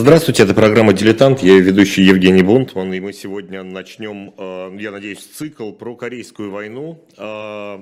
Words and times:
Здравствуйте, 0.00 0.44
это 0.44 0.54
программа 0.54 0.94
«Дилетант», 0.94 1.40
я 1.40 1.60
ведущий 1.60 2.02
Евгений 2.02 2.42
Бунтман, 2.42 2.90
и 2.94 3.00
мы 3.00 3.12
сегодня 3.12 3.62
начнем, 3.62 4.32
э, 4.34 4.74
я 4.80 4.92
надеюсь, 4.92 5.18
цикл 5.18 5.72
про 5.72 5.94
Корейскую 5.94 6.50
войну, 6.50 7.04
э, 7.18 7.78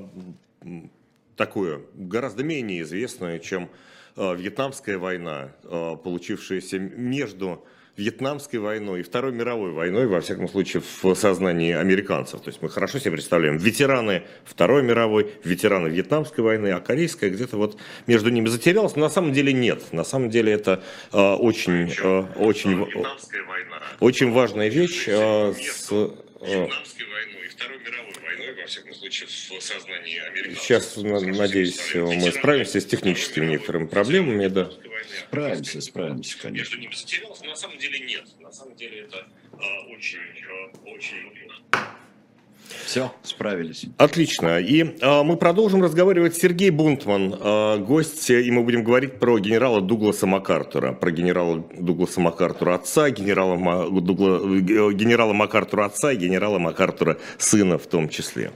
такую, 1.37 1.87
гораздо 1.95 2.43
менее 2.43 2.83
известную, 2.83 3.39
чем 3.39 3.71
э, 4.17 4.35
Вьетнамская 4.35 4.99
война, 4.99 5.53
получившаяся 5.63 6.81
между 6.81 7.65
Вьетнамской 7.99 8.61
войной 8.61 9.01
и 9.01 9.03
Второй 9.03 9.33
мировой 9.33 9.73
войной, 9.73 10.07
во 10.07 10.21
всяком 10.21 10.49
случае, 10.49 10.83
в 11.03 11.15
сознании 11.15 11.75
американцев. 11.75 12.41
То 12.41 12.49
есть 12.49 12.63
мы 12.63 12.71
хорошо 12.71 13.01
себе 13.01 13.11
представляем 13.11 13.59
ветераны 13.59 14.23
Второй 14.45 14.85
мировой, 14.85 15.33
ветераны 15.43 15.89
Вьетнамской 15.89 16.45
войны, 16.45 16.69
а 16.69 16.81
корейская 16.81 17.29
где-то 17.29 17.57
вот 17.57 17.77
между 18.07 18.31
ними 18.31 18.47
затерялась. 18.47 18.95
Но 18.95 19.03
на 19.03 19.11
самом 19.11 19.33
деле 19.33 19.53
нет. 19.53 19.93
На 19.93 20.05
самом 20.05 20.31
деле 20.31 20.53
это 20.53 20.85
э, 21.13 21.19
очень, 21.19 21.93
э, 22.01 22.25
очень, 22.37 22.87
очень 23.99 24.31
важная 24.31 24.69
вещь. 24.69 25.09
Э, 25.09 25.53
с, 25.53 25.91
э, 25.91 26.69
всяком 28.69 28.95
случае, 28.95 29.29
в 29.29 29.63
сознании 29.63 30.19
американцев. 30.19 30.63
Сейчас, 30.63 30.97
надеюсь, 30.97 31.95
мы 31.95 32.33
справимся 32.33 32.81
с 32.81 32.87
техническими 32.87 33.47
некоторыми 33.47 33.87
проблемами, 33.87 34.47
да. 34.49 34.71
Справимся, 35.29 35.81
справимся, 35.81 36.39
конечно. 36.39 36.77
Между 36.77 36.79
ними 36.79 36.95
затерялся, 36.95 37.45
но 37.45 37.51
на 37.51 37.57
самом 37.57 37.79
деле 37.79 38.01
нет. 38.01 38.25
На 38.41 38.53
самом 38.53 38.77
деле 38.77 39.01
это 39.01 39.27
а, 39.53 39.81
очень, 39.89 40.19
а, 40.49 40.89
очень 40.89 41.17
все, 42.85 43.13
справились. 43.23 43.87
Отлично. 43.97 44.59
И 44.59 44.97
а, 45.01 45.23
мы 45.23 45.37
продолжим 45.37 45.83
разговаривать 45.83 46.37
с 46.37 46.39
Сергей 46.39 46.71
Бунтман, 46.71 47.35
а, 47.39 47.77
гость, 47.79 48.31
и 48.31 48.51
мы 48.51 48.63
будем 48.63 48.85
говорить 48.85 49.19
про 49.19 49.39
генерала 49.39 49.81
Дугласа 49.81 50.27
МакАртура, 50.27 50.93
про 50.93 51.11
генерала 51.11 51.65
Дугласа 51.79 52.21
МакАртура 52.21 52.75
отца, 52.75 53.11
генерала, 53.11 53.91
Дугла, 54.01 54.39
генерала 54.93 55.33
МакАртура 55.33 55.87
отца 55.87 56.13
и 56.13 56.17
генерала 56.17 56.59
МакАртура 56.59 57.19
сына 57.39 57.79
в 57.79 57.87
том 57.87 58.09
числе. 58.09 58.53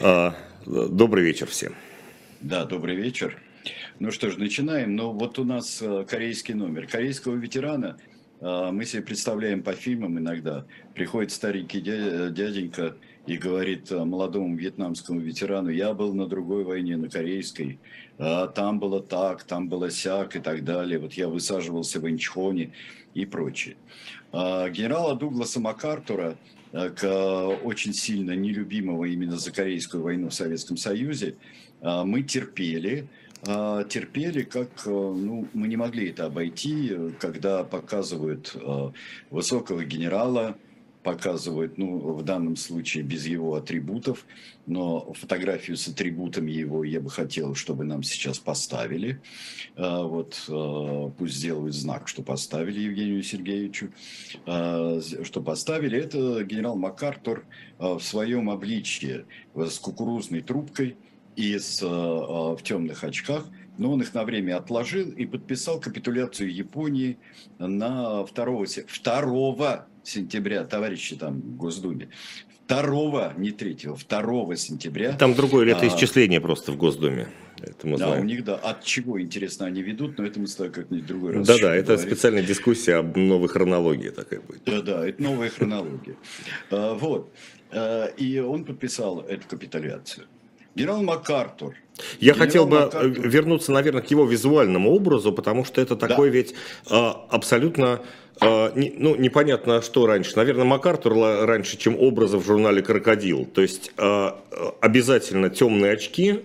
А, 0.00 0.34
добрый 0.64 1.24
вечер 1.24 1.46
всем. 1.46 1.74
Да, 2.40 2.64
добрый 2.64 2.96
вечер. 2.96 3.36
Ну 3.98 4.10
что 4.10 4.30
ж, 4.30 4.36
начинаем. 4.36 4.94
Ну 4.94 5.12
вот 5.12 5.38
у 5.38 5.44
нас 5.44 5.80
э, 5.80 6.04
корейский 6.08 6.54
номер. 6.54 6.86
Корейского 6.86 7.34
ветерана 7.34 7.96
э, 8.40 8.68
мы 8.70 8.84
себе 8.84 9.02
представляем 9.02 9.62
по 9.62 9.72
фильмам 9.72 10.18
иногда. 10.18 10.66
Приходит 10.94 11.32
старенький 11.32 11.80
дяденька 11.80 12.94
и 13.26 13.36
говорит 13.36 13.90
э, 13.90 14.04
молодому 14.04 14.56
вьетнамскому 14.56 15.20
ветерану, 15.20 15.70
я 15.70 15.92
был 15.94 16.14
на 16.14 16.26
другой 16.26 16.64
войне, 16.64 16.96
на 16.96 17.08
корейской, 17.08 17.78
а 18.18 18.46
там 18.46 18.78
было 18.78 19.02
так, 19.02 19.42
там 19.44 19.68
было 19.68 19.90
сяк 19.90 20.36
и 20.36 20.40
так 20.40 20.64
далее, 20.64 20.98
вот 20.98 21.14
я 21.14 21.28
высаживался 21.28 22.00
в 22.00 22.08
Инчхоне 22.08 22.72
и 23.14 23.26
прочее. 23.26 23.76
А 24.32 24.68
генерала 24.70 25.16
Дугласа 25.16 25.60
МакАртура, 25.60 26.36
к 26.72 27.46
очень 27.64 27.94
сильно 27.94 28.32
нелюбимого 28.32 29.04
именно 29.04 29.38
за 29.38 29.50
Корейскую 29.50 30.02
войну 30.02 30.28
в 30.28 30.34
Советском 30.34 30.76
Союзе, 30.76 31.36
мы 31.80 32.22
терпели, 32.22 33.08
терпели, 33.42 34.42
как 34.42 34.68
э, 34.86 34.90
ну, 34.90 35.46
мы 35.52 35.68
не 35.68 35.76
могли 35.76 36.10
это 36.10 36.26
обойти, 36.26 36.92
когда 37.20 37.64
показывают 37.64 38.52
э, 38.54 38.90
высокого 39.30 39.84
генерала, 39.84 40.56
показывают, 41.06 41.78
ну, 41.78 41.98
в 41.98 42.22
данном 42.24 42.56
случае 42.56 43.04
без 43.04 43.26
его 43.26 43.54
атрибутов, 43.54 44.26
но 44.66 45.12
фотографию 45.12 45.76
с 45.76 45.86
атрибутами 45.86 46.50
его 46.50 46.82
я 46.82 47.00
бы 47.00 47.10
хотел, 47.10 47.54
чтобы 47.54 47.84
нам 47.84 48.02
сейчас 48.02 48.40
поставили. 48.40 49.20
А, 49.76 50.02
вот 50.02 50.42
пусть 51.16 51.34
сделают 51.34 51.76
знак, 51.76 52.08
что 52.08 52.24
поставили 52.24 52.80
Евгению 52.80 53.22
Сергеевичу, 53.22 53.92
а, 54.46 55.00
что 55.22 55.40
поставили. 55.40 55.96
Это 55.96 56.42
генерал 56.42 56.74
МакАртур 56.74 57.46
в 57.78 58.00
своем 58.00 58.50
обличье 58.50 59.26
с 59.54 59.78
кукурузной 59.78 60.42
трубкой– 60.42 60.96
и 61.36 61.58
с, 61.58 61.82
э, 61.82 61.86
в 61.86 62.58
темных 62.62 63.04
очках, 63.04 63.44
но 63.78 63.92
он 63.92 64.00
их 64.00 64.14
на 64.14 64.24
время 64.24 64.56
отложил 64.56 65.10
и 65.10 65.26
подписал 65.26 65.78
капитуляцию 65.78 66.52
Японии 66.52 67.18
на 67.58 68.24
2, 68.24 68.66
2 69.04 69.86
сентября, 70.06 70.64
товарищи 70.64 71.16
там 71.16 71.40
в 71.40 71.56
Госдуме, 71.56 72.08
2, 72.68 73.34
не 73.36 73.50
3, 73.50 73.88
2 74.08 74.56
сентября. 74.56 75.12
Там 75.12 75.34
другое 75.34 75.66
летоисчисление 75.66 76.38
а, 76.38 76.42
просто 76.42 76.72
в 76.72 76.76
Госдуме. 76.76 77.28
Это 77.60 77.86
мы 77.86 77.96
да, 77.96 78.08
знаем. 78.08 78.22
у 78.22 78.24
них, 78.26 78.44
да, 78.44 78.56
от 78.56 78.84
чего, 78.84 79.20
интересно, 79.20 79.66
они 79.66 79.82
ведут, 79.82 80.18
но 80.18 80.26
это 80.26 80.38
мы 80.38 80.46
с 80.46 80.56
тобой 80.56 80.72
как-нибудь 80.72 81.06
другой 81.06 81.32
раз 81.32 81.46
Да-да, 81.46 81.74
это 81.74 81.94
говорить. 81.94 82.06
специальная 82.06 82.42
дискуссия 82.42 82.96
об 82.96 83.16
новой 83.16 83.48
хронологии 83.48 84.10
такая 84.10 84.40
будет. 84.40 84.62
Да-да, 84.64 85.06
это 85.06 85.22
новая 85.22 85.50
хронология. 85.50 86.16
А, 86.70 86.94
вот. 86.94 87.32
А, 87.70 88.06
и 88.06 88.38
он 88.40 88.64
подписал 88.64 89.20
эту 89.20 89.48
капитуляцию. 89.48 90.26
Генерал 90.74 91.02
МакАртур. 91.02 91.74
Я 92.20 92.32
Генерал 92.32 92.38
хотел 92.38 92.66
бы 92.66 92.80
МакАртур. 92.80 93.28
вернуться, 93.28 93.72
наверное, 93.72 94.02
к 94.02 94.10
его 94.10 94.26
визуальному 94.26 94.90
образу, 94.90 95.32
потому 95.32 95.64
что 95.64 95.80
это 95.80 95.96
такой 95.96 96.28
да. 96.28 96.36
ведь 96.36 96.54
а, 96.90 97.26
абсолютно 97.30 98.02
ну, 98.40 99.16
непонятно, 99.16 99.80
что 99.80 100.06
раньше. 100.06 100.36
Наверное, 100.36 100.64
МакАртур 100.64 101.14
раньше, 101.46 101.78
чем 101.78 101.96
образы 101.98 102.36
в 102.36 102.44
журнале 102.44 102.82
«Крокодил». 102.82 103.46
То 103.46 103.62
есть 103.62 103.92
а, 103.96 104.38
обязательно 104.80 105.48
темные 105.48 105.92
очки 105.92 106.42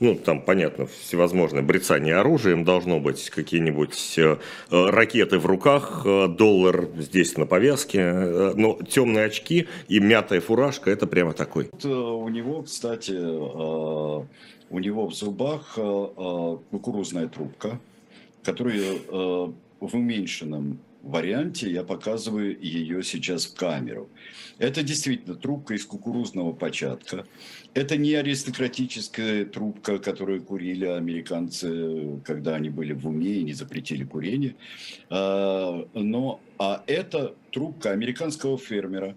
ну, 0.00 0.14
там, 0.16 0.42
понятно, 0.42 0.86
всевозможное 0.86 1.62
брецание 1.62 2.16
оружием 2.16 2.64
должно 2.64 3.00
быть, 3.00 3.30
какие-нибудь 3.30 4.18
э, 4.18 4.36
ракеты 4.70 5.38
в 5.38 5.46
руках, 5.46 6.02
э, 6.04 6.28
доллар 6.28 6.88
здесь 6.98 7.36
на 7.36 7.46
повязке, 7.46 8.00
э, 8.00 8.52
но 8.54 8.78
темные 8.88 9.26
очки 9.26 9.68
и 9.88 10.00
мятая 10.00 10.40
фуражка, 10.40 10.90
это 10.90 11.06
прямо 11.06 11.32
такой. 11.32 11.70
У 11.84 12.28
него, 12.28 12.62
кстати, 12.62 13.12
у 13.12 14.78
него 14.78 15.06
в 15.06 15.14
зубах 15.14 15.74
кукурузная 16.70 17.28
трубка, 17.28 17.78
которая 18.42 18.98
в 19.10 19.94
уменьшенном 19.94 20.78
варианте 21.04 21.70
я 21.70 21.84
показываю 21.84 22.58
ее 22.60 23.02
сейчас 23.02 23.46
в 23.46 23.54
камеру. 23.54 24.08
Это 24.58 24.82
действительно 24.82 25.34
трубка 25.34 25.74
из 25.74 25.84
кукурузного 25.84 26.52
початка. 26.52 27.26
Это 27.74 27.96
не 27.96 28.14
аристократическая 28.14 29.44
трубка, 29.44 29.98
которую 29.98 30.42
курили 30.42 30.86
американцы, 30.86 32.20
когда 32.24 32.54
они 32.54 32.70
были 32.70 32.92
в 32.92 33.06
уме 33.06 33.34
и 33.34 33.44
не 33.44 33.52
запретили 33.52 34.04
курение. 34.04 34.56
А, 35.10 35.86
но, 35.94 36.40
а 36.58 36.82
это 36.86 37.34
трубка 37.50 37.90
американского 37.90 38.58
фермера, 38.58 39.16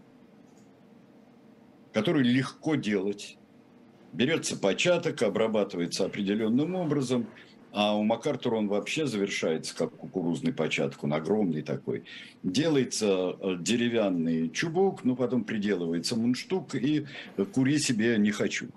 который 1.94 2.24
легко 2.24 2.76
делать. 2.76 3.38
Берется 4.14 4.58
початок, 4.58 5.22
обрабатывается 5.22 6.06
определенным 6.06 6.76
образом– 6.76 7.28
а 7.72 7.96
у 7.96 8.04
МакАртура 8.04 8.56
он 8.56 8.68
вообще 8.68 9.06
завершается 9.06 9.76
как 9.76 9.96
кукурузный 9.96 10.54
початок, 10.54 11.04
он 11.04 11.14
огромный 11.14 11.62
такой. 11.62 12.04
Делается 12.44 13.36
э, 13.40 13.58
деревянный 13.60 14.50
чубук, 14.50 15.04
но 15.04 15.16
потом 15.16 15.44
приделывается 15.44 16.16
мундштук 16.16 16.76
и 16.76 17.06
кури 17.54 17.78
себе 17.78 18.18
не 18.18 18.32
хочу. 18.32 18.68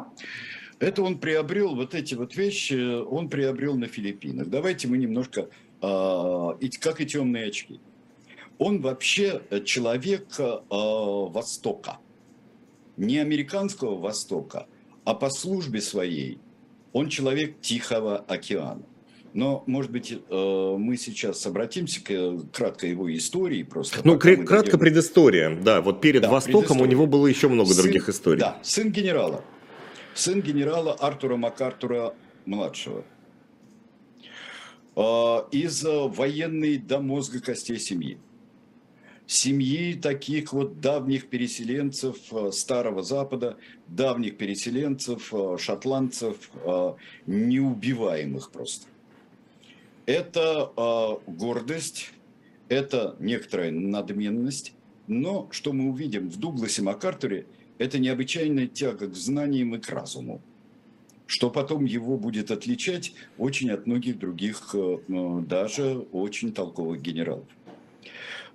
Это 0.80 1.02
он 1.02 1.18
приобрел, 1.18 1.76
вот 1.76 1.94
эти 1.94 2.14
вот 2.14 2.34
вещи 2.36 3.02
он 3.02 3.28
приобрел 3.28 3.76
на 3.76 3.86
Филиппинах. 3.86 4.48
Давайте 4.48 4.88
мы 4.88 4.96
немножко, 4.96 5.48
а, 5.82 6.58
как 6.80 7.02
и 7.02 7.06
темные 7.06 7.48
очки. 7.48 7.80
Он 8.58 8.80
вообще 8.80 9.42
человек 9.66 10.28
а, 10.38 10.54
Востока. 10.68 11.98
Не 12.96 13.18
американского 13.18 13.98
Востока, 13.98 14.66
а 15.04 15.14
по 15.14 15.30
службе 15.30 15.80
своей 15.82 16.38
он 16.92 17.08
человек 17.08 17.60
Тихого 17.60 18.18
океана. 18.18 18.82
Но, 19.32 19.62
может 19.66 19.92
быть, 19.92 20.12
э, 20.12 20.76
мы 20.76 20.96
сейчас 20.96 21.46
обратимся 21.46 22.02
к 22.02 22.52
краткой 22.52 22.90
его 22.90 23.14
истории 23.14 23.62
просто. 23.62 24.00
Ну, 24.02 24.18
кратко 24.18 24.46
дойдем... 24.46 24.78
предыстория, 24.78 25.60
да. 25.60 25.80
Вот 25.80 26.00
перед 26.00 26.22
да, 26.22 26.30
Востоком 26.30 26.80
у 26.80 26.84
него 26.84 27.06
было 27.06 27.28
еще 27.28 27.48
много 27.48 27.72
сын, 27.72 27.84
других 27.84 28.08
историй. 28.08 28.40
Да, 28.40 28.58
сын 28.62 28.90
генерала. 28.90 29.44
Сын 30.14 30.40
генерала 30.40 30.94
Артура 30.94 31.36
МакАртура 31.36 32.14
младшего. 32.44 33.04
Э, 34.96 35.38
из 35.52 35.84
военной 35.84 36.78
до 36.78 36.98
мозга 36.98 37.40
костей 37.40 37.78
семьи. 37.78 38.18
Семьи 39.30 39.94
таких 39.94 40.52
вот 40.52 40.80
давних 40.80 41.28
переселенцев 41.28 42.16
э, 42.32 42.50
Старого 42.52 43.02
Запада, 43.02 43.56
давних 43.86 44.36
переселенцев, 44.36 45.32
шотландцев, 45.58 46.50
неубиваемых 47.26 48.50
просто 48.50 48.86
это 50.10 50.72
э, 50.76 51.30
гордость, 51.30 52.12
это 52.68 53.14
некоторая 53.20 53.70
надменность, 53.70 54.74
но 55.06 55.48
что 55.52 55.72
мы 55.72 55.88
увидим 55.90 56.28
в 56.28 56.36
Дугласе 56.36 56.82
Макартуре, 56.82 57.46
это 57.78 57.98
необычайная 57.98 58.66
тяга 58.66 59.06
к 59.06 59.14
знаниям 59.14 59.74
и 59.76 59.78
к 59.78 59.88
разуму, 59.88 60.40
что 61.26 61.50
потом 61.50 61.84
его 61.84 62.16
будет 62.16 62.50
отличать 62.50 63.14
очень 63.38 63.70
от 63.70 63.86
многих 63.86 64.18
других, 64.18 64.74
э, 64.74 64.98
даже 65.46 65.98
очень 66.12 66.52
толковых 66.52 67.00
генералов. 67.00 67.46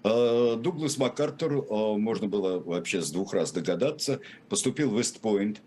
Э, 0.06 0.56
Дуглас 0.56 1.00
МакАртур, 1.00 1.66
э, 1.68 1.98
можно 1.98 2.28
было 2.28 2.60
вообще 2.60 3.02
с 3.02 3.10
двух 3.10 3.34
раз 3.34 3.52
догадаться, 3.52 4.20
поступил 4.50 4.92
в 4.92 5.00
Вестпойнт. 5.00 5.64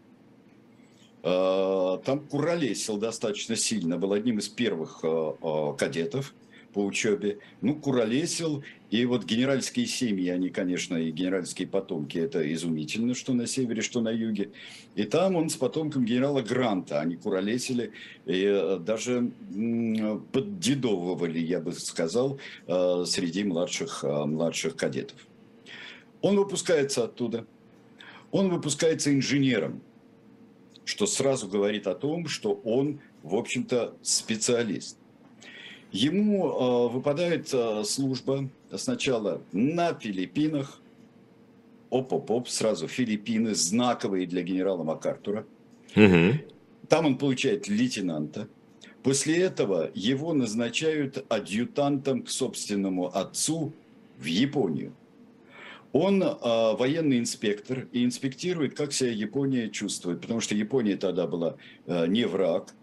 Э, 1.25 1.99
Там 2.05 2.21
куролесил 2.21 2.99
достаточно 2.99 3.57
сильно, 3.57 3.99
был 3.99 4.13
одним 4.13 4.39
из 4.39 4.49
первых 4.49 5.03
кадетов 5.77 6.35
по 6.73 6.85
учебе. 6.85 7.39
Ну, 7.61 7.75
куролесил, 7.75 8.63
и 8.91 9.05
вот 9.05 9.25
генеральские 9.25 9.87
семьи, 9.87 10.29
они, 10.29 10.49
конечно, 10.49 10.97
и 10.97 11.11
генеральские 11.11 11.69
потомки, 11.69 12.19
это 12.19 12.53
изумительно, 12.55 13.15
что 13.15 13.35
на 13.35 13.47
севере, 13.47 13.83
что 13.83 14.01
на 14.01 14.11
юге. 14.11 14.51
И 14.95 15.05
там 15.05 15.37
он 15.37 15.51
с 15.51 15.57
потомком 15.57 16.05
генерала 16.05 16.41
Гранта, 16.41 17.01
они 17.01 17.17
куролесили, 17.17 17.93
и 18.27 18.45
э, 18.45 18.79
даже 18.79 19.31
поддедовывали, 20.33 21.39
я 21.39 21.61
бы 21.61 21.73
сказал, 21.73 22.39
э, 22.67 23.05
среди 23.07 23.45
младших, 23.45 24.05
э, 24.05 24.25
младших 24.25 24.77
кадетов. 24.77 25.27
Он 26.21 26.37
выпускается 26.37 27.05
оттуда. 27.05 27.47
Он 28.31 28.51
выпускается 28.51 29.15
инженером, 29.15 29.81
что 30.85 31.07
сразу 31.07 31.49
говорит 31.49 31.87
о 31.87 31.95
том, 31.95 32.27
что 32.27 32.53
он, 32.65 33.01
в 33.23 33.35
общем-то, 33.35 33.95
специалист. 34.03 34.97
Ему 35.91 36.49
э, 36.49 36.93
выпадает 36.93 37.49
э, 37.53 37.83
служба 37.85 38.49
сначала 38.75 39.41
на 39.53 39.95
Филиппинах. 39.95 40.81
Оп-оп-оп, 41.91 42.49
сразу 42.49 42.87
Филиппины, 42.87 43.55
знаковые 43.55 44.27
для 44.27 44.43
генерала 44.43 44.83
МакАртура. 44.83 45.47
Мгм. 45.95 46.41
Там 46.89 47.07
он 47.07 47.17
получает 47.17 47.69
лейтенанта. 47.69 48.49
После 49.03 49.39
этого 49.39 49.91
его 49.95 50.35
назначают 50.35 51.25
адъютантом 51.31 52.23
к 52.23 52.29
собственному 52.29 53.07
отцу 53.17 53.73
в 54.19 54.25
Японию. 54.27 54.93
Он 55.93 56.23
э, 56.23 56.37
военный 56.77 57.19
инспектор 57.19 57.87
и 57.93 58.05
инспектирует, 58.05 58.77
как 58.77 58.93
себя 58.93 59.11
Япония 59.11 59.71
чувствует, 59.71 60.21
потому 60.21 60.41
что 60.41 60.55
Япония 60.55 60.97
тогда 60.97 61.27
была 61.27 61.57
э, 61.87 62.07
не 62.07 62.27
враг, 62.27 62.75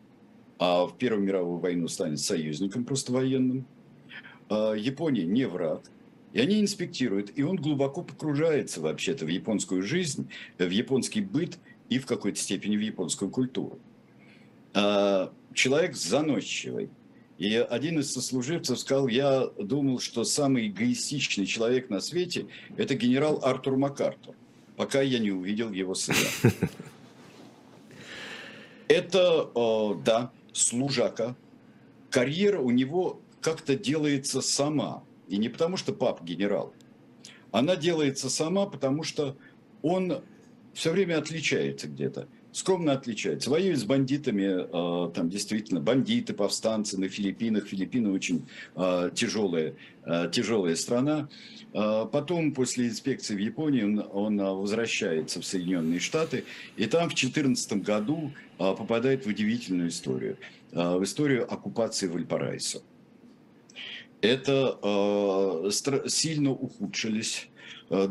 а 0.58 0.86
в 0.86 0.98
Первую 0.98 1.24
мировую 1.24 1.60
войну 1.60 1.88
станет 1.88 2.20
союзником 2.20 2.86
просто 2.86 3.12
военным. 3.12 3.66
Э, 4.50 4.74
Япония 4.78 5.26
не 5.26 5.46
враг. 5.48 5.82
И 6.34 6.40
они 6.40 6.62
инспектируют, 6.62 7.32
и 7.36 7.44
он 7.44 7.56
глубоко 7.56 8.02
погружается 8.02 8.82
вообще-то 8.82 9.26
в 9.26 9.30
японскую 9.30 9.82
жизнь, 9.82 10.30
в 10.58 10.70
японский 10.70 11.22
быт 11.22 11.58
и 11.90 11.98
в 11.98 12.06
какой-то 12.06 12.38
степени 12.38 12.76
в 12.76 12.82
японскую 12.82 13.32
культуру. 13.32 13.80
А, 14.74 15.32
Человек 15.54 15.96
заносчивый. 15.96 16.90
И 17.38 17.56
один 17.56 18.00
из 18.00 18.14
сослуживцев 18.14 18.80
сказал, 18.80 19.08
я 19.08 19.48
думал, 19.58 20.00
что 20.00 20.24
самый 20.24 20.68
эгоистичный 20.68 21.46
человек 21.46 21.90
на 21.90 22.00
свете– 22.00 22.48
это 22.78 22.96
генерал 22.96 23.40
Артур 23.44 23.78
МакАртур, 23.78 24.36
пока 24.78 25.02
я 25.02 25.20
не 25.20 25.32
увидел 25.32 25.72
его 25.72 25.96
сына. 25.96 26.18
Это, 28.88 29.50
э, 29.56 29.96
да, 30.06 30.32
служака. 30.56 31.36
Карьера 32.10 32.60
у 32.60 32.72
него 32.72 33.22
как-то 33.42 33.76
делается 33.76 34.42
сама. 34.42 35.04
И 35.28 35.38
не 35.38 35.50
потому, 35.50 35.78
что 35.78 35.94
пап 35.94 36.24
генерал. 36.24 36.74
Она 37.52 37.76
делается 37.76 38.30
сама, 38.30 38.66
потому 38.66 39.04
что 39.04 39.38
он 39.82 40.24
все 40.76 40.92
время 40.92 41.18
отличается 41.18 41.88
где-то. 41.88 42.28
Скромно 42.52 42.92
отличается. 42.92 43.50
Воюет 43.50 43.80
с 43.80 43.86
бандитами, 43.86 45.08
э, 45.08 45.12
там 45.14 45.30
действительно 45.30 45.80
бандиты, 45.80 46.34
повстанцы 46.34 47.00
на 47.00 47.08
Филиппинах. 47.08 47.66
Филиппины 47.66 48.12
очень 48.12 48.46
э, 48.76 49.10
тяжелая, 49.16 49.74
э, 50.06 50.30
тяжелая 50.32 50.76
страна. 50.76 51.30
Потом, 51.74 52.54
после 52.54 52.88
инспекции 52.88 53.36
в 53.36 53.40
Японии, 53.40 53.84
он, 53.84 54.38
возвращается 54.38 55.42
в 55.42 55.46
Соединенные 55.46 56.00
Штаты. 56.00 56.46
И 56.78 56.86
там 56.86 57.10
в 57.10 57.14
2014 57.14 57.84
году 57.84 58.32
попадает 58.58 59.26
в 59.26 59.28
удивительную 59.30 59.90
историю. 59.90 60.38
В 60.72 61.04
историю 61.04 61.52
оккупации 61.52 62.08
Вальпараисо. 62.08 62.82
Это 64.22 64.80
сильно 66.08 66.52
ухудшились. 66.52 67.50
Э, 67.90 68.08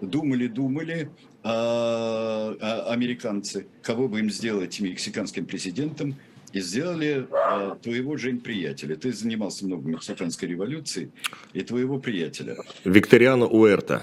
Думали, 0.00 0.46
думали, 0.46 1.10
а, 1.42 2.56
а, 2.60 2.92
американцы, 2.92 3.66
кого 3.82 4.08
бы 4.08 4.20
им 4.20 4.30
сделать 4.30 4.80
мексиканским 4.80 5.46
президентом, 5.46 6.16
и 6.52 6.60
сделали 6.60 7.26
а, 7.30 7.76
твоего, 7.76 8.16
Жень, 8.16 8.40
приятеля. 8.40 8.96
Ты 8.96 9.12
занимался 9.12 9.66
много 9.66 9.88
мексиканской 9.88 10.48
революцией, 10.48 11.10
и 11.52 11.62
твоего 11.62 11.98
приятеля. 11.98 12.56
Викториано 12.84 13.46
Уэрта. 13.46 14.02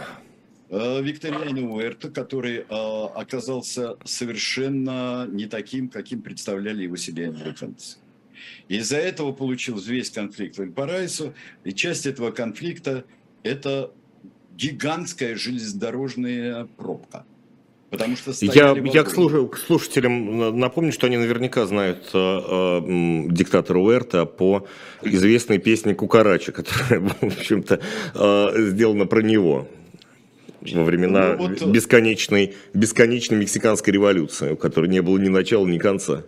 А, 0.69 0.99
Викториано 1.01 1.71
Уэрта, 1.71 2.09
который 2.09 2.65
а, 2.69 3.07
оказался 3.15 3.97
совершенно 4.03 5.27
не 5.31 5.47
таким, 5.47 5.89
каким 5.89 6.21
представляли 6.21 6.83
его 6.83 6.95
себе 6.95 7.27
американцы. 7.27 7.97
Из-за 8.67 8.97
этого 8.97 9.31
получился 9.31 9.91
весь 9.91 10.09
конфликт 10.09 10.57
в 10.57 10.61
Эльпарайсо, 10.61 11.33
и 11.63 11.71
часть 11.71 12.05
этого 12.05 12.31
конфликта– 12.31 13.05
это 13.43 13.91
гигантская 14.55 15.35
железнодорожная 15.35 16.67
пробка. 16.77 17.25
Потому 17.91 18.17
что 18.17 18.33
Я, 18.41 18.75
я 18.75 19.03
к, 19.03 19.13
слуш- 19.13 19.49
к 19.49 19.57
слушателям 19.57 20.37
на- 20.37 20.51
напомню, 20.51 20.91
что 20.91 21.07
они 21.07 21.17
наверняка 21.17 21.65
знают 21.65 22.09
э, 22.13 22.17
э, 22.17 22.81
диктатора 23.29 23.79
Уэрта 23.79 24.25
по 24.25 24.67
известной 25.01 25.59
песне 25.59 25.93
Кукарача, 25.93 26.51
которая, 26.51 26.99
в 27.21 27.23
общем-то, 27.23 27.79
э, 28.15 28.69
сделана 28.69 29.05
про 29.05 29.21
него 29.21 29.67
во 30.61 30.83
времена 30.83 31.35
Ну, 31.37 31.47
вот, 31.47 31.61
э, 31.61 31.71
бесконечной, 31.71 32.55
бесконечной 32.73 33.37
мексиканской 33.37 33.93
революции, 33.93 34.51
у 34.53 34.57
которой 34.57 34.89
не 34.89 35.01
было 35.01 35.17
ни 35.17 35.29
начала, 35.29 35.65
ни 35.65 35.77
конца. 35.77 36.23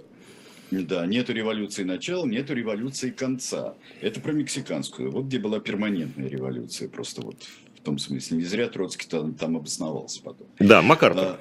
Да, 0.69 1.05
нету 1.05 1.33
революции 1.33 1.83
начала, 1.83 2.25
нету 2.25 2.53
революции 2.53 3.09
конца. 3.09 3.73
Это 4.01 4.19
про 4.19 4.31
мексиканскую. 4.31 5.11
Вот 5.11 5.25
где 5.25 5.39
была 5.39 5.59
перманентная 5.59 6.29
революция, 6.29 6.87
просто 6.87 7.21
вот 7.21 7.37
том 7.87 7.99
смысле. 7.99 8.37
Не 8.37 8.43
зря 8.43 8.67
Троцкий 8.67 9.07
там, 9.07 9.33
там 9.33 9.55
обосновался 9.55 10.21
потом. 10.21 10.47
Да, 10.59 10.81
Макартур. 10.81 11.23
А, 11.23 11.39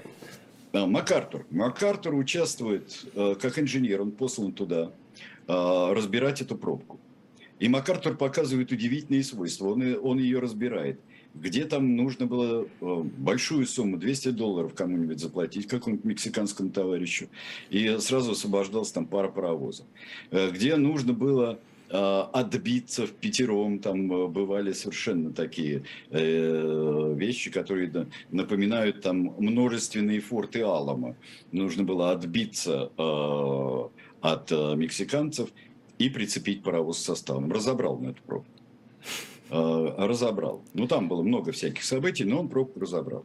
а, 0.72 0.86
МакАртур. 0.86 1.44
МакАртур 1.50 2.14
участвует 2.14 3.04
э, 3.16 3.34
как 3.40 3.58
инженер, 3.58 4.02
он 4.02 4.12
послан 4.12 4.52
туда 4.52 4.92
э, 5.48 5.92
разбирать 5.92 6.40
эту 6.42 6.56
пробку. 6.56 7.00
И 7.58 7.68
МакАртур 7.68 8.16
показывает 8.16 8.70
удивительные 8.70 9.24
свойства, 9.24 9.70
он, 9.70 9.98
он 10.00 10.18
ее 10.20 10.38
разбирает. 10.38 11.00
Где 11.34 11.64
там 11.64 11.96
нужно 11.96 12.26
было 12.26 12.68
э, 12.80 13.02
большую 13.18 13.66
сумму, 13.66 13.96
200 13.96 14.28
долларов 14.28 14.72
кому-нибудь 14.72 15.18
заплатить, 15.18 15.66
какому-нибудь 15.66 16.04
мексиканскому 16.04 16.70
товарищу, 16.70 17.28
и 17.70 17.98
сразу 17.98 18.32
освобождался 18.32 18.94
там 18.94 19.06
пара 19.06 19.28
паровозов. 19.28 19.84
Где 20.30 20.76
нужно 20.76 21.12
было 21.12 21.58
отбиться 21.88 23.06
в 23.06 23.12
пятером, 23.12 23.78
там 23.78 24.12
э, 24.12 24.26
бывали 24.26 24.72
совершенно 24.72 25.32
такие 25.32 25.84
э, 26.10 27.14
вещи, 27.16 27.50
которые 27.50 28.08
напоминают 28.30 29.02
там 29.02 29.34
множественные 29.38 30.20
форты 30.20 30.62
Алама. 30.62 31.16
Нужно 31.52 31.84
было 31.84 32.10
отбиться 32.10 32.90
э, 32.96 33.88
от 34.20 34.52
э, 34.52 34.74
мексиканцев 34.76 35.50
и 35.98 36.10
прицепить 36.10 36.62
паровоз 36.62 36.98
с 36.98 37.04
составом. 37.04 37.52
Разобрал 37.52 37.98
на 37.98 38.08
эту 38.08 38.22
пробку. 38.22 38.50
Э, 39.50 39.94
разобрал. 39.98 40.62
Ну, 40.74 40.88
там 40.88 41.08
было 41.08 41.22
много 41.22 41.52
всяких 41.52 41.84
событий, 41.84 42.24
но 42.24 42.40
он 42.40 42.48
пробку 42.48 42.80
разобрал. 42.80 43.24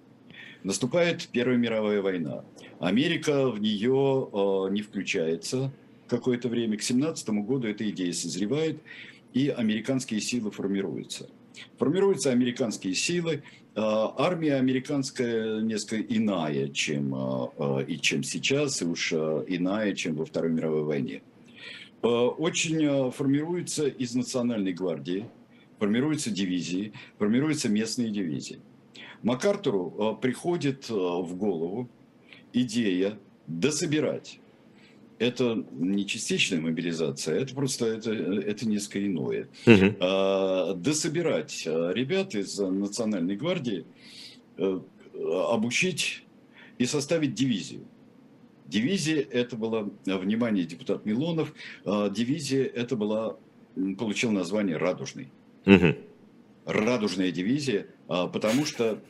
Наступает 0.63 1.27
Первая 1.31 1.57
мировая 1.57 2.03
война. 2.03 2.43
Америка 2.79 3.49
в 3.49 3.59
нее 3.59 4.29
не 4.71 4.83
включается 4.83 5.71
какое-то 6.11 6.49
время. 6.49 6.77
К 6.77 6.83
17 6.83 7.29
году 7.29 7.67
эта 7.67 7.89
идея 7.89 8.11
созревает, 8.11 8.81
и 9.33 9.47
американские 9.47 10.19
силы 10.19 10.51
формируются. 10.51 11.29
Формируются 11.77 12.31
американские 12.31 12.93
силы. 12.93 13.43
Э, 13.75 13.81
Армия 14.17 14.55
американская 14.55 15.61
несколько 15.61 16.01
иная, 16.01 16.67
чем, 16.67 17.15
э, 17.15 17.47
э, 17.57 17.85
и 17.87 17.97
чем 17.99 18.23
сейчас, 18.23 18.81
и 18.81 18.85
уж 18.85 19.13
иная, 19.13 19.95
чем 19.95 20.15
во 20.15 20.25
Второй 20.25 20.51
мировой 20.51 20.83
войне. 20.83 21.21
Очень 22.01 23.11
формируется 23.11 23.87
из 23.87 24.15
национальной 24.15 24.73
гвардии, 24.73 25.27
формируются 25.77 26.31
дивизии, 26.31 26.93
формируются 27.19 27.69
местные 27.69 28.09
дивизии. 28.09 28.59
МакАртуру 29.21 30.17
приходит 30.19 30.89
в 30.89 31.35
голову 31.35 31.87
идея 32.53 33.19
дособирать. 33.45 34.40
Это 35.21 35.63
не 35.71 36.07
частичная 36.07 36.59
мобилизация, 36.59 37.39
это 37.39 37.53
просто 37.53 37.85
это, 37.85 38.11
это 38.11 38.67
несколько 38.67 39.05
иное. 39.05 39.47
Мгм. 39.67 39.95
А, 39.99 40.73
Дособирать 40.73 41.63
а, 41.67 41.91
ребят 41.91 42.33
из 42.33 42.57
Национальной 42.57 43.35
гвардии, 43.35 43.85
э, 44.57 44.79
обучить 45.47 46.23
и 46.79 46.87
составить 46.87 47.35
дивизию. 47.35 47.81
Дивизия 48.65 49.21
это 49.21 49.55
была, 49.55 49.87
а, 50.07 50.17
внимание, 50.17 50.65
депутат 50.65 51.05
Милонов, 51.05 51.53
а, 51.85 52.09
дивизия 52.09 52.65
это 52.65 52.95
была, 52.95 53.37
получил 53.99 54.31
название 54.31 54.77
«Радужный». 54.77 55.29
Мгм. 55.65 55.97
радужная 56.65 57.31
дивизия, 57.31 57.85
а, 58.07 58.25
потому 58.25 58.65
что 58.65 59.03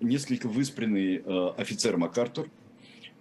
несколько 0.00 0.48
выспренный 0.48 1.22
а, 1.24 1.54
офицер 1.56 1.96
МакАртур, 1.96 2.48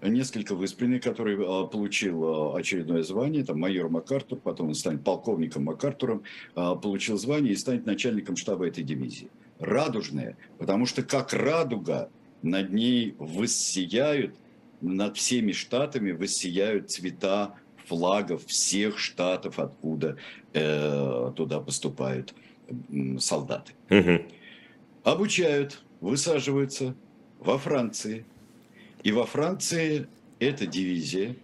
несколько 0.06 0.56
выспренный, 0.56 1.00
который 1.00 1.38
получил 1.68 2.56
очередное 2.56 3.04
звание, 3.04 3.44
там 3.44 3.60
майор 3.60 3.90
МакАртур, 3.90 4.40
потом 4.40 4.70
он 4.70 4.76
станет 4.76 5.04
полковником 5.04 5.64
МакАртуром, 5.66 6.24
получил 6.54 7.18
звание 7.18 7.54
и 7.54 7.56
станет 7.56 7.86
начальником 7.86 8.36
штаба 8.36 8.68
этой 8.68 8.84
дивизии. 8.84 9.30
Радужная, 9.60 10.38
потому 10.58 10.86
что 10.86 11.04
как 11.04 11.34
радуга 11.34 12.10
над 12.42 12.74
ней 12.74 13.16
воссияют, 13.18 14.36
над 14.82 15.16
всеми 15.18 15.54
штатами 15.54 16.12
воссияют 16.12 16.92
цвета 16.92 17.56
флагов 17.86 18.46
всех 18.46 18.98
штатов, 18.98 19.60
откуда 19.60 20.18
э, 20.54 21.32
туда 21.36 21.60
поступают 21.60 22.34
солдаты. 23.20 23.74
Угу. 23.90 24.26
Обучают, 25.04 25.82
высаживаются 26.02 26.96
во 27.40 27.58
Франции. 27.58 28.26
И 29.04 29.12
во 29.12 29.26
Франции 29.26 30.08
эта 30.40 30.66
дивизия 30.66 31.36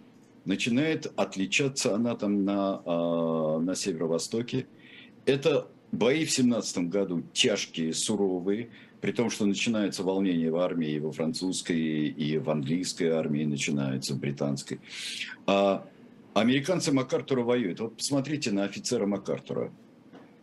начинает 0.44 1.12
отличаться, 1.16 1.94
она 1.94 2.16
там 2.16 2.44
на, 2.44 2.82
э, 2.84 3.58
на 3.62 3.74
северо-востоке. 3.74 4.66
Это 5.26 5.68
бои 5.92 6.24
в 6.24 6.30
17 6.30 6.88
году 6.88 7.22
тяжкие, 7.32 7.92
суровые, 7.92 8.70
при 9.00 9.12
том, 9.12 9.30
что 9.30 9.46
начинается 9.46 10.02
волнение 10.02 10.50
в 10.50 10.56
армии, 10.56 10.90
и 10.90 10.98
во 10.98 11.12
французской, 11.12 12.08
и 12.08 12.38
в 12.38 12.50
английской 12.50 13.08
армии 13.08 13.44
начинается, 13.44 14.14
в 14.14 14.18
британской. 14.18 14.80
А 15.46 15.86
американцы 16.34 16.92
МакАртура 16.92 17.42
воюют. 17.42 17.80
Вот 17.80 17.96
посмотрите 17.96 18.50
на 18.50 18.64
офицера 18.64 19.06
МакАртура. 19.06 19.72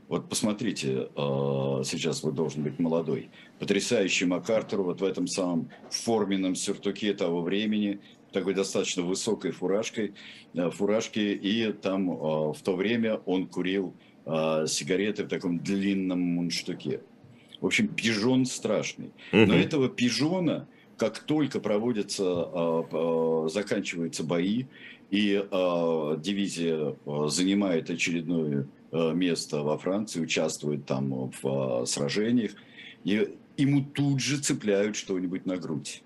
Вот 0.07 0.29
посмотрите, 0.29 1.09
а, 1.15 1.81
сейчас 1.83 2.23
вы 2.23 2.31
должен 2.31 2.63
быть 2.63 2.79
молодой. 2.79 3.29
Потрясающий 3.59 4.25
МакАртур 4.25 4.81
вот 4.81 5.01
в 5.01 5.03
этом 5.03 5.27
самом 5.27 5.69
форменном 5.89 6.55
сюртуке 6.55 7.13
того 7.13 7.41
времени, 7.41 7.99
такой 8.31 8.53
достаточно 8.53 9.03
высокой 9.03 9.51
фуражкой, 9.51 10.13
э, 10.53 10.69
фуражке, 10.69 11.33
и 11.33 11.73
там 11.73 12.09
а, 12.09 12.53
в 12.53 12.61
то 12.61 12.75
время 12.75 13.15
он 13.25 13.47
курил 13.47 13.93
а, 14.25 14.65
сигареты 14.65 15.25
в 15.25 15.27
таком 15.27 15.59
длинном 15.59 16.19
мундштуке. 16.19 17.01
В 17.59 17.65
общем, 17.65 17.89
пижон 17.89 18.45
страшный. 18.45 19.11
Но 19.31 19.55
этого 19.55 19.89
пижона, 19.89 20.67
как 20.95 21.19
только 21.19 21.59
проводятся, 21.59 23.47
заканчиваются 23.49 24.23
бои, 24.23 24.65
и 25.09 25.43
дивизия 26.21 26.95
занимает 27.27 27.89
очередную 27.89 28.69
место 28.91 29.63
во 29.63 29.77
Франции, 29.77 30.21
участвует 30.21 30.85
там 30.85 31.31
в 31.41 31.81
э, 31.81 31.85
сражениях, 31.85 32.51
и 33.03 33.35
ему 33.57 33.83
тут 33.83 34.21
же 34.21 34.37
цепляют 34.37 34.95
что-нибудь 34.95 35.45
на 35.45 35.57
грудь. 35.57 36.03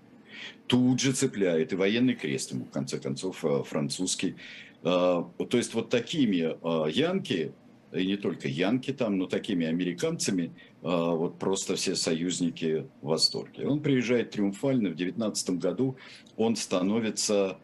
Тут 0.68 1.00
же 1.00 1.12
цепляют 1.12 1.74
и 1.74 1.76
военный 1.76 2.16
крест 2.16 2.52
ему, 2.52 2.66
в 2.66 2.72
конце 2.72 3.00
концов, 3.00 3.44
э, 3.46 3.64
французский. 3.64 4.36
То 4.84 5.32
есть 5.52 5.76
вот 5.76 5.90
такими 5.90 6.58
янки, 6.90 7.54
и 7.94 8.08
не 8.08 8.18
только 8.18 8.48
янки 8.48 8.92
там, 8.92 9.20
но 9.20 9.28
такими 9.28 9.68
американцами, 9.68 10.54
вот 10.82 11.38
просто 11.38 11.76
все 11.76 11.96
союзники 11.96 12.88
в 13.04 13.10
восторге. 13.10 13.68
Он 13.68 13.80
приезжает 13.80 14.32
триумфально, 14.32 14.90
в 14.90 14.96
19 14.96 15.52
году 15.60 15.98
он 16.36 16.56
становится 16.56 17.60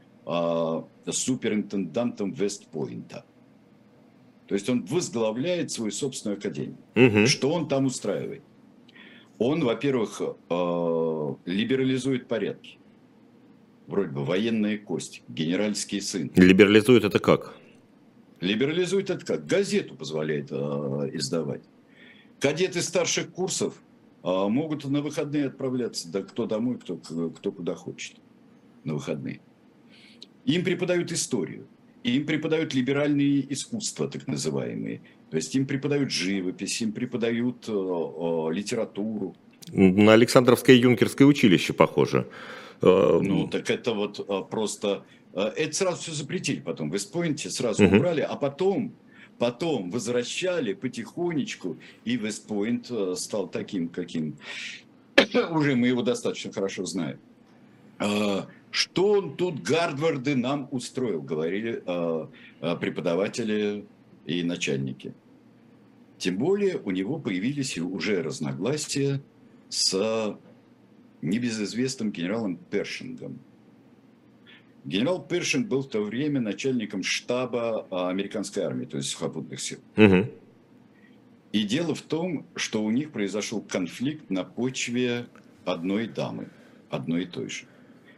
суперинтендантом 1.09 2.33
Вестпойнта. 2.33 3.25
То 4.47 4.55
есть 4.55 4.69
он 4.69 4.85
возглавляет 4.85 5.71
свою 5.71 5.91
собственную 5.91 6.37
академию. 6.37 6.77
Угу. 6.95 7.27
Что 7.27 7.51
он 7.51 7.67
там 7.67 7.85
устраивает? 7.85 8.41
Он, 9.37 9.63
во-первых, 9.63 10.21
э, 10.21 11.35
либерализует 11.45 12.27
порядки. 12.27 12.77
Вроде 13.87 14.09
бы 14.09 14.25
военная 14.25 14.77
кость, 14.77 15.21
генеральский 15.27 16.01
сын. 16.01 16.31
Либерализует 16.35 17.03
это 17.03 17.19
как? 17.19 17.55
Либерализует 18.39 19.09
это 19.09 19.25
как? 19.25 19.45
Газету 19.45 19.95
позволяет 19.95 20.47
э, 20.51 20.55
издавать. 21.13 21.61
Кадеты 22.39 22.81
старших 22.81 23.31
курсов 23.31 23.81
э, 24.23 24.27
могут 24.27 24.85
на 24.85 25.01
выходные 25.01 25.47
отправляться, 25.47 26.09
да 26.09 26.21
кто 26.21 26.45
домой, 26.45 26.77
кто, 26.79 26.97
кто 26.97 27.51
куда 27.51 27.75
хочет 27.75 28.15
на 28.85 28.93
выходные. 28.93 29.41
Им 30.45 30.63
преподают 30.63 31.11
историю 31.11 31.67
им 32.15 32.25
преподают 32.25 32.73
либеральные 32.73 33.53
искусства, 33.53 34.07
так 34.07 34.27
называемые. 34.27 35.01
То 35.29 35.37
есть 35.37 35.55
им 35.55 35.65
преподают 35.65 36.11
живопись, 36.11 36.81
им 36.81 36.91
преподают 36.91 37.65
э, 37.67 37.71
э, 37.71 38.53
литературу. 38.53 39.35
На 39.71 40.13
Александровское 40.13 40.75
юнкерское 40.75 41.27
училище 41.27 41.73
похоже. 41.73 42.27
Э, 42.81 43.19
ну, 43.21 43.47
так 43.47 43.69
это 43.69 43.93
вот 43.93 44.25
э, 44.27 44.41
просто... 44.49 45.03
Это 45.33 45.75
сразу 45.75 46.01
все 46.01 46.13
запретили 46.13 46.61
потом. 46.61 46.89
В 46.89 46.93
Вестпойнте 46.93 47.49
сразу 47.49 47.85
угу. 47.85 47.97
убрали, 47.97 48.21
а 48.21 48.35
потом, 48.35 48.93
потом 49.37 49.91
возвращали 49.91 50.73
потихонечку, 50.73 51.77
и 52.05 52.17
Вестпойнт 52.17 52.91
стал 53.15 53.47
таким, 53.47 53.89
каким... 53.89 54.37
Уже 55.51 55.75
мы 55.75 55.89
его 55.89 56.01
достаточно 56.01 56.51
хорошо 56.51 56.85
знаем. 56.85 57.19
Что 58.71 59.11
он 59.11 59.35
тут 59.35 59.61
Гарварды 59.61 60.35
нам 60.35 60.67
устроил, 60.71 61.21
говорили 61.21 61.81
э, 61.85 62.27
э, 62.61 62.75
преподаватели 62.77 63.85
и 64.25 64.43
начальники. 64.43 65.13
Тем 66.17 66.37
более 66.37 66.77
у 66.77 66.91
него 66.91 67.19
появились 67.19 67.77
уже 67.77 68.21
разногласия 68.21 69.21
с 69.69 70.37
небезызвестным 71.21 72.11
генералом 72.11 72.57
Першингом. 72.57 73.39
Генерал 74.87 75.21
Першинг 75.21 75.67
был 75.67 75.81
в 75.81 75.89
то 75.89 76.01
время 76.01 76.39
начальником 76.39 77.03
штаба 77.03 77.85
э, 77.91 78.09
американской 78.09 78.63
армии, 78.63 78.85
то 78.85 78.97
есть 78.97 79.09
сухопутных 79.09 79.59
сил. 79.59 79.79
Угу. 79.97 80.29
И 81.51 81.63
дело 81.63 81.93
в 81.93 82.01
том, 82.01 82.45
что 82.55 82.81
у 82.83 82.89
них 82.89 83.11
произошел 83.11 83.61
конфликт 83.61 84.29
на 84.29 84.45
почве 84.45 85.27
одной 85.65 86.07
дамы, 86.07 86.47
одной 86.89 87.23
и 87.23 87.25
той 87.25 87.49
же. 87.49 87.65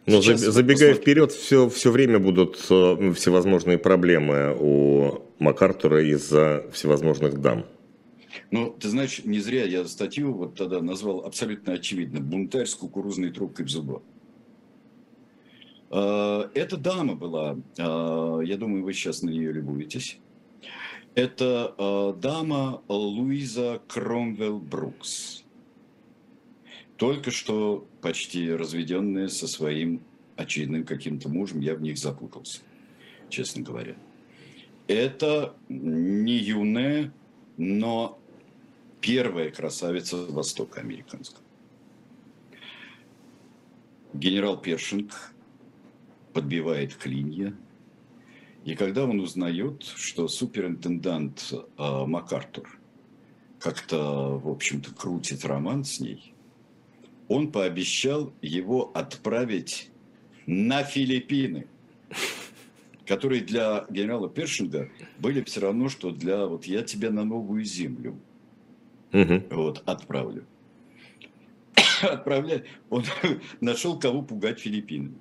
Но 0.10 0.22
Сейчас 0.22 0.42
забегая 0.42 0.90
посмотрим. 0.90 1.02
вперед, 1.02 1.32
все, 1.32 1.70
все 1.70 1.92
время 1.92 2.20
будут 2.20 2.58
э, 2.70 3.14
всевозможные 3.14 3.78
проблемы 3.78 4.56
у 4.60 5.22
МакАртура 5.40 6.04
из-за 6.04 6.66
всевозможных 6.72 7.40
дам. 7.42 7.66
Ну, 8.52 8.72
ты 8.72 8.90
знаешь, 8.90 9.24
не 9.24 9.40
зря 9.40 9.66
я 9.66 9.86
статью 9.86 10.34
вот 10.34 10.56
тогда 10.56 10.82
назвал 10.82 11.26
абсолютно 11.26 11.74
очевидно 11.74 12.20
«Бунтарь 12.20 12.66
с 12.66 12.76
кукурузной 12.76 13.32
трубкой 13.32 13.66
в 13.66 13.70
зубах». 13.70 14.02
Э, 15.92 16.50
эта 16.54 16.78
дама 16.78 17.16
была, 17.16 17.58
э, 17.78 18.42
я 18.46 18.58
думаю, 18.58 18.84
вы 18.84 18.94
сейчас 18.94 19.22
на 19.22 19.30
нее 19.30 19.52
любуетесь. 19.52 20.20
Это 21.16 22.16
дама 22.22 22.82
Луиза 22.88 23.82
Кромвелл 23.88 24.60
Брукс 24.60 25.44
только 27.00 27.32
что 27.32 27.88
почти 28.02 28.52
разведенные 28.52 29.30
со 29.30 29.48
своим 29.48 30.02
очередным 30.36 30.84
каким-то 30.84 31.30
мужем, 31.30 31.62
я 31.62 31.74
в 31.74 31.82
них 31.82 31.98
запутался, 31.98 32.60
честно 33.30 33.64
говоря. 33.64 33.96
Это 34.88 35.56
не 35.70 36.36
юная, 36.36 37.14
но 37.56 38.20
первая 39.00 39.50
красавица 39.50 40.18
Востока 40.26 40.82
американского. 40.82 41.42
Генерал 44.14 44.58
Першинг 44.58 45.34
подбивает 46.34 46.96
клинья, 46.96 47.56
и 48.66 48.76
когда 48.76 49.06
он 49.06 49.22
узнает, 49.22 49.84
что 49.84 50.28
суперинтендант 50.28 51.54
э, 51.54 52.06
МакАртур 52.06 52.78
как-то, 53.58 54.38
в 54.38 54.50
общем-то, 54.50 54.94
крутит 54.94 55.46
роман 55.46 55.86
с 55.86 56.02
ней– 56.02 56.34
он 57.30 57.52
пообещал 57.52 58.34
его 58.42 58.92
отправить 58.94 59.90
на 60.46 60.84
Филиппины, 60.84 61.68
которые 63.06 63.42
для 63.42 63.86
генерала 63.90 64.28
Першинга 64.28 64.90
были 65.20 65.42
все 65.44 65.62
равно, 65.62 65.88
что 65.88 66.12
для 66.12 66.46
вот 66.48 66.66
я 66.66 66.82
тебя 66.82 67.12
на 67.12 67.24
новую 67.24 67.64
землю 67.64 68.20
угу. 69.14 69.44
вот 69.52 69.84
отправлю. 69.86 70.44
Отправляет. 72.02 72.66
Он 72.90 73.04
нашел, 73.62 74.00
кого 74.00 74.22
пугать 74.22 74.60
Филиппинами. 74.60 75.16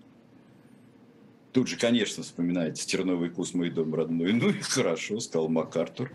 Тут 1.52 1.68
же, 1.68 1.76
конечно, 1.76 2.22
вспоминается 2.22 2.86
«Терновый 2.86 3.30
кус, 3.30 3.52
мой 3.52 3.70
дом 3.70 3.94
родной». 3.94 4.32
Ну 4.32 4.50
и 4.50 4.60
хорошо, 4.60 5.18
сказал 5.18 5.48
МакАртур. 5.48 6.12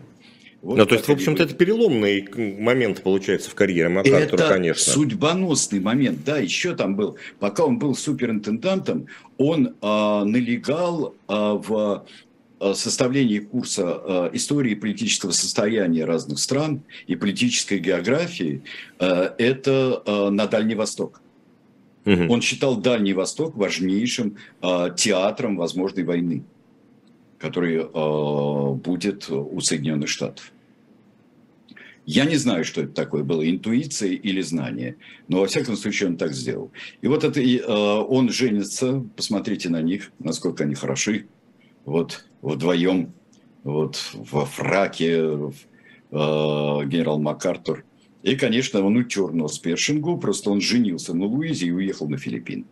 Вот 0.64 0.78
ну, 0.78 0.86
то 0.86 0.94
есть, 0.94 1.06
в 1.06 1.12
общем-то, 1.12 1.42
это 1.42 1.54
переломный 1.54 2.26
момент, 2.58 3.02
получается, 3.02 3.50
в 3.50 3.54
карьере 3.54 3.90
МакАртура, 3.90 4.22
это 4.22 4.48
конечно. 4.48 4.92
судьбоносный 4.92 5.78
момент. 5.78 6.24
Да, 6.24 6.38
еще 6.38 6.74
там 6.74 6.96
был, 6.96 7.18
пока 7.38 7.66
он 7.66 7.78
был 7.78 7.94
суперинтендантом, 7.94 9.06
он 9.36 9.74
а, 9.82 10.24
налегал 10.24 11.14
а, 11.28 11.52
в 11.54 12.06
э, 12.60 12.72
составлении 12.74 13.40
курса 13.40 14.00
э, 14.02 14.30
истории 14.32 14.74
политического 14.74 15.32
состояния 15.32 16.06
разных 16.06 16.38
стран 16.38 16.80
и 17.06 17.14
политической 17.14 17.78
географии, 17.78 18.62
это 18.98 20.30
на 20.30 20.46
Дальний 20.46 20.76
Восток. 20.76 21.20
Угу. 22.06 22.32
Он 22.32 22.40
считал 22.40 22.76
Дальний 22.76 23.12
Восток 23.12 23.54
важнейшим 23.54 24.38
театром 24.96 25.56
возможной 25.56 26.04
войны, 26.04 26.42
который 27.38 27.84
будет 28.76 29.28
у 29.28 29.60
Соединенных 29.60 30.08
Штатов. 30.08 30.53
Я 32.06 32.26
не 32.26 32.36
знаю, 32.36 32.64
что 32.64 32.82
это 32.82 32.92
такое 32.92 33.24
было, 33.24 33.48
интуиция 33.48 34.10
или 34.10 34.42
знание, 34.42 34.96
но 35.28 35.40
во 35.40 35.46
всяком 35.46 35.76
случае 35.76 36.10
он 36.10 36.16
так 36.16 36.34
сделал. 36.34 36.70
И 37.00 37.08
вот 37.08 37.24
это 37.24 37.40
э, 37.40 37.64
он 37.66 38.30
женится, 38.30 39.02
посмотрите 39.16 39.70
на 39.70 39.80
них, 39.80 40.12
насколько 40.18 40.64
они 40.64 40.74
хороши, 40.74 41.26
вот 41.86 42.26
вдвоем, 42.42 43.14
вот 43.62 44.10
во 44.12 44.44
фраке 44.44 45.12
э, 45.14 45.50
генерал 46.10 47.18
МакАртур. 47.20 47.84
И, 48.22 48.36
конечно, 48.36 48.82
он 48.82 48.96
утер 48.96 49.32
нос 49.32 49.58
Першингу, 49.58 50.18
просто 50.18 50.50
он 50.50 50.60
женился 50.60 51.14
на 51.14 51.24
Луизе 51.24 51.66
и 51.66 51.70
уехал 51.70 52.08
на 52.08 52.18
Филиппины. 52.18 52.64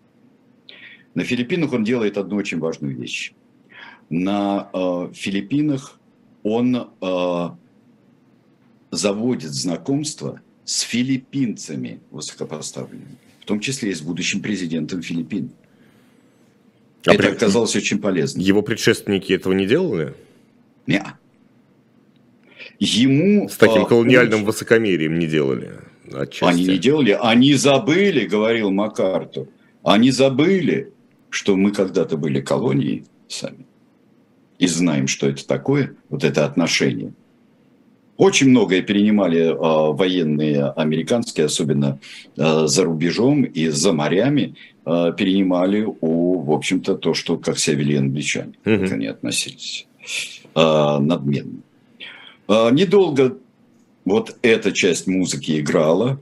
На 1.14 1.24
Филиппинах 1.24 1.72
он 1.72 1.84
делает 1.84 2.18
одну 2.18 2.36
очень 2.36 2.58
важную 2.58 2.96
вещь. 2.96 3.32
На 4.10 4.68
э, 4.72 5.10
Филиппинах 5.14 5.98
он 6.42 6.76
э, 7.00 7.48
заводит 8.92 9.52
знакомство 9.52 10.40
с 10.64 10.82
филиппинцами 10.82 12.00
высокопоставленными, 12.12 13.16
в 13.40 13.46
том 13.46 13.58
числе 13.58 13.90
и 13.90 13.94
с 13.94 14.02
будущим 14.02 14.40
президентом 14.40 15.02
Филиппин. 15.02 15.50
А 17.04 17.14
Это 17.14 17.22
при... 17.22 17.30
оказалось 17.32 17.74
очень 17.74 17.98
полезно. 17.98 18.40
Его 18.40 18.62
предшественники 18.62 19.32
этого 19.32 19.54
не 19.54 19.66
делали? 19.66 20.14
Нет. 20.86 21.06
Ему... 22.78 23.48
С 23.48 23.56
таким 23.56 23.82
а, 23.82 23.86
колониальным 23.86 24.40
очень... 24.40 24.46
высокомерием 24.46 25.18
не 25.18 25.26
делали? 25.26 25.72
Отчасти. 26.12 26.44
Они 26.44 26.64
не 26.66 26.78
делали, 26.78 27.18
они 27.20 27.54
забыли, 27.54 28.26
говорил 28.26 28.70
Макартур, 28.70 29.48
они 29.82 30.10
забыли, 30.10 30.92
что 31.30 31.56
мы 31.56 31.72
когда-то 31.72 32.16
были 32.16 32.40
колонией 32.40 33.04
сами. 33.26 33.66
И 34.58 34.66
знаем, 34.66 35.08
что 35.08 35.28
это 35.28 35.46
такое, 35.46 35.96
вот 36.08 36.22
это 36.22 36.44
отношение. 36.44 37.14
Очень 38.22 38.50
многое 38.50 38.82
перенимали 38.82 39.40
э, 39.40 39.56
военные 39.96 40.66
американские, 40.76 41.46
особенно 41.46 41.98
э, 42.36 42.66
за 42.68 42.84
рубежом 42.84 43.42
и 43.42 43.66
за 43.66 43.92
морями, 43.92 44.54
э, 44.86 45.12
перенимали 45.18 45.88
у, 46.00 46.38
в 46.38 46.52
общем-то, 46.52 46.94
то, 46.94 47.14
что 47.14 47.36
как 47.36 47.58
себя 47.58 47.78
вели 47.78 47.96
англичане, 47.96 48.52
угу. 48.64 48.78
как 48.78 48.92
они 48.92 49.06
относились 49.08 49.88
надменно. 50.54 51.62
Недолго 52.48 53.38
вот 54.04 54.36
эта 54.42 54.70
часть 54.70 55.08
музыки 55.08 55.58
играла, 55.58 56.20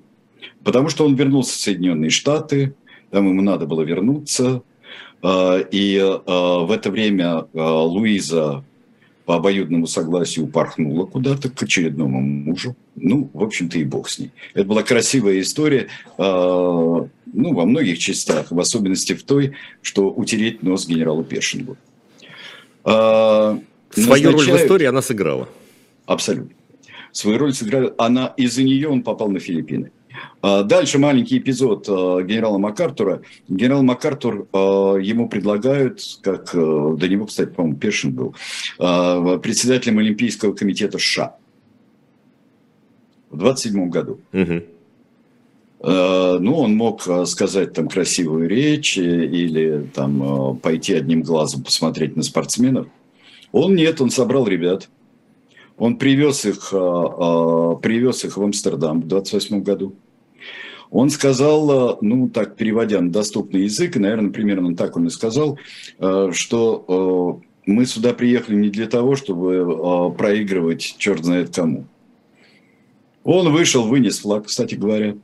потому 0.64 0.88
что 0.88 1.04
он 1.04 1.16
вернулся 1.16 1.52
в 1.52 1.61
Соединенные 1.61 2.11
Штаты, 2.11 2.75
там 3.11 3.28
ему 3.28 3.42
надо 3.42 3.66
было 3.66 3.83
вернуться, 3.83 4.62
и 5.23 6.19
в 6.26 6.71
это 6.73 6.90
время 6.90 7.45
Луиза 7.52 8.64
по 9.31 9.37
обоюдному 9.37 9.87
согласию 9.87 10.47
упорхнула 10.47 11.07
куда-то 11.07 11.51
к 11.51 11.63
очередному 11.63 12.21
мужу. 12.21 12.75
Ну, 12.97 13.31
в 13.33 13.45
общем-то, 13.45 13.79
и 13.79 13.85
бог 13.85 14.09
с 14.09 14.19
ней. 14.19 14.33
Это 14.55 14.65
была 14.65 14.83
красивая 14.83 15.41
история, 15.41 15.87
э, 16.19 16.23
ну, 16.25 17.55
во 17.55 17.65
многих 17.65 18.01
частях, 18.01 18.51
в 18.51 18.59
особенности 18.59 19.13
в 19.13 19.23
той, 19.23 19.53
что 19.83 20.11
утереть 20.11 20.65
нос 20.65 20.89
генералу 20.89 21.23
Першингу. 21.23 21.77
Э, 22.85 23.57
Свою 23.91 24.33
роль 24.33 24.51
в 24.51 24.57
истории 24.57 24.87
она 24.87 25.01
сыграла. 25.01 25.49
Абсолютно. 26.07 26.57
Свою 27.13 27.39
роль 27.39 27.55
сыграла. 27.55 27.95
Она, 27.99 28.35
из-за 28.37 28.65
нее 28.65 28.89
он 28.89 29.05
попал 29.05 29.29
на 29.29 29.39
Филиппины. 29.39 29.93
А, 30.43 30.62
дальше 30.62 30.99
маленький 30.99 31.39
эпизод 31.39 31.87
а, 31.89 32.23
генерала 32.23 32.59
МакАртура. 32.59 33.23
Генерал 33.49 33.83
МакАртур, 33.83 34.49
а, 34.53 34.97
ему 34.97 35.29
предлагают, 35.29 36.01
как 36.23 36.53
до 36.53 37.09
него, 37.09 37.27
кстати, 37.27 37.51
по-моему, 37.51 37.79
Першин 37.79 38.12
был, 38.12 38.35
председателем 38.79 39.99
Олимпийского 39.99 40.53
комитета 40.53 40.99
США 40.99 41.37
в 43.31 43.37
27 43.37 43.90
году. 43.90 44.21
Угу. 44.33 44.62
Ну, 45.83 46.59
он 46.59 46.75
мог 46.75 47.03
сказать 47.27 47.73
там 47.73 47.88
красивую 47.88 48.49
речь 48.49 48.99
или 48.99 49.88
там 49.94 50.59
пойти 50.59 50.92
одним 50.94 51.23
глазом 51.23 51.62
посмотреть 51.62 52.16
на 52.16 52.23
спортсменов. 52.23 52.87
Он 53.53 53.75
нет, 53.75 54.01
он 54.01 54.11
собрал 54.11 54.47
ребят. 54.47 54.90
Он 55.79 55.97
привез 55.97 56.44
их, 56.44 56.68
привез 56.71 58.25
их 58.27 58.37
в 58.37 58.42
Амстердам 58.42 59.01
в 59.01 59.07
28 59.07 59.62
году. 59.62 59.94
Он 60.90 61.09
сказал, 61.11 61.92
э, 61.94 61.96
ну 62.00 62.29
так 62.29 62.57
переводя 62.57 63.00
на 63.00 63.11
доступный 63.11 63.62
язык, 63.62 63.96
наверное, 63.96 64.33
примерно 64.33 64.74
так 64.74 64.96
он 64.96 65.07
и 65.07 65.11
сказал, 65.11 65.59
э, 65.98 66.31
что 66.33 67.40
э, 67.66 67.70
мы 67.70 67.87
сюда 67.87 68.12
приехали 68.12 68.57
не 68.57 68.70
для 68.70 68.87
того, 68.87 69.14
чтобы 69.14 70.14
проигрывать 70.18 70.96
черт 70.98 71.24
знает 71.24 71.55
кому. 71.55 71.85
Он 73.22 73.53
вышел, 73.53 73.85
вынес 73.85 74.20
флаг, 74.20 74.46
кстати 74.46 74.74
говоря, 74.74 75.16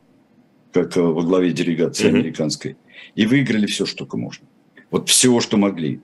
как 0.73 0.95
во 0.97 1.23
главе 1.23 1.53
делегации 1.53 2.09
американской, 2.09 2.77
и 3.15 3.27
выиграли 3.27 3.67
все, 3.67 3.87
что 3.87 3.99
только 3.99 4.19
можно. 4.19 4.47
Вот 4.91 5.09
все, 5.09 5.41
что 5.41 5.57
могли. 5.57 6.01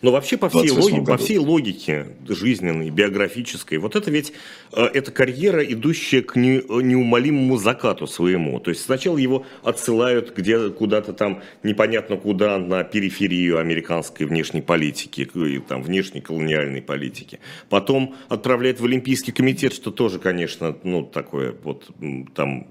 Но 0.00 0.12
вообще 0.12 0.36
по 0.36 0.48
всей, 0.48 0.70
логике, 0.70 1.02
по 1.02 1.16
всей 1.16 1.38
логике 1.38 2.06
жизненной, 2.28 2.90
биографической, 2.90 3.78
вот 3.78 3.96
это 3.96 4.10
ведь 4.10 4.32
э, 4.72 4.82
это 4.82 5.10
карьера, 5.10 5.62
идущая 5.64 6.22
к 6.22 6.36
не, 6.36 6.62
неумолимому 6.82 7.56
закату 7.56 8.06
своему. 8.06 8.60
То 8.60 8.70
есть 8.70 8.82
сначала 8.82 9.18
его 9.18 9.44
отсылают 9.62 10.34
где 10.36 10.70
куда-то 10.70 11.12
там 11.12 11.42
непонятно 11.62 12.16
куда 12.16 12.58
на 12.58 12.84
периферию 12.84 13.58
американской 13.58 14.26
внешней 14.26 14.62
политики, 14.62 15.28
там 15.68 15.82
внешней 15.82 16.20
колониальной 16.20 16.82
политики. 16.82 17.40
Потом 17.68 18.14
отправляют 18.28 18.80
в 18.80 18.84
Олимпийский 18.84 19.32
комитет, 19.32 19.72
что 19.72 19.90
тоже, 19.90 20.18
конечно, 20.18 20.76
ну 20.82 21.04
такое 21.04 21.54
вот 21.62 21.90
там 22.34 22.66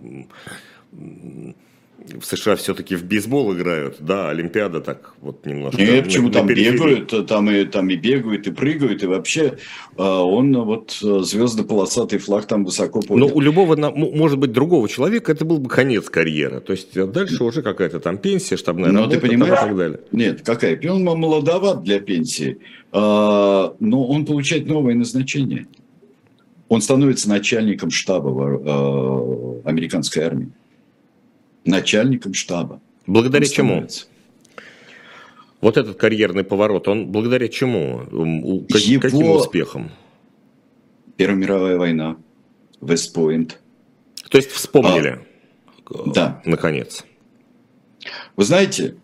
в 2.19 2.25
США 2.25 2.55
все-таки 2.55 2.95
в 2.95 3.03
бейсбол 3.03 3.53
играют, 3.55 3.97
да, 3.99 4.29
Олимпиада 4.29 4.81
так 4.81 5.13
вот 5.21 5.45
немножко. 5.45 5.81
Нет, 5.81 6.05
почему 6.05 6.29
там 6.29 6.47
бегают, 6.47 7.27
там 7.27 7.49
и, 7.49 7.63
там 7.65 7.89
и 7.89 7.95
бегают, 7.95 8.47
и 8.47 8.51
прыгают, 8.51 9.03
и 9.03 9.05
вообще 9.05 9.57
а, 9.97 10.21
он 10.21 10.55
вот 10.63 10.97
звездно-полосатый 10.99 12.19
флаг 12.19 12.47
там 12.47 12.65
высоко 12.65 13.01
поднял. 13.01 13.29
Но 13.29 13.35
у 13.35 13.39
любого, 13.39 13.75
может 13.95 14.39
быть, 14.39 14.51
другого 14.51 14.89
человека 14.89 15.31
это 15.31 15.45
был 15.45 15.59
бы 15.59 15.69
конец 15.69 16.09
карьеры, 16.09 16.59
то 16.59 16.71
есть 16.71 16.93
дальше 16.93 17.43
уже 17.43 17.61
какая-то 17.61 17.99
там 17.99 18.17
пенсия, 18.17 18.57
штабная 18.57 18.91
но 18.91 19.01
работа 19.01 19.19
ты 19.19 19.27
понимаешь, 19.27 19.53
и 19.53 19.65
так 19.67 19.77
далее. 19.77 19.99
Нет, 20.11 20.41
какая? 20.43 20.79
Он 20.89 21.03
молодоват 21.03 21.83
для 21.83 21.99
пенсии, 21.99 22.57
но 22.91 23.73
он 23.79 24.25
получает 24.25 24.67
новое 24.67 24.95
назначение. 24.95 25.67
Он 26.67 26.81
становится 26.81 27.29
начальником 27.29 27.91
штаба 27.91 28.31
американской 29.65 30.23
армии 30.23 30.49
начальником 31.65 32.33
штаба. 32.33 32.81
Благодаря 33.07 33.45
чему? 33.45 33.87
Вот 35.61 35.77
этот 35.77 35.97
карьерный 35.97 36.43
поворот, 36.43 36.87
он 36.87 37.07
благодаря 37.07 37.47
чему? 37.47 37.99
Как, 38.69 38.81
Его... 38.81 39.01
Каким 39.01 39.29
успехом? 39.31 39.91
Первая 41.17 41.37
мировая 41.37 41.77
война, 41.77 42.17
Вестпойнт. 42.81 43.59
То 44.29 44.37
есть 44.37 44.49
вспомнили? 44.51 45.19
А, 45.85 46.09
да. 46.09 46.41
Наконец. 46.45 47.05
Вы 48.35 48.43
знаете, 48.43 48.95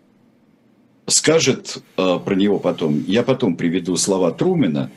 скажет 1.05 1.77
э, 1.97 2.19
про 2.23 2.35
него 2.35 2.59
потом, 2.59 3.03
я 3.07 3.21
потом 3.23 3.55
приведу 3.55 3.95
слова 3.97 4.31
Трумена 4.31 4.89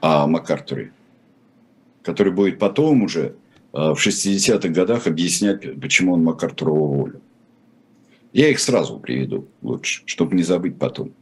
о 0.00 0.26
МакАртуре, 0.26 0.92
который 2.02 2.32
будет 2.32 2.58
потом 2.58 3.02
уже 3.02 3.36
в 3.72 3.94
60-х 3.94 4.68
годах 4.68 5.06
объяснять, 5.06 5.80
почему 5.80 6.14
он 6.14 6.24
МакАртура 6.24 6.70
уволил. 6.70 7.20
Я 8.32 8.48
их 8.48 8.60
сразу 8.60 8.98
приведу 8.98 9.46
лучше, 9.62 10.02
чтобы 10.06 10.36
не 10.36 10.42
забыть 10.42 10.78
потом. 10.78 11.12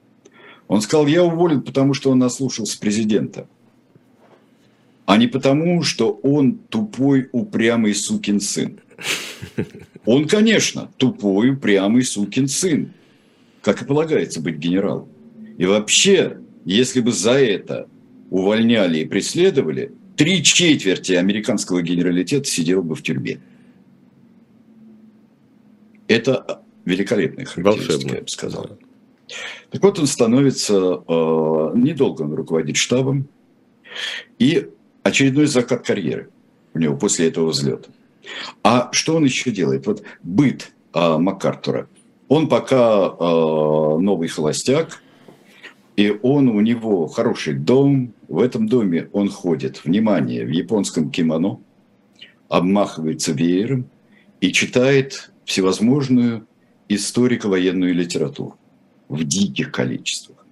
Он 0.66 0.80
сказал, 0.82 1.06
я 1.06 1.24
уволен, 1.24 1.62
потому 1.62 1.94
что 1.94 2.10
он 2.10 2.18
наслушался 2.18 2.78
президента. 2.78 3.48
А 5.06 5.16
не 5.16 5.26
потому, 5.26 5.82
что 5.82 6.20
он 6.22 6.58
тупой, 6.68 7.28
упрямый 7.32 7.94
сукин 7.94 8.40
сын. 8.40 8.78
Он, 10.04 10.28
конечно, 10.28 10.90
тупой, 10.98 11.50
упрямый 11.50 12.02
сукин 12.02 12.48
сын. 12.48 12.92
Как 13.62 13.80
и 13.80 13.86
полагается 13.86 14.40
быть 14.40 14.56
генералом. 14.56 15.08
И 15.56 15.64
вообще, 15.64 16.38
если 16.66 17.00
бы 17.00 17.12
за 17.12 17.32
это 17.32 17.88
увольняли 18.30 18.98
и 18.98 19.06
преследовали, 19.06 19.92
три 20.18 20.42
четверти 20.42 21.12
американского 21.12 21.80
генералитета 21.80 22.44
сидело 22.44 22.82
бы 22.82 22.96
в 22.96 23.02
тюрьме. 23.02 23.40
Это 26.08 26.62
великолепная 26.84 27.44
характеристика, 27.44 28.16
я 28.16 28.22
бы 28.22 28.28
сказал. 28.28 28.78
Так 29.70 29.82
вот, 29.82 29.98
он 29.98 30.06
становится, 30.06 30.74
э, 30.74 31.72
недолго 31.76 32.22
он 32.22 32.34
руководит 32.34 32.76
штабом, 32.76 33.28
и 34.38 34.68
очередной 35.02 35.46
закат 35.46 35.86
карьеры 35.86 36.30
у 36.74 36.78
него 36.78 36.96
после 36.96 37.28
этого 37.28 37.48
взлета. 37.48 37.90
А 38.62 38.90
что 38.92 39.16
он 39.16 39.24
еще 39.24 39.50
делает? 39.50 39.86
Вот 39.86 40.02
быт 40.22 40.72
э, 40.94 41.18
МакАртура. 41.18 41.88
Он 42.28 42.48
пока 42.48 43.06
э, 43.06 43.98
новый 43.98 44.28
холостяк, 44.28 45.00
и 45.98 46.16
он 46.22 46.48
у 46.48 46.60
него 46.60 47.08
хороший 47.08 47.54
дом. 47.54 48.14
В 48.28 48.38
этом 48.38 48.68
доме 48.68 49.08
он 49.12 49.28
ходит, 49.28 49.84
внимание, 49.84 50.44
в 50.44 50.48
японском 50.48 51.10
кимоно, 51.10 51.58
обмахивается 52.48 53.32
веером 53.32 53.90
и 54.40 54.52
читает 54.52 55.32
всевозможную 55.44 56.46
историко-военную 56.88 57.92
литературу 57.92 58.56
в 59.08 59.24
диких 59.24 59.72
количествах. 59.72 60.46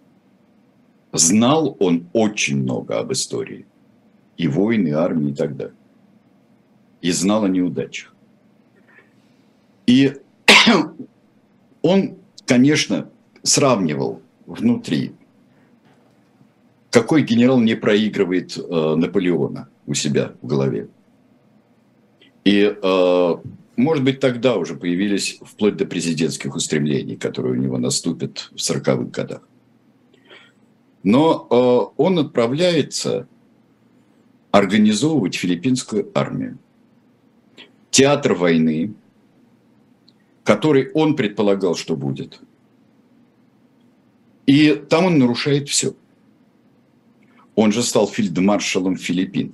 Знал 1.13 1.77
он 1.79 2.09
очень 2.13 2.57
много 2.57 2.99
об 2.99 3.13
истории. 3.13 3.67
И 4.37 4.49
войны, 4.49 4.89
и 4.89 4.91
армии, 4.91 5.31
и 5.31 5.35
так 5.35 5.57
далее. 5.57 5.77
И 7.03 7.13
знал 7.13 7.45
о 7.45 7.49
неудачах. 7.49 8.13
И 9.87 10.13
он, 11.83 12.17
конечно, 12.47 13.09
сравнивал 13.45 14.23
внутри, 14.47 15.13
какой 16.91 17.23
генерал 17.23 17.61
не 17.61 17.75
проигрывает 17.75 18.57
э, 18.57 18.95
Наполеона 18.97 19.69
у 19.87 19.95
себя 19.95 20.33
в 20.41 20.47
голове. 20.47 20.89
И, 22.45 22.63
э, 22.81 23.35
может 23.77 24.05
быть, 24.05 24.21
тогда 24.21 24.57
уже 24.57 24.77
появились 24.77 25.39
вплоть 25.43 25.77
до 25.77 25.85
президентских 25.85 26.55
устремлений, 26.55 27.17
которые 27.17 27.59
у 27.59 27.63
него 27.63 27.79
наступят 27.79 28.51
в 28.53 28.57
40-х 28.57 29.11
годах. 29.11 29.43
Но 31.03 31.47
э, 31.51 32.01
он 32.03 32.19
отправляется 32.19 33.29
организовывать 34.51 35.35
филиппинскую 35.35 36.11
армию. 36.15 36.59
Театр 37.91 38.35
войны, 38.35 38.95
который 40.45 40.91
он 40.93 41.17
предполагал, 41.17 41.75
что 41.75 41.97
будет. 41.97 42.41
И 44.47 44.73
там 44.89 45.07
он 45.07 45.19
нарушает 45.19 45.69
все. 45.69 45.95
Он 47.57 47.73
же 47.73 47.83
стал 47.83 48.07
фельдмаршалом 48.07 48.97
Филиппин. 48.97 49.53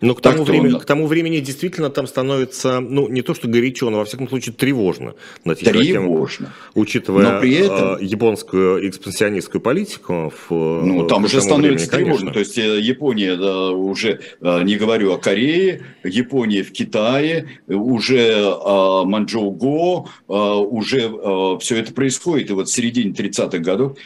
Ну, 0.00 0.14
к 0.14 0.20
тому, 0.20 0.44
времени, 0.44 0.74
он... 0.74 0.80
к 0.80 0.84
тому 0.84 1.06
времени 1.06 1.40
действительно 1.40 1.90
там 1.90 2.06
становится, 2.06 2.78
ну, 2.78 3.08
не 3.08 3.22
то 3.22 3.34
что 3.34 3.48
горячо, 3.48 3.90
но 3.90 3.98
во 3.98 4.04
всяком 4.04 4.28
случае 4.28 4.54
тревожно. 4.54 5.14
Тревожно. 5.42 6.46
Тем, 6.46 6.52
учитывая 6.74 7.32
но 7.32 7.40
при 7.40 7.54
этом... 7.54 7.96
Э, 7.96 7.98
японскую 8.00 8.88
экспансионистскую 8.88 9.60
политику. 9.60 10.32
В, 10.48 10.52
ну, 10.84 11.06
там 11.08 11.24
уже 11.24 11.40
становится 11.40 11.88
времени, 11.90 12.04
тревожно. 12.04 12.32
То 12.32 12.38
есть 12.38 12.56
э, 12.58 12.80
Япония, 12.80 13.36
да, 13.36 13.70
уже, 13.70 14.20
э, 14.40 14.62
не 14.62 14.76
говорю 14.76 15.12
о 15.12 15.18
Корее, 15.18 15.82
Япония 16.04 16.62
в 16.62 16.72
Китае, 16.72 17.48
уже 17.66 18.54
Манчжоу-Го, 19.04 20.08
уже 20.28 21.58
все 21.60 21.76
это 21.76 21.92
происходит. 21.92 22.50
И 22.50 22.52
вот 22.52 22.68
в 22.68 22.72
середине 22.72 23.12
30-х 23.12 23.58
годов 23.58 23.98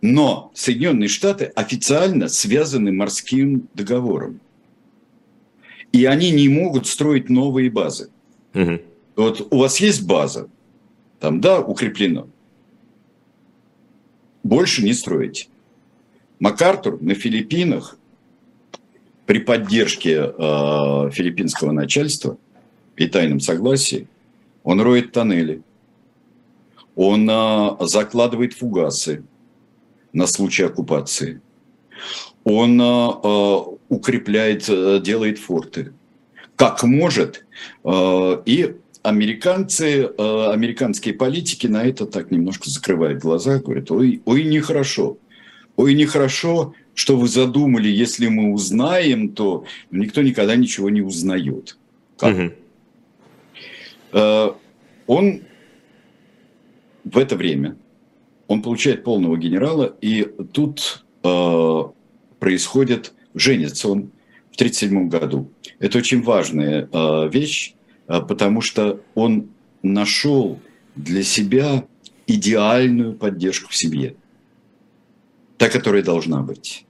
но 0.00 0.50
Соединенные 0.54 1.08
Штаты 1.08 1.46
официально 1.54 2.28
связаны 2.28 2.92
морским 2.92 3.68
договором 3.74 4.40
и 5.92 6.04
они 6.04 6.30
не 6.30 6.48
могут 6.48 6.86
строить 6.86 7.28
новые 7.28 7.70
базы. 7.70 8.10
Угу. 8.54 8.80
Вот 9.16 9.48
у 9.52 9.58
вас 9.58 9.80
есть 9.80 10.06
база, 10.06 10.48
там, 11.20 11.40
да, 11.40 11.60
укреплено. 11.60 12.28
Больше 14.42 14.84
не 14.84 14.92
строите. 14.92 15.48
МакАртур 16.38 17.02
на 17.02 17.14
Филиппинах 17.14 17.98
при 19.26 19.40
поддержке 19.40 20.14
э, 20.14 21.10
филиппинского 21.12 21.72
начальства 21.72 22.38
и 22.96 23.06
тайном 23.06 23.40
согласии 23.40 24.06
он 24.62 24.80
роет 24.80 25.12
тоннели, 25.12 25.62
он 26.94 27.28
э, 27.28 27.76
закладывает 27.80 28.54
фугасы 28.54 29.24
на 30.12 30.26
случай 30.26 30.64
оккупации, 30.64 31.40
он 32.44 32.80
э, 32.80 33.62
укрепляет, 33.88 34.68
э, 34.68 35.00
делает 35.02 35.38
форты, 35.38 35.92
как 36.56 36.82
может. 36.82 37.44
Э, 37.84 38.42
и 38.44 38.76
американцы, 39.02 40.02
э, 40.02 40.50
американские 40.52 41.14
политики 41.14 41.66
на 41.66 41.84
это 41.84 42.06
так 42.06 42.30
немножко 42.30 42.70
закрывают 42.70 43.20
глаза, 43.20 43.58
говорят, 43.58 43.90
ой, 43.90 44.22
ой, 44.24 44.44
нехорошо, 44.44 45.18
ой, 45.76 45.94
нехорошо, 45.94 46.74
что 46.94 47.16
вы 47.16 47.28
задумали, 47.28 47.88
если 47.88 48.28
мы 48.28 48.52
узнаем, 48.52 49.30
то 49.30 49.64
никто 49.90 50.22
никогда 50.22 50.56
ничего 50.56 50.90
не 50.90 51.00
узнает. 51.00 51.76
Как? 52.16 52.34
Угу. 52.34 52.52
Он 55.06 55.42
в 57.04 57.18
это 57.18 57.36
время, 57.36 57.76
он 58.48 58.62
получает 58.62 59.04
полного 59.04 59.36
генерала, 59.36 59.96
и 60.00 60.28
тут 60.52 61.04
происходит 62.38 63.12
женится 63.34 63.88
он 63.88 64.10
в 64.50 64.56
1937 64.56 65.08
году. 65.08 65.50
Это 65.78 65.98
очень 65.98 66.22
важная 66.22 66.88
э, 66.90 67.28
вещь, 67.30 67.74
э, 68.08 68.20
потому 68.20 68.60
что 68.60 69.00
он 69.14 69.50
нашел 69.82 70.58
для 70.96 71.22
себя 71.22 71.86
идеальную 72.26 73.14
поддержку 73.14 73.70
в 73.70 73.76
семье. 73.76 74.16
Та, 75.56 75.68
которая 75.68 76.02
должна 76.02 76.42
быть 76.42 76.84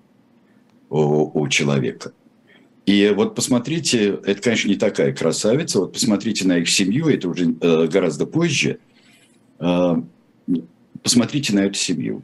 у, 0.91 1.41
у 1.41 1.49
человека. 1.49 2.13
И 2.87 3.13
вот 3.15 3.35
посмотрите, 3.35 4.19
это, 4.25 4.41
конечно, 4.41 4.69
не 4.69 4.77
такая 4.77 5.15
красавица, 5.15 5.81
вот 5.81 5.93
посмотрите 5.93 6.47
на 6.47 6.59
их 6.59 6.69
семью, 6.71 7.09
это 7.09 7.29
уже 7.29 7.55
э, 7.61 7.87
гораздо 7.87 8.27
позже. 8.27 8.79
Э, 9.59 9.97
посмотрите 11.03 11.55
на 11.55 11.61
эту 11.61 11.75
семью. 11.75 12.23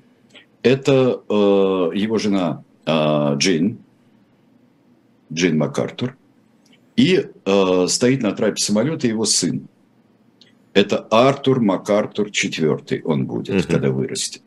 Это 0.62 1.22
э, 1.28 1.32
его 1.32 2.18
жена 2.18 2.62
э, 2.86 3.34
Джин, 3.36 3.78
Джейн 5.32 5.58
МакАртур, 5.58 6.16
и 6.96 7.26
э, 7.44 7.86
стоит 7.88 8.22
на 8.22 8.32
трапе 8.32 8.62
самолета 8.62 9.06
его 9.06 9.24
сын. 9.24 9.68
Это 10.72 10.98
Артур 11.10 11.60
МакАртур 11.60 12.28
IV, 12.28 13.02
он 13.04 13.26
будет, 13.26 13.54
uh-huh. 13.54 13.70
когда 13.70 13.90
вырастет. 13.90 14.42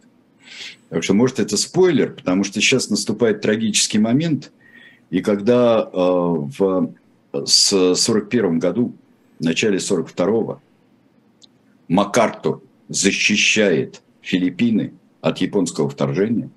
Так 0.89 1.03
что, 1.03 1.13
может, 1.13 1.39
это 1.39 1.57
спойлер, 1.57 2.13
потому 2.13 2.43
что 2.43 2.61
сейчас 2.61 2.89
наступает 2.89 3.41
трагический 3.41 3.99
момент, 3.99 4.51
и 5.09 5.21
когда 5.21 5.89
э, 5.91 5.97
в 5.97 6.93
с 7.45 7.95
41 7.95 8.59
году, 8.59 8.93
в 9.39 9.43
начале 9.43 9.77
42-го, 9.77 10.61
МакАртур 11.87 12.61
защищает 12.89 14.01
Филиппины 14.27 14.93
от 15.21 15.39
японского 15.39 15.89
вторжения, 15.89 16.49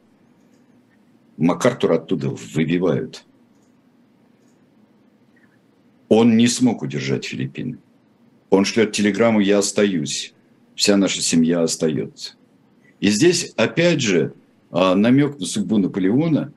МакАртур 1.37 1.93
оттуда 1.93 2.29
выбивают– 2.31 3.25
он 6.11 6.37
не 6.37 6.49
смог 6.49 6.83
удержать 6.83 7.25
Филиппины. 7.25 7.79
Он 8.51 8.65
шлет 8.65 8.91
телеграмму 8.93 9.39
«Я 9.39 9.59
остаюсь». 9.59 10.35
Вся 10.75 10.97
наша 10.97 11.23
семья 11.23 11.63
остается. 11.63 12.35
И 12.99 13.11
здесь, 13.11 13.53
опять 13.57 14.01
же, 14.01 14.35
а, 14.73 14.97
намек 14.97 15.39
на 15.39 15.47
судьбу 15.47 15.79
Наполеона. 15.79 16.53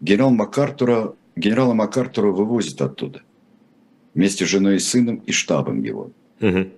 Генерал 0.00 0.30
Макартура, 0.30 1.16
генерала 1.34 1.74
Макартура 1.74 2.28
вывозят 2.28 2.80
оттуда. 2.80 3.22
Вместе 4.14 4.46
с 4.46 4.48
женой 4.48 4.76
и 4.76 4.78
сыном 4.78 5.16
и 5.16 5.32
штабом 5.32 5.82
его. 5.82 6.12
Угу. 6.40 6.68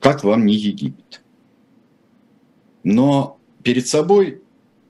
Как 0.00 0.24
вам 0.24 0.46
не 0.46 0.54
Египет? 0.54 1.22
Но 2.84 3.38
перед 3.62 3.88
собой 3.88 4.42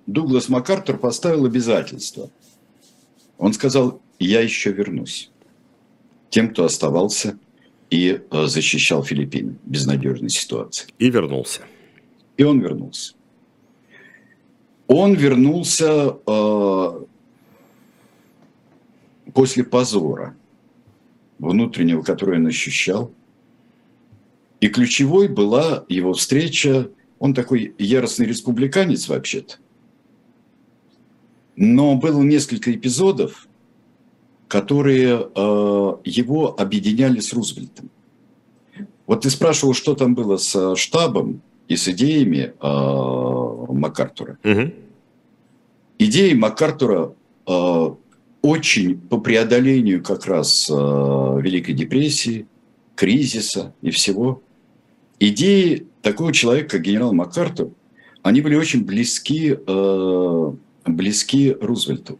Дуглас 0.07 0.49
МакАртур 0.49 0.99
поставил 0.99 1.47
обязательство. 1.47 2.31
Он 3.39 3.53
сказал, 3.55 4.03
я 4.19 4.41
еще 4.41 4.73
вернусь 4.73 5.31
тем, 6.29 6.51
кто 6.51 6.65
оставался 6.65 7.39
и 7.91 8.21
э, 8.31 8.47
защищал 8.47 9.05
Филиппины 9.05 9.57
в 9.65 9.71
безнадежной 9.71 10.31
ситуации. 10.31 10.89
И 10.99 11.09
вернулся. 11.09 11.63
И 12.37 12.43
он 12.43 12.61
вернулся. 12.61 13.15
Он 14.87 15.15
вернулся 15.15 16.19
э, 16.27 17.05
после 19.33 19.65
позора 19.65 20.37
внутреннего, 21.39 22.03
который 22.03 22.39
он 22.39 22.47
ощущал. 22.47 23.13
И 24.61 24.69
ключевой 24.69 25.29
была 25.29 25.85
его 25.89 26.13
встреча. 26.15 26.91
Он 27.25 27.33
такой 27.33 27.75
яростный 27.79 28.27
республиканец 28.27 29.09
вообще-то. 29.09 29.55
Но 31.57 31.97
было 31.97 32.21
несколько 32.21 32.71
эпизодов, 32.71 33.49
которые 34.47 35.31
э, 35.35 35.93
его 36.05 36.55
объединяли 36.61 37.21
с 37.21 37.33
Рузвельтом. 37.33 37.89
Вот 39.07 39.23
ты 39.23 39.31
спрашивал, 39.31 39.73
что 39.73 39.95
там 39.95 40.15
было 40.15 40.37
с 40.37 40.77
штабом. 40.77 41.41
и 41.67 41.77
с 41.77 41.89
идеями 41.89 42.53
э, 42.61 43.73
МакАртура. 43.73 44.37
Угу. 44.45 44.73
Идеи 46.01 46.35
МакАртура 46.35 47.15
э, 47.47 47.91
очень 48.43 49.01
по 49.01 49.19
преодолению 49.19 50.03
как 50.03 50.27
раз 50.27 50.69
э, 50.71 50.75
Великой 50.75 51.73
депрессии, 51.73 52.47
кризиса 52.95 53.73
и 53.81 53.91
всего. 53.91 54.43
Идеи 55.21 55.87
такого 56.03 56.33
человека, 56.33 56.71
как 56.71 56.83
генерал 56.83 57.13
МакАртур, 57.13 57.73
они 58.23 58.41
были 58.41 58.57
очень 58.57 58.85
близки, 58.85 59.57
э, 59.67 60.53
близки 60.87 61.57
Рузвельту. 61.61 62.19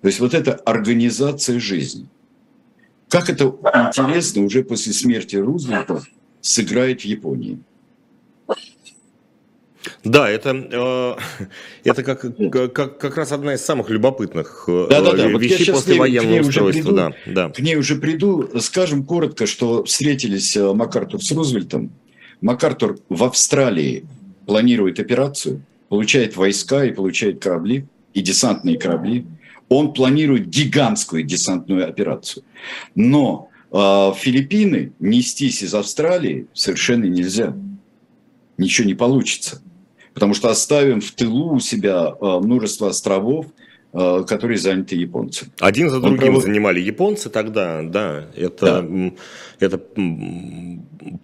То 0.00 0.06
есть 0.08 0.20
вот 0.20 0.34
эта 0.34 0.54
организация 0.54 1.58
жизни. 1.58 2.08
Как 3.08 3.30
это 3.30 3.46
интересно 3.46 4.44
уже 4.44 4.62
после 4.62 4.92
смерти 4.92 5.36
Рузвельта 5.36 6.02
сыграет 6.40 7.00
в 7.02 7.04
Японии. 7.04 7.58
Да, 10.04 10.28
это, 10.28 10.50
э, 10.70 11.44
это 11.84 12.02
как, 12.02 12.24
как, 12.72 12.98
как 12.98 13.16
раз 13.16 13.32
одна 13.32 13.54
из 13.54 13.64
самых 13.64 13.90
любопытных 13.90 14.64
да, 14.66 15.00
да, 15.02 15.12
да. 15.12 15.28
Вот 15.28 15.42
вещей 15.42 15.72
послевоенного 15.72 16.40
устройства. 16.40 16.92
Да, 16.92 17.12
да. 17.26 17.48
К 17.50 17.60
ней 17.60 17.76
уже 17.76 17.96
приду. 17.96 18.48
Скажем 18.60 19.04
коротко, 19.04 19.46
что 19.46 19.84
встретились 19.84 20.56
э, 20.56 20.72
МакАртур 20.72 21.22
с 21.22 21.30
Рузвельтом. 21.32 21.90
МакАртур 22.40 22.98
в 23.08 23.24
Австралии 23.24 24.04
планирует 24.46 25.00
операцию, 25.00 25.62
получает 25.88 26.36
войска 26.36 26.84
и 26.84 26.92
получает 26.92 27.42
корабли, 27.42 27.86
и 28.14 28.22
десантные 28.22 28.78
корабли. 28.78 29.26
Он 29.68 29.92
планирует 29.92 30.48
гигантскую 30.48 31.22
десантную 31.24 31.86
операцию. 31.88 32.42
Но 32.94 33.50
э, 33.70 33.76
Филиппины 34.16 34.92
нестись 34.98 35.62
из 35.62 35.74
Австралии 35.74 36.46
совершенно 36.54 37.04
нельзя. 37.04 37.54
Ничего 38.56 38.86
не 38.86 38.94
получится. 38.94 39.62
Потому 40.18 40.34
что 40.34 40.48
оставим 40.48 41.00
в 41.00 41.12
тылу 41.12 41.54
у 41.54 41.60
себя 41.60 42.12
э, 42.20 42.38
множество 42.40 42.88
островов, 42.88 43.46
э, 43.92 44.24
которые 44.26 44.58
заняты 44.58 44.96
японцами. 44.96 45.52
Один 45.60 45.90
за 45.90 46.00
другим 46.00 46.18
провод... 46.18 46.42
занимали 46.42 46.80
японцы 46.80 47.30
тогда, 47.30 47.82
да. 47.84 48.26
Это, 48.34 48.82
да. 48.82 49.12
это 49.60 49.80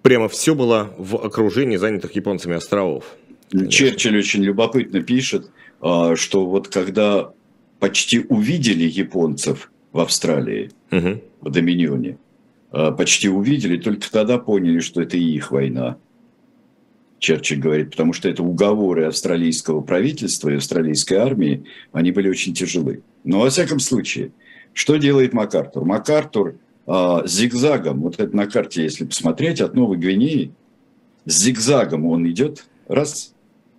прямо 0.03 0.29
все 0.29 0.55
было 0.55 0.95
в 0.97 1.17
окружении 1.17 1.77
занятых 1.77 2.13
японцами 2.15 2.55
островов. 2.55 3.17
Конечно. 3.51 3.69
Черчилль 3.69 4.19
очень 4.19 4.45
любопытно 4.45 5.03
пишет, 5.03 5.51
э, 5.83 6.15
что 6.15 6.47
вот 6.47 6.69
когда 6.69 7.33
почти 7.81 8.21
увидели 8.21 8.85
японцев 8.85 9.73
в 9.91 9.99
Австралии, 9.99 10.71
угу. 10.93 11.21
в 11.41 11.51
Доминионе, 11.51 12.17
почти 12.71 13.29
увидели, 13.29 13.77
только 13.77 14.09
тогда 14.09 14.39
поняли, 14.39 14.79
что 14.79 15.03
это 15.03 15.17
их 15.17 15.51
война. 15.51 15.97
Черчилль 17.25 17.59
говорит, 17.59 17.91
потому 17.91 18.13
что 18.13 18.29
это 18.29 18.43
уговоры 18.43 19.07
австралийского 19.07 19.81
правительства 19.81 20.51
и 20.51 20.57
австралийской 20.57 21.15
армии, 21.15 21.65
они 21.91 22.13
были 22.13 22.29
очень 22.29 22.53
тяжелы. 22.53 23.03
Но 23.25 23.41
во 23.41 23.49
всяком 23.49 23.81
случае, 23.81 24.33
что 24.75 24.97
делает 24.97 25.33
МакАртур? 25.33 25.87
МакАртур 25.87 26.57
э, 26.87 27.23
зигзагом, 27.25 28.03
вот 28.03 28.21
это 28.21 28.37
на 28.37 28.47
карте, 28.47 28.83
если 28.83 29.07
посмотреть, 29.07 29.63
от 29.63 29.75
Новой 29.75 29.97
Гвинеи, 29.97 30.53
зигзагом 31.25 32.05
он 32.05 32.29
идет, 32.31 32.67
раз, 32.89 33.33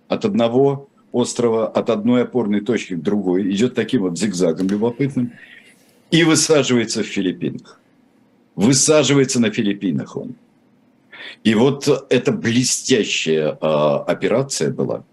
от 0.08 0.24
одного 0.24 0.88
острова, 1.12 1.68
от 1.68 1.88
одной 1.88 2.24
опорной 2.24 2.62
точки 2.62 2.94
к 2.94 3.00
другой, 3.00 3.48
идет 3.52 3.76
таким 3.76 4.02
вот 4.02 4.18
зигзагом 4.18 4.66
любопытным, 4.66 5.34
и 6.10 6.24
высаживается 6.24 7.04
в 7.04 7.06
Филиппинах. 7.06 7.80
Высаживается 8.56 9.38
на 9.38 9.52
Филиппинах 9.52 10.16
он. 10.16 10.34
И 11.44 11.54
вот 11.54 11.88
эта 12.10 12.32
блестящая 12.32 13.52
э, 13.52 13.56
операция 13.60 14.70
была, 14.70 15.04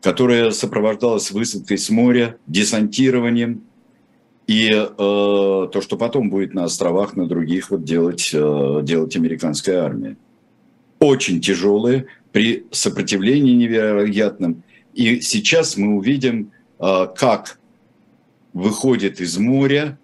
которая 0.00 0.50
сопровождалась 0.50 1.30
высадкой 1.30 1.78
с 1.78 1.90
моря, 1.90 2.36
десантированием, 2.46 3.62
и 4.46 4.70
э, 4.70 4.86
то, 4.96 5.80
что 5.80 5.96
потом 5.96 6.28
будет 6.28 6.52
на 6.52 6.64
островах, 6.64 7.16
на 7.16 7.26
других 7.26 7.70
вот 7.70 7.84
делать, 7.84 8.30
э, 8.34 8.80
делать 8.82 9.16
американская 9.16 9.82
армия. 9.82 10.16
Очень 10.98 11.40
тяжелые, 11.40 12.06
при 12.32 12.66
сопротивлении 12.70 13.54
невероятном. 13.54 14.62
И 14.94 15.20
сейчас 15.20 15.76
мы 15.76 15.96
увидим, 15.96 16.52
э, 16.80 17.06
как 17.16 17.58
выходит 18.52 19.20
из 19.20 19.38
моря 19.38 19.98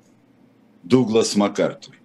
Дуглас 0.83 1.37
МакАртур. 1.37 1.97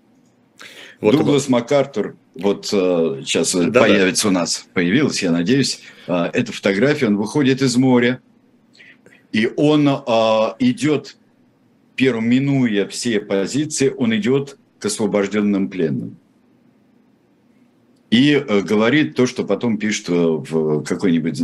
Вот 0.99 1.15
Дуглас. 1.15 1.47
МакАртур 1.49 2.15
вот 2.36 2.69
э, 2.72 3.22
сейчас 3.26 3.54
да, 3.54 3.82
появится 3.82 4.24
да. 4.24 4.30
у 4.30 4.32
нас, 4.32 4.67
появилась, 4.74 5.22
я 5.22 5.32
надеюсь, 5.32 5.82
э, 6.08 6.30
эта 6.34 6.52
фотография, 6.52 7.08
он 7.08 7.17
выходит 7.17 7.62
из 7.62 7.76
моря, 7.76 8.22
и 9.32 9.50
он 9.56 9.88
э, 9.88 9.91
идет, 10.60 11.17
первым 11.96 12.30
минуя 12.30 12.88
все 12.88 13.19
позиции, 13.19 13.93
он 13.96 14.15
идет 14.15 14.58
к 14.80 14.86
освобожденным 14.86 15.69
пленным. 15.69 16.17
И 18.10 18.34
э, 18.34 18.62
говорит 18.62 19.15
то, 19.15 19.26
что 19.26 19.43
потом 19.43 19.78
пишет 19.78 20.08
в 20.08 20.84
какой-нибудь, 20.84 21.38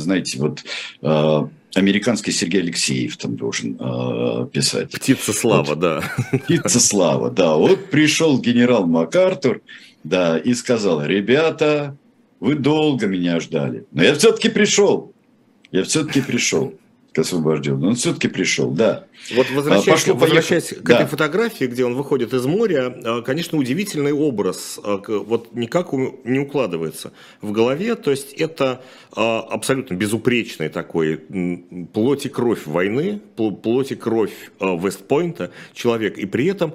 знаете, 0.00 0.40
вот 0.40 0.64
э, 1.00 1.48
американский 1.74 2.32
Сергей 2.32 2.62
Алексеев 2.62 3.16
там 3.16 3.36
должен 3.36 3.76
э, 3.78 4.48
писать. 4.52 4.90
Птица 4.90 5.32
слава, 5.32 5.64
вот, 5.64 5.78
да. 5.78 6.02
Птица 6.32 6.80
слава, 6.80 7.30
да. 7.30 7.54
Вот 7.54 7.90
пришел 7.90 8.40
генерал 8.40 8.86
МакАртур, 8.86 9.60
да, 10.04 10.38
и 10.38 10.54
сказал, 10.54 11.04
ребята, 11.04 11.96
вы 12.40 12.54
долго 12.54 13.06
меня 13.06 13.40
ждали, 13.40 13.84
но 13.92 14.02
я 14.02 14.14
все-таки 14.14 14.48
пришел, 14.48 15.12
я 15.70 15.82
все-таки 15.84 16.20
пришел 16.20 16.74
к 17.12 17.20
освобожденному. 17.20 17.88
Он 17.88 17.94
все-таки 17.96 18.28
пришел, 18.28 18.70
да. 18.70 19.06
Вот 19.34 19.50
возвращаясь, 19.50 20.00
Пошло, 20.00 20.14
возвращаясь 20.14 20.68
к 20.68 20.82
да. 20.82 20.96
этой 20.96 21.06
фотографии, 21.06 21.64
где 21.64 21.84
он 21.84 21.94
выходит 21.94 22.32
из 22.32 22.46
моря, 22.46 22.94
а, 23.04 23.22
конечно, 23.22 23.58
удивительный 23.58 24.12
образ, 24.12 24.78
а, 24.82 25.00
вот 25.06 25.54
никак 25.54 25.92
не 25.92 26.38
укладывается 26.38 27.12
в 27.40 27.50
голове, 27.50 27.94
то 27.96 28.10
есть 28.10 28.32
это 28.34 28.82
а, 29.16 29.40
абсолютно 29.40 29.94
безупречный 29.94 30.68
такой 30.68 31.20
плоть 31.92 32.26
и 32.26 32.28
кровь 32.28 32.66
войны, 32.66 33.20
плоть 33.36 33.90
и 33.90 33.96
кровь 33.96 34.32
Вестпойнта 34.60 35.50
человек, 35.74 36.18
и 36.18 36.26
при 36.26 36.46
этом 36.46 36.74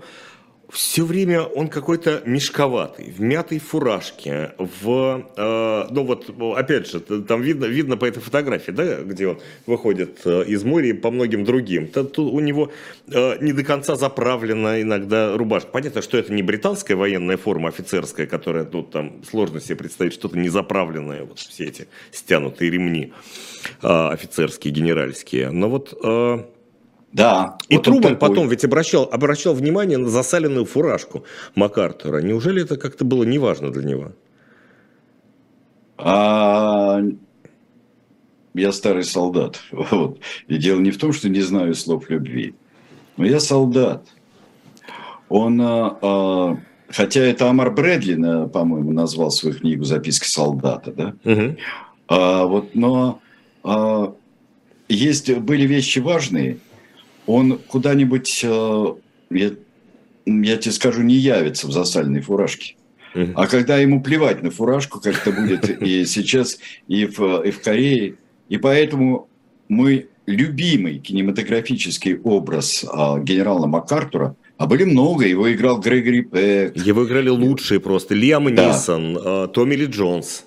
все 0.74 1.06
время 1.06 1.44
он 1.44 1.68
какой-то 1.68 2.24
мешковатый, 2.26 3.12
в 3.12 3.22
мятой 3.22 3.60
фуражке, 3.60 4.54
в, 4.58 5.30
э, 5.38 5.88
ну 5.92 6.04
вот, 6.04 6.30
опять 6.58 6.90
же, 6.90 7.00
там 7.00 7.44
видно, 7.44 7.66
видно 7.66 7.96
по 7.96 8.06
этой 8.06 8.22
фотографии, 8.22 8.72
да, 8.72 9.02
где 9.04 9.28
он 9.28 9.40
выходит 9.68 10.22
э, 10.26 10.46
из 10.46 10.64
моря 10.64 10.90
и 10.90 10.94
по 10.94 11.12
многим 11.12 11.44
другим. 11.44 11.88
Тут 11.88 12.18
у 12.18 12.40
него 12.40 12.72
э, 13.08 13.38
не 13.40 13.54
до 13.54 13.64
конца 13.64 13.96
заправлена 13.96 14.82
иногда 14.82 15.38
рубашка. 15.38 15.70
Понятно, 15.70 16.02
что 16.02 16.18
это 16.18 16.34
не 16.34 16.42
британская 16.42 16.96
военная 16.96 17.38
форма 17.38 17.70
офицерская, 17.70 18.26
которая 18.26 18.66
тут 18.66 18.90
там 18.90 19.24
сложно 19.30 19.62
себе 19.62 19.76
представить 19.76 20.14
что-то 20.14 20.40
незаправленное, 20.40 21.24
вот 21.24 21.38
все 21.38 21.66
эти 21.66 21.88
стянутые 22.12 22.72
ремни 22.72 23.14
э, 23.84 23.88
офицерские, 23.88 24.74
генеральские. 24.74 25.52
Но 25.52 25.70
вот... 25.70 25.96
Э, 26.04 26.46
да. 27.14 27.60
И 27.70 27.76
вот 27.76 27.86
Труман 27.86 28.18
потом 28.18 28.50
ведь 28.50 28.66
обращал, 28.66 29.08
обращал 29.12 29.54
внимание 29.54 30.00
на 30.00 30.10
засаленную 30.10 30.66
фуражку 30.66 31.24
МакАртура. 31.54 32.22
Неужели 32.22 32.64
это 32.64 32.76
как-то 32.76 33.06
было 33.06 33.24
неважно 33.24 33.72
для 33.72 33.84
него? 33.84 34.12
А... 35.98 37.00
Я 38.56 38.72
старый 38.72 39.04
солдат. 39.04 39.62
Вот. 39.72 40.20
И 40.48 40.58
дело 40.58 40.80
не 40.80 40.92
в 40.92 40.98
том, 40.98 41.14
что 41.14 41.30
не 41.30 41.42
знаю 41.42 41.76
слов 41.76 42.10
любви. 42.10 42.56
Но 43.18 43.26
я 43.26 43.40
солдат. 43.40 44.08
Он, 45.30 45.62
а, 45.62 45.98
а 46.02 46.58
хотя 46.90 47.22
это 47.22 47.48
Амар 47.48 47.72
Брэдли, 47.72 48.16
по-моему, 48.50 48.92
назвал 48.92 49.30
свою 49.30 49.56
книгу 49.56 49.84
«Записки 49.84 50.28
солдата», 50.28 50.92
да? 50.92 51.14
Угу. 51.24 51.58
А, 52.08 52.46
вот, 52.46 52.76
но 52.76 53.22
а, 53.64 54.14
есть, 54.90 55.32
были 55.38 55.68
вещи 55.68 56.00
важные– 56.00 56.58
он 57.26 57.60
куда-нибудь, 57.68 58.42
э, 58.44 58.86
я, 59.30 59.52
я 60.26 60.58
тебе 60.58 60.72
скажу, 60.72 61.02
не 61.02 61.16
явится 61.16 61.68
в 61.68 61.72
засальной 61.72 62.22
фуражке. 62.22 62.76
А 63.36 63.46
когда 63.48 63.78
ему 63.78 64.02
плевать 64.02 64.42
на 64.42 64.50
фуражку, 64.50 65.00
как 65.00 65.16
это 65.16 65.32
будет 65.32 65.70
и 65.82 66.06
сейчас, 66.06 66.58
и 66.88 67.06
в, 67.06 67.42
и 67.44 67.52
в 67.52 67.62
Корее. 67.62 68.16
И 68.50 68.58
поэтому 68.58 69.28
мой 69.70 70.10
любимый 70.26 71.00
кинематографический 71.00 72.18
образ 72.18 72.86
а, 72.92 73.20
генерала 73.20 73.68
МакАртура, 73.68 74.36
а 74.58 74.66
были 74.66 74.84
много, 74.84 75.28
его 75.28 75.52
играл 75.52 75.80
Грегори 75.80 76.22
Пек. 76.22 76.78
Его 76.78 77.06
играли 77.06 77.30
лучшие 77.30 77.80
просто. 77.80 78.14
Лиам 78.16 78.54
да. 78.56 78.70
Нисон, 78.70 79.18
а, 79.20 79.48
Томми 79.48 79.76
Ли 79.76 79.86
Джонс. 79.86 80.46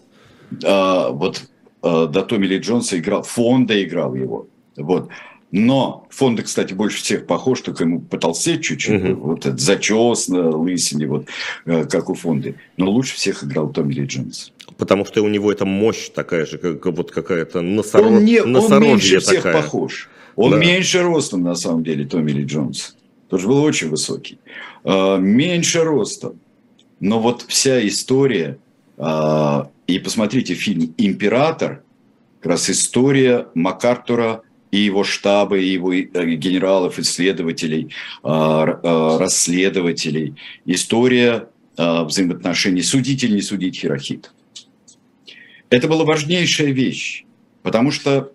А, 0.64 1.10
вот 1.10 1.44
а, 1.82 2.06
до 2.06 2.22
Томми 2.22 2.46
Ли 2.46 2.58
Джонса 2.58 2.98
играл, 2.98 3.22
Фонда 3.22 3.82
играл 3.82 4.14
его. 4.14 4.48
Вот. 4.76 5.10
Но 5.52 6.06
фонды, 6.10 6.42
кстати, 6.42 6.74
больше 6.74 7.02
всех 7.02 7.26
похож, 7.26 7.60
только 7.60 7.84
ему 7.84 8.00
потолстеть 8.00 8.64
чуть-чуть. 8.64 9.02
Мгм. 9.02 9.14
Вот 9.20 9.46
этот 9.46 9.60
зачес 9.60 10.28
на 10.28 10.50
лысине, 10.50 11.06
вот 11.06 11.26
э, 11.64 11.84
как 11.84 12.10
у 12.10 12.14
фонды. 12.14 12.56
Но 12.76 12.90
лучше 12.90 13.14
всех 13.14 13.44
играл 13.44 13.68
Томми 13.70 13.92
Ли 13.94 14.04
Джонс. 14.06 14.52
Потому 14.76 15.04
что 15.06 15.22
у 15.22 15.28
него 15.28 15.50
эта 15.52 15.64
мощь 15.64 16.08
такая 16.10 16.46
же, 16.46 16.58
как 16.58 16.84
вот 16.86 17.10
какая-то 17.10 17.60
носоро... 17.62 18.06
Он, 18.06 18.24
не, 18.24 18.42
он 18.42 18.82
меньше 18.82 19.20
всех 19.20 19.44
такая. 19.44 19.62
похож. 19.62 20.10
Он 20.34 20.50
Да. 20.50 20.58
меньше 20.58 21.02
ростом, 21.02 21.42
на 21.42 21.54
самом 21.54 21.82
деле, 21.84 22.04
Томми 22.04 22.32
Ли 22.32 22.44
Джонс. 22.44 22.96
Тоже 23.28 23.46
был 23.46 23.62
очень 23.62 23.88
высокий. 23.88 24.38
А, 24.84 25.16
меньше 25.16 25.82
ростом. 25.82 26.38
Но 27.00 27.20
вот 27.20 27.44
вся 27.48 27.86
история, 27.86 28.58
а, 28.98 29.70
и 29.86 29.98
посмотрите 29.98 30.54
фильм 30.54 30.94
«Император», 30.98 31.82
как 32.40 32.52
раз 32.52 32.68
история 32.70 33.46
МакАртура 33.54 34.42
и 34.76 34.84
его 34.84 35.04
штаба, 35.04 35.56
и 35.56 35.64
его 35.64 35.92
э, 35.94 36.04
генералов, 36.34 36.98
исследователей, 36.98 37.94
а, 38.22 38.64
а, 38.82 39.18
расследователей. 39.18 40.34
История 40.66 41.48
а, 41.78 42.04
взаимоотношений 42.04 42.82
судить 42.82 43.24
или 43.24 43.36
не 43.36 43.42
судить 43.42 43.76
Хирохита. 43.76 44.28
Это 45.70 45.88
была 45.88 46.04
важнейшая 46.04 46.72
вещь, 46.72 47.24
потому 47.62 47.90
что 47.90 48.30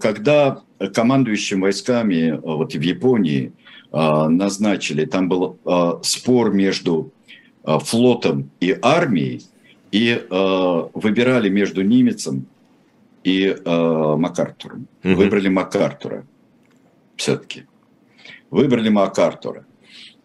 когда 0.00 0.62
командующим 0.94 1.60
войсками 1.60 2.40
вот 2.42 2.72
в 2.72 2.80
Японии 2.80 3.52
назначили, 3.92 5.04
там 5.04 5.28
был 5.28 5.58
спор 6.02 6.54
между 6.54 7.12
флотом 7.64 8.50
и 8.60 8.78
армией, 8.80 9.42
и 9.92 10.24
выбирали 10.94 11.50
между 11.50 11.82
Нимецем 11.82 12.46
и 13.24 13.56
а, 13.64 14.16
МакАртуром. 14.16 14.86
Мгм. 15.02 15.14
Выбрали 15.16 15.48
МакАртура 15.48 16.24
все-таки. 17.20 17.64
Выбрали 18.50 18.88
МакАртура. 18.88 19.66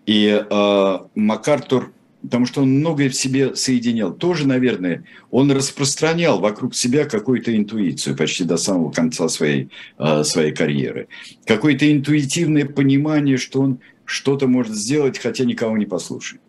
И 0.05 0.27
э, 0.27 0.99
МакАртур, 1.15 1.91
потому 2.21 2.45
что 2.45 2.61
он 2.61 2.69
многое 2.79 3.09
в 3.09 3.15
себе 3.15 3.55
соединял, 3.55 4.13
тоже, 4.13 4.47
наверное, 4.47 5.03
он 5.31 5.51
распространял 5.51 6.39
вокруг 6.39 6.75
себя 6.75 7.05
какую-то 7.05 7.55
интуицию 7.55 8.15
почти 8.15 8.43
до 8.43 8.57
самого 8.57 8.91
конца 8.91 9.27
своей, 9.29 9.69
э, 9.97 10.23
своей 10.23 10.53
карьеры. 10.53 11.07
Какое-то 11.45 11.91
интуитивное 11.91 12.65
понимание, 12.65 13.37
что 13.37 13.61
он 13.61 13.79
что-то 14.05 14.47
может 14.47 14.75
сделать, 14.75 15.17
хотя 15.19 15.43
никого 15.43 15.77
не 15.77 15.85
послушает. 15.85 16.41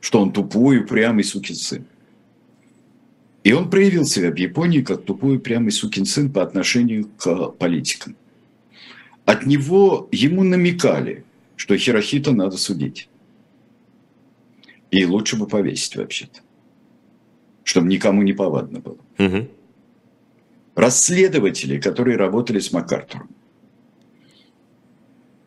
Что 0.00 0.20
он 0.20 0.32
тупой, 0.32 0.80
упрямый 0.80 1.24
сукин 1.24 1.56
сын. 1.56 1.86
И 3.44 3.52
он 3.52 3.70
проявил 3.70 4.04
себя 4.04 4.30
в 4.30 4.36
Японии 4.36 4.82
как 4.82 5.04
тупой, 5.04 5.36
упрямый 5.36 5.72
сукин 5.72 6.04
сын 6.04 6.32
по 6.32 6.42
отношению 6.42 7.08
к 7.16 7.50
политикам. 7.58 8.16
От 9.24 9.46
него 9.46 10.08
ему 10.12 10.44
намекали, 10.44 11.24
что 11.56 11.76
Хирохита 11.76 12.32
надо 12.32 12.56
судить. 12.56 13.08
И 14.90 15.04
лучше 15.04 15.36
бы 15.36 15.46
повесить 15.46 15.96
вообще-то. 15.96 16.40
Чтобы 17.64 17.88
никому 17.88 18.22
не 18.22 18.32
повадно 18.32 18.80
было. 18.80 18.98
Мгм. 19.18 19.48
Расследователи, 20.74 21.80
которые 21.80 22.16
работали 22.16 22.58
с 22.58 22.72
МакАртуром. 22.72 23.28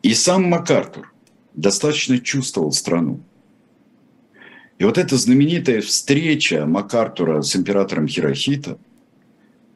И 0.02 0.14
сам 0.14 0.44
МакАртур 0.44 1.12
достаточно 1.54 2.18
чувствовал 2.18 2.72
страну. 2.72 3.20
И 4.78 4.84
вот 4.84 4.98
эта 4.98 5.16
знаменитая 5.16 5.80
встреча 5.80 6.66
МакАртура 6.66 7.42
с 7.42 7.56
императором 7.56 8.08
Хирохита, 8.08 8.78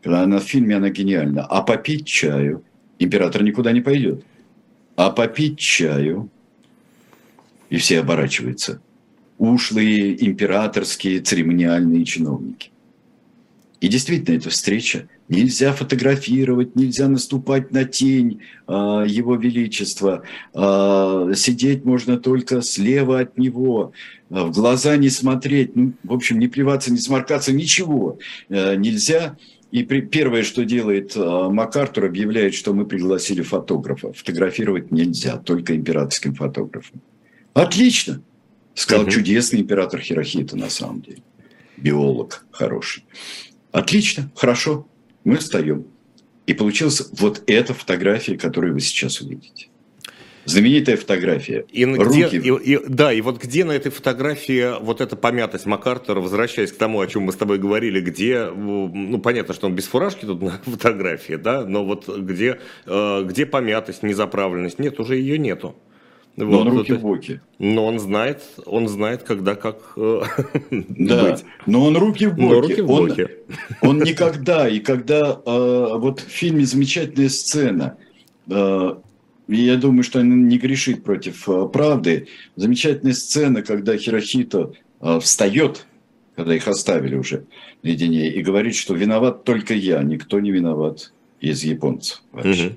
когда 0.02 0.22
она 0.22 0.38
в 0.38 0.44
фильме, 0.44 0.76
она 0.76 0.90
гениальна. 0.90 1.44
А 1.44 1.62
попить 1.62 2.06
чаю 2.06 2.64
император 3.00 3.42
никуда 3.42 3.72
не 3.72 3.80
пойдет. 3.80 4.24
А 4.94 5.10
попить 5.10 5.58
чаю, 5.58 6.28
и 7.70 7.78
все 7.78 8.00
оборачиваются, 8.00 8.80
ушлые 9.38 10.24
императорские 10.24 11.20
церемониальные 11.20 12.04
чиновники. 12.04 12.70
И 13.80 13.88
действительно, 13.88 14.36
эта 14.36 14.50
встреча 14.50 15.08
нельзя 15.28 15.72
фотографировать, 15.72 16.76
нельзя 16.76 17.08
наступать 17.08 17.72
на 17.72 17.84
тень 17.84 18.42
а, 18.66 19.04
Его 19.06 19.36
Величества. 19.36 20.22
А, 20.52 21.30
сидеть 21.34 21.84
можно 21.84 22.18
только 22.18 22.60
слева 22.60 23.20
от 23.20 23.38
него, 23.38 23.92
а, 24.28 24.44
в 24.44 24.52
глаза 24.52 24.96
не 24.98 25.08
смотреть, 25.08 25.76
ну, 25.76 25.94
в 26.04 26.12
общем, 26.12 26.38
не 26.38 26.48
плеваться, 26.48 26.92
не 26.92 26.98
сморкаться, 26.98 27.52
ничего 27.52 28.18
а, 28.50 28.74
нельзя. 28.76 29.36
И 29.70 29.84
при, 29.84 30.00
первое, 30.02 30.42
что 30.42 30.64
делает 30.64 31.12
а, 31.16 31.48
МакАртур, 31.48 32.04
объявляет, 32.04 32.52
что 32.52 32.74
мы 32.74 32.84
пригласили 32.84 33.40
фотографа. 33.40 34.12
Фотографировать 34.12 34.90
нельзя, 34.90 35.38
только 35.38 35.74
императорским 35.74 36.34
фотографом. 36.34 37.00
Отлично, 37.54 38.20
сказал 38.74 39.04
Мгм. 39.04 39.12
чудесный 39.12 39.60
император 39.60 40.00
Хирохита 40.00 40.56
на 40.56 40.68
самом 40.68 41.00
деле. 41.00 41.22
Биолог 41.78 42.44
хороший. 42.50 43.04
Отлично, 43.72 44.30
хорошо, 44.35 44.87
мы 45.24 45.37
встаем. 45.37 45.87
И 46.46 46.54
получилась 46.54 47.09
вот 47.12 47.42
эта 47.46 47.74
фотография, 47.74 48.37
которую 48.37 48.74
вы 48.74 48.80
сейчас 48.80 49.20
увидите. 49.20 49.68
Знаменитая 50.46 50.96
фотография. 50.96 51.64
И, 51.70 51.85
Руки. 51.85 52.26
где, 52.26 52.38
и- 52.38 52.74
и- 52.74 52.88
да, 52.88 53.12
и 53.12 53.20
вот 53.20 53.40
где 53.40 53.64
на 53.64 53.72
этой 53.72 53.92
фотографии 53.92 54.83
вот 54.83 55.00
эта 55.00 55.14
помятость 55.14 55.66
МакАртура, 55.66 56.20
возвращаясь 56.20 56.72
к 56.72 56.76
тому, 56.76 57.00
о 57.00 57.06
чем 57.06 57.24
мы 57.24 57.33
с 57.33 57.37
тобой 57.37 57.59
говорили, 57.59 58.00
где, 58.00 58.46
ну, 58.46 59.18
понятно, 59.20 59.54
что 59.54 59.66
он 59.66 59.74
без 59.74 59.85
фуражки 59.87 60.24
тут 60.24 60.42
на 60.42 60.59
фотографии, 60.64 61.35
да, 61.35 61.64
но 61.64 61.85
вот 61.85 62.09
где, 62.09 62.59
э, 62.87 63.22
где 63.24 63.46
помятость, 63.46 64.02
незаправленность, 64.02 64.78
нет, 64.78 64.98
уже 64.98 65.16
ее 65.16 65.38
нету. 65.38 65.76
Но 66.36 66.46
Вот, 66.46 66.66
он 66.66 66.78
руки 66.78 66.92
в 66.94 67.00
боки. 67.00 67.40
но 67.58 67.84
он 67.86 67.98
знает, 67.98 68.42
он 68.64 68.88
знает, 68.88 69.22
когда 69.24 69.54
как 69.56 69.92
э, 69.96 70.22
Да, 70.70 71.30
быть. 71.32 71.44
но 71.66 71.84
он 71.84 71.96
руки 71.96 72.26
в 72.26 72.34
боки. 72.36 72.42
Но 72.54 72.60
руки 72.60 72.80
в 72.80 72.90
Он- 72.90 73.08
боки. 73.08 73.28
Он 73.82 73.98
никогда, 73.98 74.68
и 74.68 74.78
когда 74.80 75.40
э, 75.44 75.88
вот 75.98 76.20
в 76.20 76.28
фильме 76.28 76.64
замечательная 76.64 77.28
сцена, 77.28 77.96
э, 78.48 78.94
и 79.48 79.56
я 79.56 79.76
думаю, 79.76 80.02
что 80.04 80.20
она 80.20 80.34
не 80.34 80.56
грешит 80.58 81.02
против 81.02 81.48
э, 81.48 81.68
правды, 81.68 82.28
замечательная 82.56 83.14
сцена, 83.14 83.62
когда 83.62 83.96
Хирохито 83.96 84.72
э, 85.00 85.18
встает, 85.20 85.86
когда 86.36 86.54
их 86.54 86.68
оставили 86.68 87.16
уже 87.16 87.44
наедине, 87.82 88.30
и 88.30 88.40
говорит, 88.42 88.76
что 88.76 88.94
виноват 88.94 89.42
только 89.44 89.74
я, 89.74 90.02
никто 90.04 90.38
не 90.40 90.52
виноват 90.52 91.12
из 91.40 91.64
японцев 91.64 92.22
вообще. 92.32 92.76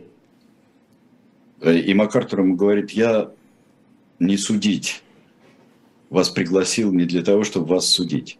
Э, 1.62 1.78
И 1.78 1.94
МакАртур 1.94 2.40
ему 2.42 2.56
говорит, 2.56 2.92
я 2.92 3.30
не 4.26 4.38
судить. 4.38 5.04
Вас 6.10 6.30
пригласил 6.30 6.94
не 6.94 7.06
для 7.06 7.24
того, 7.24 7.44
чтобы 7.44 7.68
вас 7.68 7.88
судить, 7.88 8.38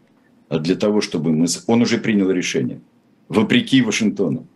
а 0.50 0.60
для 0.60 0.76
того, 0.76 1.02
чтобы 1.02 1.32
мы... 1.32 1.48
Он 1.68 1.82
уже 1.82 1.98
принял 1.98 2.30
решение, 2.30 2.82
вопреки 3.28 3.82
Вашингтону, 3.82 4.48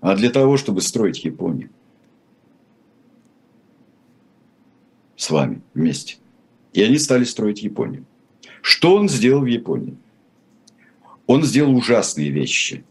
а 0.00 0.16
для 0.16 0.30
того, 0.30 0.56
чтобы 0.56 0.80
строить 0.80 1.24
Японию. 1.24 1.70
С 5.16 5.30
вами 5.30 5.62
вместе. 5.74 6.16
И 6.72 6.82
они 6.82 6.98
стали 6.98 7.24
строить 7.24 7.62
Японию. 7.62 8.04
Что 8.60 8.96
он 8.96 9.08
сделал 9.08 9.42
в 9.42 9.46
Японии? 9.46 9.96
Он 11.26 11.44
сделал 11.44 11.74
ужасные 11.76 12.30
вещи, 12.30 12.84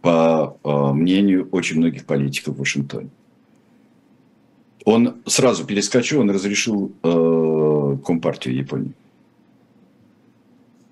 по 0.00 0.56
э, 0.62 0.92
мнению 0.92 1.48
очень 1.50 1.78
многих 1.78 2.06
политиков 2.06 2.54
в 2.56 2.58
Вашингтоне. 2.58 3.10
Он 4.84 5.16
сразу 5.26 5.64
перескочил, 5.64 6.20
он 6.20 6.30
разрешил 6.30 6.92
э, 7.02 7.96
Компартию 8.04 8.56
Японии. 8.56 8.92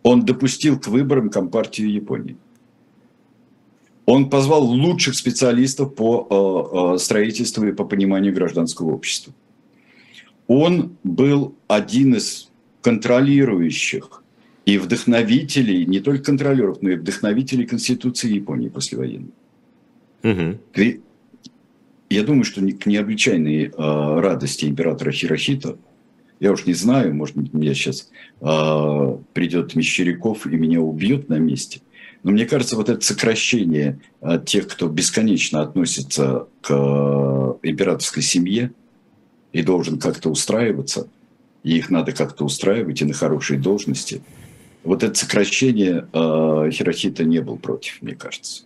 Он 0.02 0.24
допустил 0.24 0.78
к 0.78 0.88
выборам 0.88 1.30
Компартию 1.30 1.92
Японии. 1.92 2.36
Он 4.04 4.30
позвал 4.30 4.64
лучших 4.64 5.14
специалистов 5.14 5.94
по 5.94 6.26
э, 6.30 6.94
э, 6.94 6.98
строительству 6.98 7.66
и 7.66 7.72
по 7.72 7.84
пониманию 7.84 8.32
гражданского 8.32 8.92
общества. 8.92 9.32
Он 10.46 10.96
был 11.02 11.54
один 11.66 12.14
из 12.14 12.48
контролирующих 12.82 14.22
и 14.64 14.78
вдохновителей, 14.78 15.86
не 15.86 15.98
только 16.00 16.24
контролеров, 16.24 16.82
но 16.82 16.90
и 16.90 16.96
вдохновителей 16.96 17.66
Конституции 17.66 18.32
Японии 18.34 18.68
послевоенной. 18.68 19.32
Мгм. 20.22 20.58
Я 22.08 22.22
думаю, 22.22 22.44
что 22.44 22.60
к 22.60 22.86
необычайной 22.86 23.64
э, 23.64 23.70
радости 23.76 24.64
императора 24.66 25.10
Хирохита, 25.10 25.76
я 26.38 26.52
уж 26.52 26.66
не 26.66 26.74
знаю, 26.74 27.14
может 27.14 27.36
быть, 27.36 27.52
мне 27.52 27.74
сейчас 27.74 28.10
э, 28.40 29.18
придет 29.32 29.74
Мещеряков 29.74 30.46
и 30.46 30.50
меня 30.50 30.80
убьет 30.80 31.28
на 31.28 31.38
месте, 31.38 31.80
но 32.22 32.32
мне 32.32 32.46
кажется, 32.46 32.76
вот 32.76 32.88
это 32.88 33.00
сокращение 33.04 34.00
тех, 34.46 34.66
кто 34.66 34.88
бесконечно 34.88 35.62
относится 35.62 36.46
к 36.60 36.70
э, 36.70 37.68
императорской 37.68 38.22
семье 38.22 38.72
и 39.52 39.62
должен 39.62 39.98
как-то 39.98 40.30
устраиваться, 40.30 41.08
и 41.62 41.76
их 41.76 41.90
надо 41.90 42.12
как-то 42.12 42.44
устраивать 42.44 43.00
и 43.00 43.04
на 43.04 43.14
хорошие 43.14 43.58
должности, 43.58 44.22
вот 44.86 45.02
это 45.02 45.14
сокращение 45.14 46.06
э, 46.12 46.70
Хирохита 46.72 47.24
не 47.24 47.40
был 47.40 47.56
против, 47.56 48.00
мне 48.02 48.14
кажется. 48.14 48.62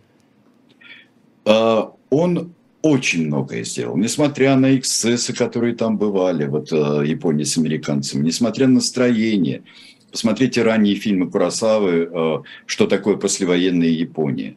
А, 1.47 1.93
он 2.11 2.53
очень 2.83 3.27
многое 3.27 3.65
сделал. 3.65 3.97
Несмотря 3.97 4.57
на 4.57 4.77
эксцессы, 4.77 5.35
которые 5.35 5.75
там 5.75 5.99
бывали, 5.99 6.47
вот 6.47 6.73
э, 6.73 7.03
Япония 7.07 7.45
с 7.45 7.59
американцами, 7.59 8.25
несмотря 8.25 8.67
на 8.67 8.75
настроение. 8.75 9.63
Посмотрите 10.11 10.63
ранние 10.63 10.97
фильмы 10.97 11.31
Курасавы 11.31 12.11
э, 12.13 12.39
«Что 12.67 12.87
такое 12.87 13.17
послевоенная 13.17 13.89
Япония». 13.89 14.57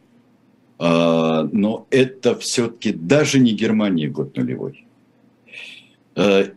Э, 0.78 1.48
но 1.52 1.86
это 1.90 2.34
все-таки 2.36 2.92
даже 2.92 3.38
не 3.40 3.52
Германия 3.52 4.08
год 4.08 4.36
нулевой. 4.36 4.86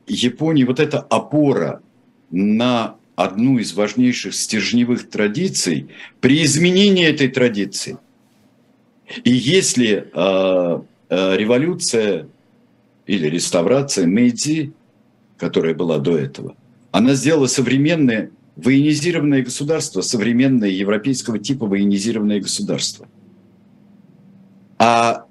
Япония, 0.08 0.66
вот 0.66 0.80
эта 0.80 1.00
опора 1.00 1.82
на 2.30 2.96
одну 3.16 3.58
из 3.58 3.74
важнейших 3.74 4.36
стержневых 4.36 5.10
традиций 5.10 5.88
при 6.22 6.44
изменении 6.44 7.08
этой 7.08 7.28
традиции. 7.28 7.98
И 9.24 9.32
если 9.32 10.12
революция 11.10 12.28
или 13.06 13.28
реставрация 13.28 14.08
Мэйдзи, 14.08 14.74
которая 15.38 15.74
была 15.74 16.00
до 16.00 16.18
этого, 16.18 16.56
она 16.92 17.14
сделала 17.14 17.48
современное 17.48 18.32
военизированное 18.56 19.44
государство, 19.44 20.02
современное 20.02 20.70
европейского 20.70 21.40
типа 21.40 21.68
военизированное 21.68 22.42
государство. 22.42 23.08
А 24.80 25.26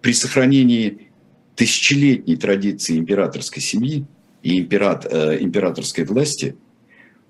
при 0.00 0.12
сохранении 0.12 1.10
тысячелетней 1.54 2.36
традиции 2.36 2.98
императорской 2.98 3.62
семьи 3.62 4.06
и 4.42 4.58
императ, 4.58 5.06
э, 5.10 5.38
императорской 5.40 6.04
власти– 6.04 6.56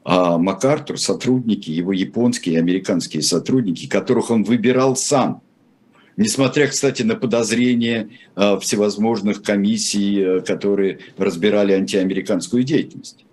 а 0.04 0.36
МакАртур, 0.36 0.98
сотрудники, 0.98 1.70
его 1.70 1.92
японские 1.92 2.56
и 2.56 2.58
американские 2.58 3.22
сотрудники, 3.22 3.86
которых 3.86 4.30
он 4.30 4.42
выбирал 4.42 4.96
сам, 4.96 5.42
несмотря, 6.16 6.66
кстати, 6.66 7.02
на 7.02 7.14
подозрения 7.14 8.10
э, 8.36 8.58
всевозможных 8.60 9.42
комиссий, 9.42 10.20
э, 10.20 10.40
которые 10.40 11.00
разбирали 11.16 11.72
антиамериканскую 11.72 12.62
деятельность. 12.62 13.24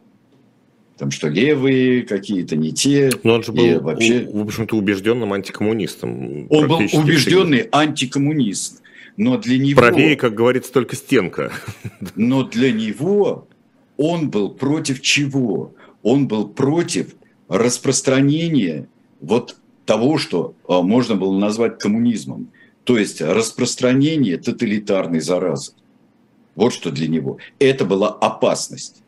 Там 0.97 1.11
что 1.11 1.29
левые 1.29 2.03
какие-то, 2.03 2.57
не 2.57 2.73
те. 2.73 3.09
Но 3.23 3.35
он 3.35 3.43
же 3.43 3.53
был, 3.53 3.79
вообще... 3.79 4.27
в 4.31 4.41
общем-то, 4.41 4.75
убежденным 4.75 5.31
антикоммунистом. 5.31 6.47
Он 6.49 6.67
был 6.67 6.79
убежденный 6.93 7.59
всегда. 7.59 7.79
антикоммунист. 7.79 8.81
Но 9.15 9.37
для 9.37 9.57
него... 9.57 9.79
Правее, 9.79 10.15
как 10.15 10.33
говорится, 10.33 10.71
только 10.73 10.95
стенка. 10.95 11.51
Но 12.15 12.43
для 12.43 12.71
него 12.71 13.47
он 13.97 14.29
был 14.29 14.49
против 14.49 15.01
чего? 15.01 15.73
он 16.03 16.27
был 16.27 16.47
против 16.47 17.15
распространения 17.47 18.87
вот 19.21 19.57
того, 19.85 20.17
что 20.17 20.53
а, 20.67 20.81
можно 20.81 21.15
было 21.15 21.37
назвать 21.37 21.79
коммунизмом, 21.79 22.51
то 22.89 22.97
есть 22.97 23.21
распространение 23.21 24.37
тоталитарной 24.37 25.19
заразы. 25.19 25.73
Вот 26.55 26.73
что 26.73 26.89
для 26.89 27.07
него. 27.07 27.37
Это 27.59 27.85
была 27.85 28.09
опасность. 28.09 29.03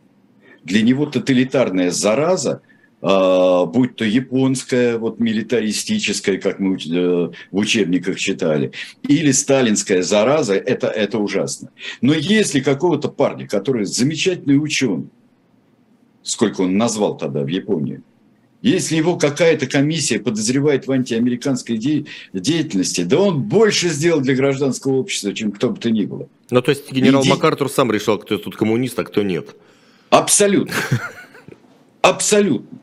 Для 0.64 0.84
него 0.84 1.08
тоталитарная 1.08 1.90
зараза, 1.90 2.62
а, 3.02 3.66
будь 3.66 3.96
то 3.96 4.06
японская, 4.06 5.00
вот 5.00 5.20
милитаристическая, 5.20 6.38
как 6.38 6.60
мы 6.60 6.76
э, 6.76 7.32
в 7.50 7.58
учебниках 7.58 8.20
читали, 8.20 8.72
или 9.02 9.32
сталинская 9.32 10.04
зараза, 10.04 10.54
это, 10.54 10.86
это 10.86 11.18
ужасно. 11.18 11.72
Но 12.02 12.14
если 12.14 12.60
какого-то 12.60 13.10
парня, 13.10 13.48
который 13.48 13.86
замечательный 13.86 14.64
ученый, 14.64 15.10
сколько 16.22 16.62
он 16.62 16.78
назвал 16.78 17.18
тогда 17.18 17.42
в 17.42 17.48
Японии. 17.48 18.04
Если 18.62 18.96
его 18.96 19.18
какая-то 19.18 19.66
комиссия 19.66 20.20
подозревает 20.20 20.86
в 20.86 20.92
антиамериканской 20.92 21.78
де- 21.78 22.06
деятельности, 22.32 23.02
да 23.02 23.20
он 23.20 23.42
больше 23.42 23.90
сделал 23.90 24.22
для 24.22 24.36
гражданского 24.36 24.98
общества, 24.98 25.34
чем 25.34 25.52
кто 25.52 25.70
бы 25.72 25.80
то 25.80 25.90
ни 25.90 26.06
было. 26.06 26.30
Ну, 26.52 26.62
то 26.62 26.70
есть 26.70 26.92
генерал 26.92 27.24
Иди... 27.24 27.32
МакАртур 27.32 27.70
сам 27.70 27.92
решал, 27.92 28.20
кто 28.20 28.38
тут 28.38 28.56
коммунист, 28.56 29.00
а 29.00 29.04
кто 29.04 29.24
нет. 29.24 29.56
Абсолютно. 30.12 30.76
Абсолютно. 32.02 32.78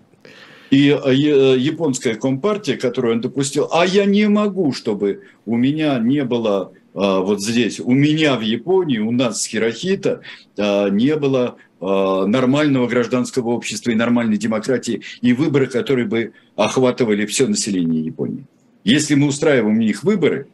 И 0.70 0.88
э, 0.90 1.14
японская 1.58 2.14
компартия, 2.14 2.76
которую 2.76 3.14
он 3.14 3.20
допустил, 3.20 3.68
а 3.72 3.86
я 3.86 4.04
не 4.04 4.28
могу, 4.28 4.72
чтобы 4.72 5.22
у 5.46 5.56
меня 5.56 5.98
не 5.98 6.24
было 6.24 6.72
вот 6.95 7.43
здесь, 7.43 7.80
у 7.80 7.93
меня 7.93 8.36
в 8.36 8.41
Японии, 8.41 8.99
у 8.99 9.11
нас 9.11 9.43
с 9.43 9.47
Хирохита 9.47 10.22
а, 10.57 10.89
не 10.89 11.16
было 11.16 11.57
а, 11.80 12.26
нормального 12.26 12.86
гражданского 12.86 13.51
общества 13.51 13.91
и 13.91 13.95
нормальной 13.95 14.36
демократии 14.36 15.03
и 15.20 15.32
выборы, 15.32 15.66
которые 15.66 16.07
бы 16.07 16.32
охватывали 16.57 17.26
все 17.26 17.47
население 17.47 18.05
Японии. 18.05 18.45
Если 18.84 19.14
мы 19.14 19.28
устраиваем 19.28 19.76
у 19.76 19.80
них 19.80 20.03
выборы 20.03 20.49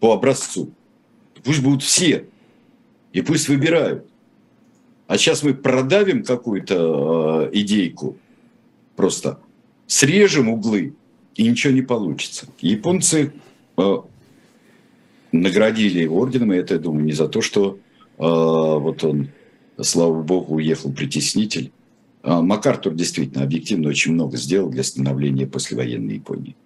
по 0.00 0.12
образцу, 0.12 0.70
пусть 1.42 1.62
будут 1.62 1.82
все, 1.82 2.26
и 3.12 3.20
пусть 3.20 3.48
выбирают. 3.48 4.06
А 5.06 5.18
сейчас 5.18 5.42
мы 5.42 5.54
продавим 5.54 6.24
какую-то 6.24 7.48
идейку, 7.52 8.16
просто 8.96 9.38
срежем 9.86 10.48
углы, 10.48 10.94
и 11.34 11.48
ничего 11.48 11.72
не 11.72 11.82
получится. 11.82 12.46
Японцы 12.60 13.32
наградили 15.40 16.06
орденом, 16.06 16.52
и 16.52 16.56
это, 16.56 16.74
я 16.74 16.80
думаю, 16.80 17.04
не 17.04 17.12
за 17.12 17.28
то, 17.28 17.40
что 17.40 17.78
э, 18.18 18.22
вот 18.22 19.04
он, 19.04 19.28
слава 19.80 20.22
богу, 20.22 20.56
уехал 20.56 20.92
притеснитель. 20.92 21.72
А 22.22 22.42
МакАртур 22.42 22.94
действительно 22.94 23.44
объективно 23.44 23.88
очень 23.88 24.12
много 24.12 24.36
сделал 24.36 24.68
для 24.68 24.82
становления 24.82 25.46
послевоенной 25.46 26.14
Японии. 26.14 26.56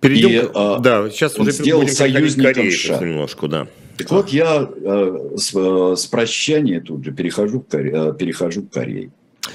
Перейдем, 0.00 0.30
и, 0.30 0.50
а, 0.54 0.78
да, 0.78 1.10
сейчас 1.10 1.36
он 1.36 1.42
уже 1.42 1.52
сделал 1.52 1.88
союзником 1.88 2.70
США. 2.70 3.00
немножко, 3.00 3.48
да. 3.48 3.66
Так 3.96 4.10
вот, 4.12 4.28
я 4.28 4.70
э, 4.72 5.30
с, 5.36 5.52
э, 5.52 5.96
с 5.96 6.06
прощания 6.06 6.80
тут 6.80 7.04
же 7.04 7.10
перехожу 7.10 7.60
к, 7.60 7.68
Коре, 7.68 8.14
перехожу 8.16 8.62
к 8.62 8.70
Корее. 8.70 9.10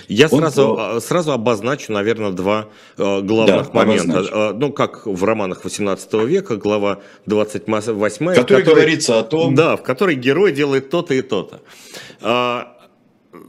Я 0.07 0.27
он 0.27 0.39
сразу, 0.39 0.75
по... 0.75 0.99
сразу 0.99 1.31
обозначу, 1.31 1.91
наверное, 1.91 2.31
два 2.31 2.69
э, 2.97 3.21
главных 3.21 3.71
да, 3.71 3.73
момента. 3.73 4.19
Обозначу. 4.19 4.35
Э, 4.35 4.53
ну, 4.53 4.73
как 4.73 5.05
в 5.05 5.23
романах 5.23 5.63
18 5.63 6.13
века, 6.25 6.57
глава 6.57 6.99
28. 7.25 8.31
В 8.31 8.35
которой 8.35 8.63
говорится 8.63 9.19
о 9.19 9.23
том... 9.23 9.55
Да, 9.55 9.75
в 9.75 9.83
которой 9.83 10.15
герой 10.15 10.51
делает 10.51 10.89
то-то 10.89 11.13
и 11.13 11.21
то-то. 11.21 11.61
Э, 12.21 12.65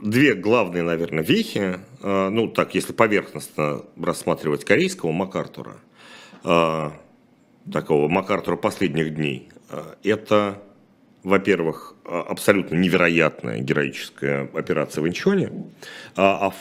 две 0.01 0.33
главные, 0.33 0.83
наверное, 0.83 1.23
вехи, 1.23 1.79
э, 2.01 2.29
ну, 2.29 2.47
так, 2.47 2.75
если 2.75 2.93
поверхностно 2.93 3.83
рассматривать 4.01 4.65
корейского 4.65 5.11
МакАртура, 5.11 5.77
э, 6.43 6.89
такого 7.71 8.07
МакАртура 8.07 8.55
последних 8.55 9.15
дней, 9.15 9.49
это 10.03 10.59
во-первых, 11.25 11.95
а, 12.05 12.21
абсолютно 12.21 12.75
невероятная 12.75 13.59
героическая 13.59 14.47
операция 14.53 15.01
в 15.01 15.07
Инчоне, 15.07 15.51
а, 16.15 16.51
а 16.51 16.53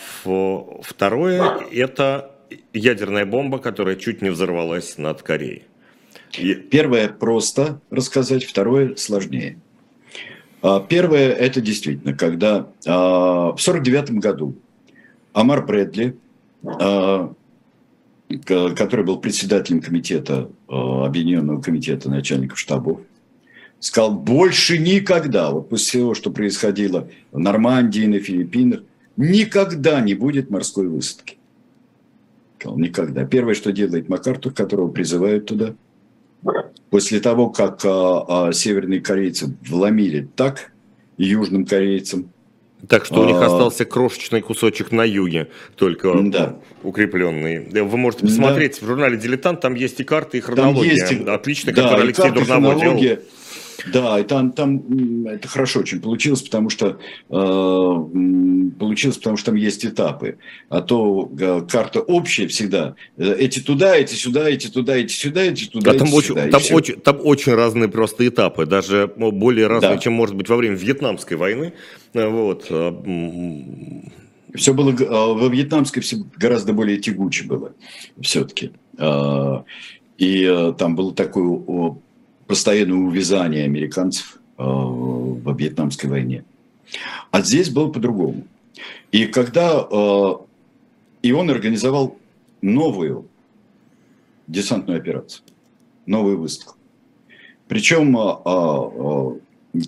второе– 0.82 1.58
это 1.70 2.30
ядерная 2.72 3.26
бомба, 3.26 3.58
которая 3.58 3.96
чуть 3.96 4.22
не 4.22 4.30
взорвалась 4.30 4.96
над 4.96 5.22
Кореей. 5.22 5.64
Первое 6.70 7.08
просто 7.10 7.80
рассказать, 7.90 8.44
второе 8.44 8.96
сложнее. 8.96 9.58
А, 10.62 10.80
первое– 10.80 11.30
это 11.32 11.60
действительно, 11.60 12.14
когда 12.14 12.66
в 12.86 13.60
1949 13.60 14.12
году 14.12 14.56
Амар 15.34 15.66
Брэдли, 15.66 16.16
который 18.46 19.04
был 19.04 19.18
председателем 19.18 19.82
комитета, 19.82 20.48
Объединенного 20.68 21.60
комитета 21.60 22.08
начальников 22.08 22.58
штабов, 22.58 23.00
сказал, 23.85 24.12
больше 24.12 24.78
никогда, 24.78 25.51
вот 25.51 25.68
после 25.68 25.85
всего, 25.87 26.14
что 26.14 26.30
происходило 26.30 27.09
в 27.32 27.39
Нормандии, 27.39 28.07
на 28.07 28.18
Филиппинах, 28.18 28.80
никогда 29.18 30.01
не 30.01 30.14
будет 30.14 30.49
морской 30.51 30.89
высадки. 30.89 31.37
Сказал, 32.59 32.78
никогда. 32.78 33.26
Первое, 33.26 33.55
что 33.55 33.72
делает 33.72 34.09
МакАртур, 34.09 34.55
которого 34.55 34.89
призывают 34.89 35.45
туда, 35.47 35.74
после 36.89 37.20
того, 37.20 37.51
как 37.51 37.85
а, 37.85 38.47
а, 38.47 38.53
северные 38.53 39.03
корейцы 39.03 39.55
вломили 39.68 40.28
так 40.35 40.72
южным 41.18 41.66
корейцам, 41.66 42.30
так 42.89 43.05
что 43.05 43.22
у 43.22 43.24
них 43.24 43.37
а, 43.37 43.47
остался 43.47 43.85
крошечный 43.85 44.41
кусочек 44.41 44.93
на 44.93 45.05
юге, 45.05 45.49
только 45.76 46.14
да. 46.22 46.57
укрепленный. 46.82 47.66
Вы 47.82 47.97
можете 47.97 48.26
посмотреть 48.26 48.78
да. 48.80 48.87
в 48.87 48.89
журнале 48.89 49.16
«Дилетант», 49.18 49.61
там 49.61 49.74
есть 49.74 50.01
и 50.01 50.05
карты, 50.05 50.39
и 50.39 50.41
хронология. 50.41 51.07
Там 51.07 51.16
есть, 51.18 51.28
Отлично, 51.28 51.72
да, 51.72 51.82
который 51.82 52.05
Алексей 52.05 52.30
Дурново 52.30 52.80
делал. 52.80 53.18
Да, 53.92 54.18
и 54.18 54.24
там, 54.24 54.52
там 54.52 55.26
это 55.26 55.48
хорошо 55.48 55.80
очень 55.80 56.00
получилось, 56.00 56.42
потому 56.42 56.70
что 56.70 56.98
э, 57.30 58.74
получилось, 58.78 59.16
потому 59.18 59.36
что 59.36 59.46
там 59.46 59.56
есть 59.56 59.84
этапы. 59.84 60.38
А 60.68 60.80
то 60.80 61.30
э, 61.38 61.62
карта 61.68 62.00
общая 62.00 62.46
всегда. 62.48 62.94
Эти 63.16 63.60
туда, 63.60 63.96
эти 63.96 64.14
сюда, 64.14 64.48
эти 64.48 64.68
туда, 64.68 64.96
эти 64.96 65.12
сюда, 65.12 65.44
эти 65.44 65.66
туда. 65.66 65.92
Да, 65.92 65.96
эти 65.96 66.04
там, 66.04 66.14
очень, 66.14 66.34
там, 66.34 66.62
очень, 66.70 67.00
там 67.00 67.20
очень 67.22 67.54
разные 67.54 67.88
просто 67.88 68.26
этапы, 68.26 68.66
даже 68.66 69.12
более 69.16 69.66
разные, 69.66 69.94
да. 69.94 69.98
чем 69.98 70.12
может 70.12 70.34
быть 70.34 70.48
во 70.48 70.56
время 70.56 70.76
Вьетнамской 70.76 71.36
войны. 71.36 71.72
Вот. 72.12 72.66
А, 72.70 73.02
все 74.54 74.72
было 74.72 74.90
э, 74.90 75.04
во 75.08 75.48
Вьетнамской 75.48 76.02
все 76.02 76.18
гораздо 76.36 76.72
более 76.72 76.98
тягуче 76.98 77.44
было 77.44 77.74
все-таки. 78.20 78.70
А, 78.98 79.64
и 80.16 80.44
э, 80.44 80.72
там 80.78 80.94
было 80.94 81.12
такое 81.12 81.96
постоянное 82.47 82.97
увязание 82.97 83.64
американцев 83.64 84.36
э, 84.36 84.62
во 84.62 85.53
Вьетнамской 85.53 86.11
войне. 86.11 86.45
А 87.30 87.42
здесь 87.42 87.70
было 87.70 87.90
по-другому. 87.90 88.45
И 89.12 89.26
когда 89.26 89.86
э, 89.90 90.32
и 91.24 91.32
он 91.32 91.49
организовал 91.49 92.18
новую 92.61 93.26
десантную 94.47 94.99
операцию, 94.99 95.42
новую 96.05 96.38
выставку. 96.38 96.74
Причем, 97.66 98.14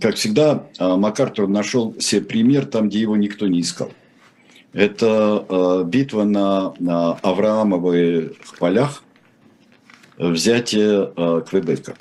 как 0.01 0.15
всегда, 0.15 0.67
МакАртур 0.81 1.47
нашел 1.47 1.95
себе 2.01 2.23
пример 2.23 2.65
там, 2.65 2.89
где 2.89 3.01
его 3.01 3.17
никто 3.17 3.47
не 3.49 3.61
искал. 3.61 3.93
Это 4.73 5.85
битва 5.87 6.25
на, 6.25 6.75
на 6.79 7.13
Авраамовых 7.17 8.33
полях, 8.59 9.05
взятие 10.17 11.13
Квебека 11.43 11.97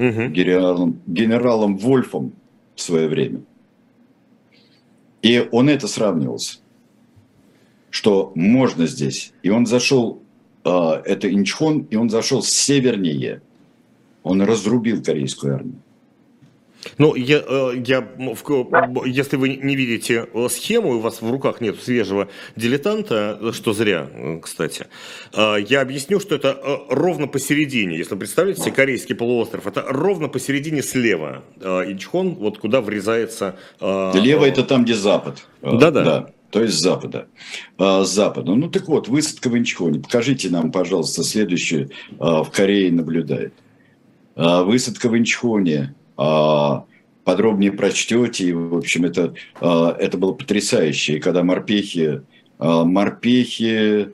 угу. 0.00 0.28
генералом, 0.28 1.00
генералом 1.06 1.76
Вольфом 1.76 2.32
в 2.74 2.80
свое 2.80 3.08
время. 3.08 3.42
И 5.22 5.46
он 5.52 5.68
это 5.68 5.86
сравнивался, 5.86 6.58
что 7.90 8.32
можно 8.34 8.86
здесь. 8.86 9.32
И 9.42 9.50
он 9.50 9.66
зашел, 9.66 10.22
а, 10.64 11.00
это 11.04 11.30
Инчхон, 11.30 11.86
и 11.90 11.96
он 11.96 12.08
зашел 12.08 12.42
севернее. 12.42 13.42
Он 14.22 14.42
разрубил 14.42 15.02
корейскую 15.02 15.54
армию. 15.54 15.80
Ну, 16.98 17.14
я, 17.14 17.42
э, 17.46 17.72
я, 17.84 18.08
если 19.06 19.36
вы 19.36 19.50
не 19.50 19.76
видите 19.76 20.26
э, 20.32 20.48
схему, 20.50 20.96
у 20.96 21.00
вас 21.00 21.20
в 21.20 21.30
руках 21.30 21.60
нет 21.60 21.80
свежего 21.80 22.28
дилетанта, 22.56 23.52
что 23.52 23.72
зря, 23.72 24.08
э, 24.12 24.40
кстати, 24.40 24.86
я 25.34 25.80
объясню, 25.80 26.20
что 26.20 26.34
это 26.34 26.60
ровно 26.88 27.26
посередине. 27.26 27.96
Если 27.96 28.14
представляете 28.16 28.62
себе 28.62 28.72
корейский 28.72 29.14
полуостров, 29.14 29.66
это 29.66 29.84
ровно 29.86 30.28
посередине 30.28 30.82
слева 30.82 31.44
Инчхон, 31.60 32.34
вот 32.34 32.58
куда 32.58 32.80
врезается... 32.80 33.56
Лево 33.80 34.44
это 34.44 34.62
там, 34.62 34.84
где 34.84 34.94
запад. 34.94 35.46
Да-да. 35.62 36.04
Да. 36.04 36.30
То 36.50 36.62
есть 36.62 36.74
с 36.74 36.80
запада. 36.80 37.28
с 37.78 38.08
запада. 38.08 38.54
Ну 38.54 38.68
так 38.68 38.88
вот, 38.88 39.08
высадка 39.08 39.48
в 39.48 39.56
Инчхоне. 39.56 40.00
Покажите 40.00 40.50
нам, 40.50 40.72
пожалуйста, 40.72 41.22
следующее 41.22 41.90
в 42.18 42.50
Корее 42.52 42.90
наблюдает. 42.90 43.52
высадка 44.34 45.08
в 45.08 45.16
Инчхоне 45.16 45.94
подробнее 47.24 47.72
прочтете. 47.72 48.48
И, 48.48 48.52
в 48.52 48.76
общем, 48.76 49.04
это, 49.04 49.34
а, 49.60 49.96
это 49.98 50.18
было 50.18 50.32
потрясающе. 50.32 51.16
И 51.16 51.20
когда 51.20 51.42
морпехи, 51.42 52.22
а, 52.58 52.84
морпехи 52.84 54.10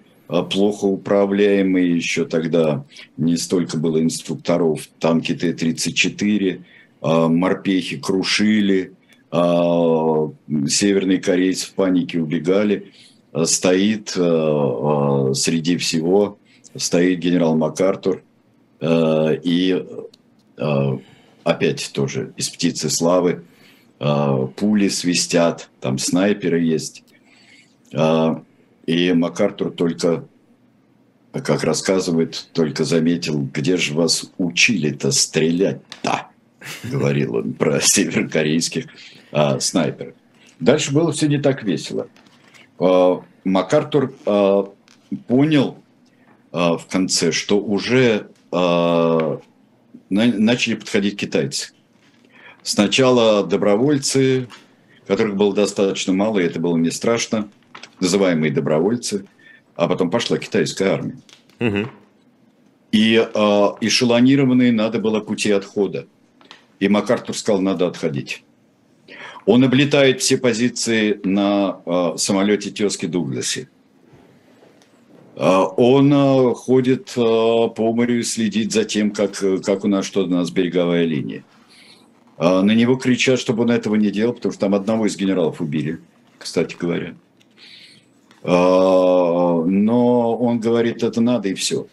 плохо 0.51 0.87
управляемые 0.87 1.95
еще 1.95 2.25
тогда, 2.25 2.85
не 3.17 3.37
столько 3.37 3.79
было 3.79 4.03
инструкторов, 4.03 4.89
танки 4.99 5.33
Т-34, 5.33 6.63
морпехи 7.29 7.97
крушили, 7.97 8.93
северные 9.31 11.19
корейцы 11.21 11.69
в 11.69 11.75
панике 11.75 12.19
убегали. 12.19 12.93
Стоит 13.45 14.09
среди 14.09 15.77
всего, 15.77 16.39
стоит 16.75 17.21
генерал 17.21 17.57
МакАртур 17.57 18.25
и 18.83 19.87
опять 21.47 21.91
тоже 21.93 22.33
из 22.37 22.51
«Птицы 22.51 22.91
славы», 22.91 23.45
а, 24.01 24.47
пули 24.47 24.89
свистят, 24.89 25.71
там 25.81 25.99
снайперы 25.99 26.61
есть. 26.61 27.05
А, 27.95 28.43
и 28.85 29.13
МакАртур 29.13 29.71
только, 29.71 30.27
как 31.33 31.63
рассказывает, 31.63 32.51
только 32.53 32.85
заметил, 32.85 33.49
где 33.53 33.77
же 33.77 33.95
вас 33.95 34.31
учили-то 34.39 35.13
стрелять-то, 35.13 36.27
говорил 36.83 37.37
он 37.37 37.53
про 37.53 37.79
северокорейских 37.81 38.87
а, 39.31 39.61
снайперов. 39.61 40.15
Дальше 40.59 40.93
было 40.93 41.13
все 41.13 41.29
не 41.29 41.39
так 41.39 41.63
весело. 41.63 42.09
МакАртур 43.45 44.15
понял 45.27 45.79
в 46.51 46.83
конце, 46.91 47.31
что 47.31 47.59
уже 47.61 48.29
начали 50.09 50.75
подходить 50.75 51.19
китайцы. 51.19 51.73
Сначала 52.63 53.47
добровольцы, 53.47 54.49
которых 55.07 55.37
было 55.37 55.55
достаточно 55.55 56.13
мало, 56.13 56.39
и 56.39 56.45
это 56.45 56.59
было 56.61 56.77
не 56.77 56.91
страшно, 56.91 57.49
называемые 58.01 58.53
добровольцы, 58.53 59.27
а 59.77 59.89
потом 59.89 60.11
пошла 60.11 60.39
китайская 60.39 60.91
армия. 60.91 61.19
Угу. 61.61 61.89
И 62.93 63.15
э, 63.17 63.29
эшелонированные 63.81 64.73
надо 64.73 64.99
было 64.99 65.21
пути 65.21 65.51
отхода. 65.51 66.07
И 66.81 66.89
МакАртур 66.89 67.37
сказал, 67.37 67.61
надо 67.61 67.87
отходить. 67.87 68.43
Он 69.45 69.65
облетает 69.65 70.21
все 70.21 70.39
позиции 70.39 71.21
на 71.23 71.81
э, 71.87 72.15
самолете 72.17 72.71
Тески 72.71 73.07
Дугласе. 73.07 73.69
А, 75.37 75.67
он 75.67 76.11
а, 76.15 76.55
ходит 76.55 77.13
а, 77.17 77.69
по 77.69 77.93
морю 77.93 78.21
и 78.21 78.23
следит 78.23 78.73
за 78.73 78.85
тем, 78.85 79.11
как, 79.11 79.35
как 79.63 79.85
у 79.85 79.89
нас 79.89 80.07
что 80.07 80.25
у 80.25 80.27
нас 80.27 80.51
береговая 80.51 81.05
линия. 81.05 81.45
На 82.39 82.75
него 82.75 82.97
кричат, 82.97 83.39
чтобы 83.39 83.63
он 83.63 83.71
этого 83.71 83.95
не 83.95 84.11
делал, 84.11 84.35
потому 84.35 84.53
что 84.53 84.61
там 84.61 84.75
одного 84.75 85.07
из 85.07 85.17
генералов 85.17 85.63
убили, 85.63 86.01
кстати 86.39 86.77
говоря. 86.79 87.15
Но 88.43 89.67
он 90.37 90.61
говорит, 90.61 91.03
это 91.03 91.23
надо 91.23 91.49
и 91.49 91.55
все. 91.55 91.87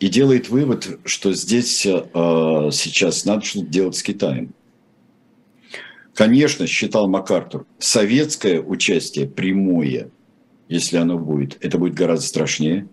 И 0.00 0.08
делает 0.10 0.50
вывод, 0.50 0.98
что 1.06 1.32
здесь 1.32 1.78
сейчас 1.78 3.24
надо 3.24 3.42
что-то 3.42 3.68
делать 3.68 3.96
с 3.96 4.02
Китаем. 4.02 4.52
Конечно, 6.12 6.66
считал 6.66 7.08
МакАртур, 7.08 7.64
советское 7.78 8.60
участие 8.60 9.26
прямое– 9.26 10.10
если 10.68 10.96
оно 10.96 11.18
будет, 11.18 11.56
это 11.60 11.78
будет 11.78 11.94
гораздо 11.94 12.26
страшнее. 12.26 12.88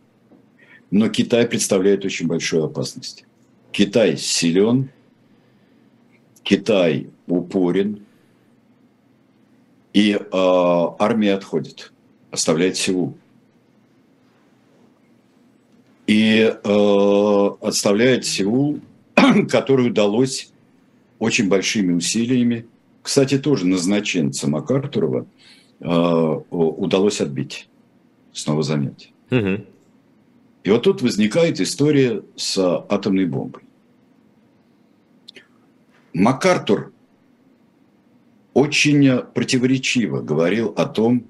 Но 0.92 1.10
Китай 1.10 1.48
представляет 1.48 2.06
очень 2.06 2.28
большую 2.28 2.64
опасность. 2.64 3.26
Китай 3.72 4.18
силен, 4.18 4.90
Китай 6.44 7.10
упорен, 7.28 8.06
и 9.94 10.12
э, 10.12 10.20
армия 10.32 11.34
отходит, 11.34 11.92
оставляет 12.32 12.78
Сеул. 12.78 13.18
И 16.08 16.54
э, 16.64 17.50
отставляет 17.62 18.26
Сеул, 18.26 18.80
который 19.50 19.88
удалось 19.88 20.52
очень 21.20 21.50
большими 21.50 21.94
усилиями, 21.94 22.68
кстати, 23.02 23.38
тоже 23.38 23.66
назначенца 23.66 24.50
МакАртурова, 24.50 25.28
удалось 25.80 27.22
отбить, 27.22 27.68
снова 28.32 28.64
заметить. 28.64 29.12
Угу. 29.32 29.66
И 30.64 30.72
вот 30.72 30.84
тут 30.84 31.02
возникает 31.02 31.60
история 31.60 32.24
с 32.36 32.58
атомной 32.58 33.26
бомбой. 33.26 33.64
МакАртур 36.14 36.92
очень 38.54 39.20
противоречиво 39.34 40.22
говорил 40.22 40.74
о 40.78 40.86
том, 40.86 41.26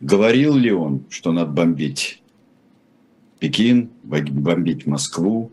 говорил 0.00 0.56
ли 0.56 0.72
он, 0.72 1.04
что 1.10 1.30
надо 1.30 1.52
бомбить 1.52 2.22
Пекин, 3.38 3.90
бомбить 4.02 4.86
Москву, 4.86 5.52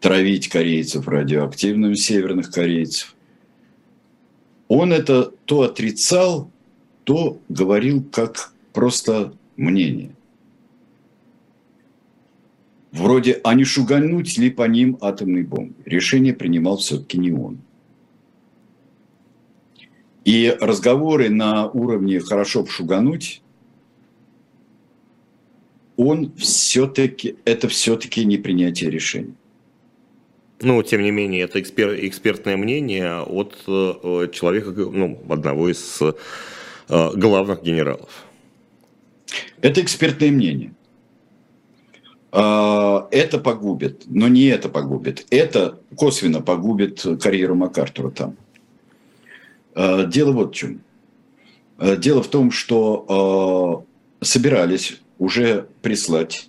травить 0.00 0.48
корейцев 0.48 1.06
радиоактивным 1.06 1.94
северных 1.94 2.50
корейцев. 2.50 3.14
Он 4.68 4.92
это 4.92 5.24
то 5.44 5.62
отрицал, 5.62 6.50
то 7.04 7.40
говорил 7.48 8.04
как 8.10 8.52
просто 8.72 9.34
мнение. 9.56 10.14
Вроде, 12.92 13.40
а 13.42 13.54
не 13.54 13.64
шугануть 13.64 14.36
ли 14.36 14.50
по 14.50 14.66
ним 14.68 14.98
атомной 15.00 15.42
бомбой? 15.42 15.74
Решение 15.86 16.34
принимал 16.34 16.76
все-таки 16.76 17.18
не 17.18 17.32
он. 17.32 17.58
И 20.24 20.54
разговоры 20.60 21.30
на 21.30 21.68
уровне 21.68 22.20
«хорошо 22.20 22.64
шугануть» 22.66 23.42
он 25.96 26.32
все-таки, 26.36 27.36
это 27.44 27.68
все-таки 27.68 28.24
не 28.24 28.38
принятие 28.38 28.90
решения. 28.90 29.34
Ну, 30.60 30.82
тем 30.82 31.02
не 31.02 31.10
менее, 31.10 31.42
это 31.42 31.60
экспер, 31.60 31.94
экспертное 32.06 32.56
мнение 32.56 33.20
от 33.20 33.58
э, 33.66 34.28
человека, 34.32 34.70
ну, 34.70 35.18
одного 35.28 35.70
из 35.70 36.00
главных 36.88 37.62
генералов. 37.62 38.26
Это 39.60 39.80
экспертное 39.80 40.30
мнение. 40.30 40.74
А, 42.32 43.08
это 43.10 43.38
погубит, 43.38 44.04
но 44.06 44.26
не 44.28 44.46
это 44.46 44.68
погубит. 44.70 45.26
Это 45.30 45.78
косвенно 45.96 46.40
погубит 46.40 47.04
карьеру 47.20 47.54
МакАртура 47.54 48.10
там. 48.10 48.36
А, 49.74 50.04
дело 50.04 50.32
вот 50.32 50.52
в 50.52 50.56
чем. 50.56 50.80
А, 51.76 51.96
дело 51.96 52.22
в 52.22 52.28
том, 52.28 52.50
что 52.50 53.86
собирались 54.20 55.00
уже 55.18 55.68
прислать 55.82 56.48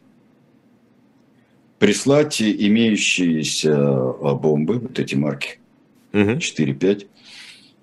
прислать 1.79 2.41
имеющиеся 2.41 3.75
бомбы, 4.35 4.79
вот 4.79 4.99
эти 4.99 5.15
марки, 5.15 5.59
угу. 6.13 6.37
4-5, 6.37 7.07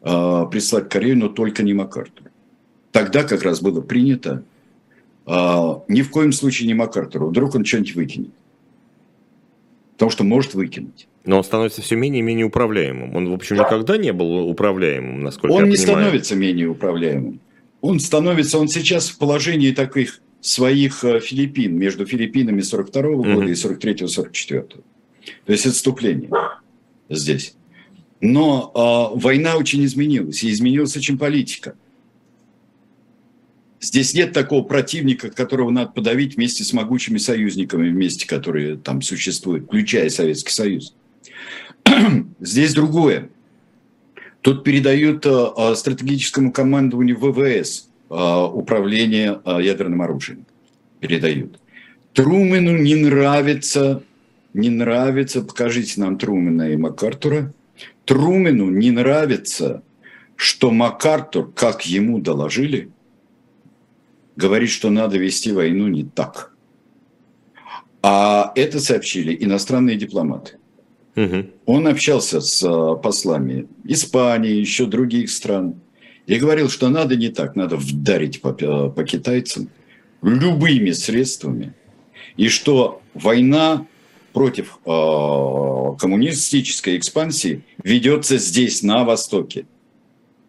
а, 0.00 0.46
прислать 0.46 0.88
Корею, 0.88 1.18
но 1.18 1.28
только 1.28 1.62
не 1.62 1.74
МакАртуру. 1.74 2.30
Тогда 2.92 3.22
как 3.24 3.42
раз 3.42 3.60
было 3.60 3.80
принято 3.80 4.42
а, 5.26 5.82
ни 5.88 6.02
в 6.02 6.10
коем 6.10 6.32
случае 6.32 6.66
не 6.66 6.74
МакАртуру. 6.74 7.28
Вдруг 7.28 7.54
он 7.54 7.64
что-нибудь 7.64 7.94
выкинет. 7.94 8.30
Потому 9.92 10.10
что 10.10 10.24
может 10.24 10.54
выкинуть. 10.54 11.06
Но 11.24 11.38
он 11.38 11.44
становится 11.44 11.82
все 11.82 11.94
менее 11.94 12.20
и 12.20 12.22
менее 12.22 12.46
управляемым. 12.46 13.14
Он, 13.14 13.28
в 13.28 13.34
общем, 13.34 13.56
никогда 13.56 13.98
не 13.98 14.12
был 14.12 14.48
управляемым, 14.48 15.22
насколько 15.22 15.52
он 15.52 15.64
я 15.64 15.70
не 15.70 15.76
понимаю. 15.76 15.98
становится 15.98 16.34
менее 16.34 16.68
управляемым. 16.68 17.40
Он 17.82 18.00
становится, 18.00 18.58
он 18.58 18.68
сейчас 18.68 19.10
в 19.10 19.18
положении 19.18 19.72
таких 19.72 20.20
своих 20.40 21.04
э, 21.04 21.20
Филиппин, 21.20 21.76
между 21.76 22.06
Филиппинами 22.06 22.62
42 22.62 23.02
-го 23.02 23.16
года 23.16 23.46
mm-hmm. 23.46 23.50
и 23.50 24.04
43-44. 24.04 24.80
То 25.44 25.52
есть 25.52 25.66
отступление 25.66 26.30
здесь. 27.10 27.54
Но 28.20 29.12
э, 29.14 29.20
война 29.20 29.56
очень 29.56 29.84
изменилась, 29.84 30.42
и 30.42 30.50
изменилась 30.50 30.96
очень 30.96 31.18
политика. 31.18 31.74
Здесь 33.80 34.12
нет 34.12 34.32
такого 34.32 34.62
противника, 34.62 35.30
которого 35.30 35.70
надо 35.70 35.92
подавить 35.92 36.36
вместе 36.36 36.64
с 36.64 36.72
могучими 36.74 37.16
союзниками, 37.16 37.88
вместе, 37.88 38.26
которые 38.26 38.76
там 38.76 39.00
существуют, 39.00 39.64
включая 39.64 40.10
Советский 40.10 40.52
Союз. 40.52 40.94
Здесь 42.40 42.74
другое. 42.74 43.30
Тут 44.42 44.64
передают 44.64 45.24
э, 45.24 45.74
стратегическому 45.76 46.52
командованию 46.52 47.18
ВВС 47.18 47.88
э, 48.10 48.14
управление 48.14 49.40
э, 49.44 49.58
ядерным 49.62 50.02
оружием. 50.02 50.44
Передают. 51.00 51.58
Трумену 52.12 52.76
не 52.76 52.96
нравится, 52.96 54.02
не 54.52 54.68
нравится, 54.68 55.40
покажите 55.40 56.00
нам 56.00 56.18
Трумена 56.18 56.70
и 56.70 56.76
МакАртура. 56.76 57.52
Трумену 58.04 58.68
не 58.68 58.90
нравится, 58.90 59.82
что 60.36 60.70
МакАртур, 60.70 61.50
как 61.52 61.86
ему 61.86 62.18
доложили, 62.18 62.90
говорит, 64.36 64.70
что 64.70 64.90
надо 64.90 65.18
вести 65.18 65.52
войну 65.52 65.88
не 65.88 66.04
так. 66.04 66.52
А 68.02 68.52
это 68.54 68.80
сообщили 68.80 69.36
иностранные 69.38 69.96
дипломаты. 69.96 70.56
Угу. 71.16 71.46
Он 71.66 71.86
общался 71.88 72.40
с 72.40 72.62
а, 72.62 72.94
послами 72.94 73.66
Испании, 73.84 74.52
еще 74.52 74.86
других 74.86 75.30
стран. 75.30 75.80
И 76.26 76.36
говорил, 76.36 76.70
что 76.70 76.88
надо 76.88 77.16
не 77.16 77.28
так, 77.28 77.56
надо 77.56 77.76
вдарить 77.76 78.40
по, 78.40 78.52
по 78.52 79.04
китайцам 79.04 79.68
любыми 80.22 80.92
средствами. 80.92 81.74
И 82.36 82.48
что 82.48 83.02
война 83.14 83.86
против 84.32 84.78
э, 84.86 85.96
коммунистической 85.98 86.96
экспансии 86.96 87.64
ведется 87.82 88.38
здесь, 88.38 88.82
на 88.82 89.04
Востоке. 89.04 89.66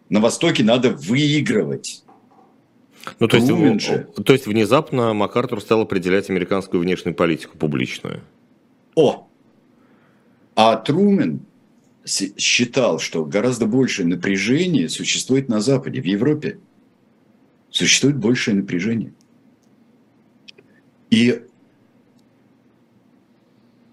На 0.08 0.20
Востоке 0.20 0.62
надо 0.62 0.90
выигрывать. 0.90 2.04
Ну, 3.18 3.28
то, 3.28 3.36
есть, 3.36 3.82
же. 3.82 4.08
то 4.24 4.32
есть 4.32 4.46
внезапно 4.46 5.12
МакАртур 5.12 5.60
стал 5.60 5.82
определять 5.82 6.30
американскую 6.30 6.82
внешнюю 6.82 7.14
политику 7.14 7.58
публичную. 7.58 8.22
О! 8.94 9.28
А 10.54 10.76
Трумен 10.76 11.40
считал, 12.06 12.98
что 12.98 13.24
гораздо 13.24 13.66
большее 13.66 14.06
напряжение 14.06 14.88
существует 14.88 15.48
на 15.48 15.60
Западе, 15.60 16.00
в 16.00 16.04
Европе. 16.04 16.58
Существует 17.70 18.16
большее 18.18 18.56
напряжение. 18.56 19.12
И 21.10 21.42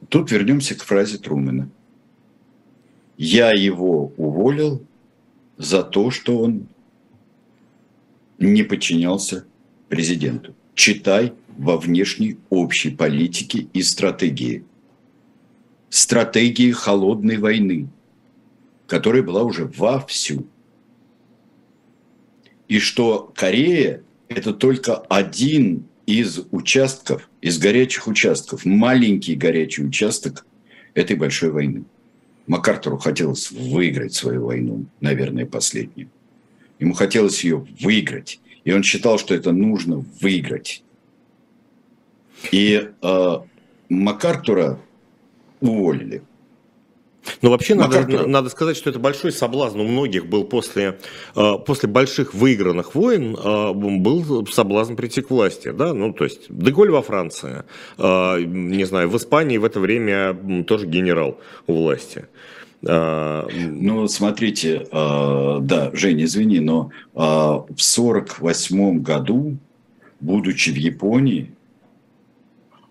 тут 0.09 0.31
вернемся 0.31 0.75
к 0.75 0.83
фразе 0.83 1.17
Трумена. 1.17 1.69
Я 3.17 3.51
его 3.51 4.11
уволил 4.17 4.83
за 5.57 5.83
то, 5.83 6.11
что 6.11 6.39
он 6.39 6.67
не 8.39 8.63
подчинялся 8.63 9.45
президенту. 9.89 10.55
Читай 10.73 11.33
во 11.57 11.77
внешней 11.77 12.37
общей 12.49 12.89
политике 12.89 13.67
и 13.73 13.81
стратегии. 13.81 14.63
Стратегии 15.89 16.71
холодной 16.71 17.37
войны, 17.37 17.89
которая 18.87 19.23
была 19.23 19.43
уже 19.43 19.65
вовсю. 19.65 20.45
И 22.67 22.79
что 22.79 23.31
Корея– 23.35 24.03
это 24.29 24.53
только 24.53 24.95
один 24.95 25.85
из 26.05 26.41
участков, 26.51 27.29
из 27.41 27.57
горячих 27.57 28.07
участков, 28.07 28.65
маленький 28.65 29.35
горячий 29.35 29.83
участок 29.83 30.45
этой 30.93 31.15
большой 31.15 31.51
войны. 31.51 31.83
МакАртуру 32.47 32.97
хотелось 32.97 33.51
выиграть 33.51 34.13
свою 34.13 34.45
войну, 34.45 34.85
наверное, 35.01 35.45
последнюю. 35.45 36.09
Ему 36.79 36.93
хотелось 36.93 37.43
ее 37.43 37.65
выиграть. 37.79 38.39
И 38.63 38.71
он 38.71 38.83
считал, 38.83 39.19
что 39.19 39.33
это 39.33 39.51
нужно 39.51 40.05
выиграть. 40.21 40.83
И 42.51 42.89
э, 43.01 43.35
МакАртура 43.89 44.79
уволили. 45.59 46.23
Ну, 47.41 47.49
вообще, 47.49 47.75
надо, 47.75 48.27
надо 48.27 48.49
сказать, 48.49 48.77
что 48.77 48.89
это 48.89 48.99
большой 48.99 49.31
соблазн 49.31 49.81
у 49.81 49.83
многих 49.83 50.25
был 50.25 50.45
после, 50.45 50.99
э, 51.35 51.53
после 51.65 51.89
больших 51.89 52.33
выигранных 52.33 52.95
войн, 52.95 53.35
э, 53.35 53.73
был 53.73 54.47
соблазн 54.47 54.95
прийти 54.95 55.21
к 55.21 55.29
власти, 55.29 55.71
да, 55.71 55.93
ну, 55.93 56.13
то 56.13 56.23
есть, 56.23 56.45
Деголь 56.49 56.91
во 56.91 57.01
Франции, 57.01 57.63
э, 57.97 58.41
не 58.41 58.85
знаю, 58.85 59.09
в 59.09 59.17
Испании 59.17 59.57
в 59.57 59.65
это 59.65 59.79
время 59.79 60.63
тоже 60.65 60.87
генерал 60.87 61.37
у 61.67 61.73
власти. 61.73 62.27
Ну, 62.81 64.07
смотрите, 64.07 64.87
а, 64.91 65.59
да, 65.59 65.91
Женя, 65.93 66.23
извини, 66.23 66.59
но 66.59 66.91
а, 67.13 67.65
в 67.67 67.81
сорок 67.81 68.39
восьмом 68.39 69.01
году, 69.01 69.57
будучи 70.19 70.69
в 70.69 70.75
Японии, 70.75 71.51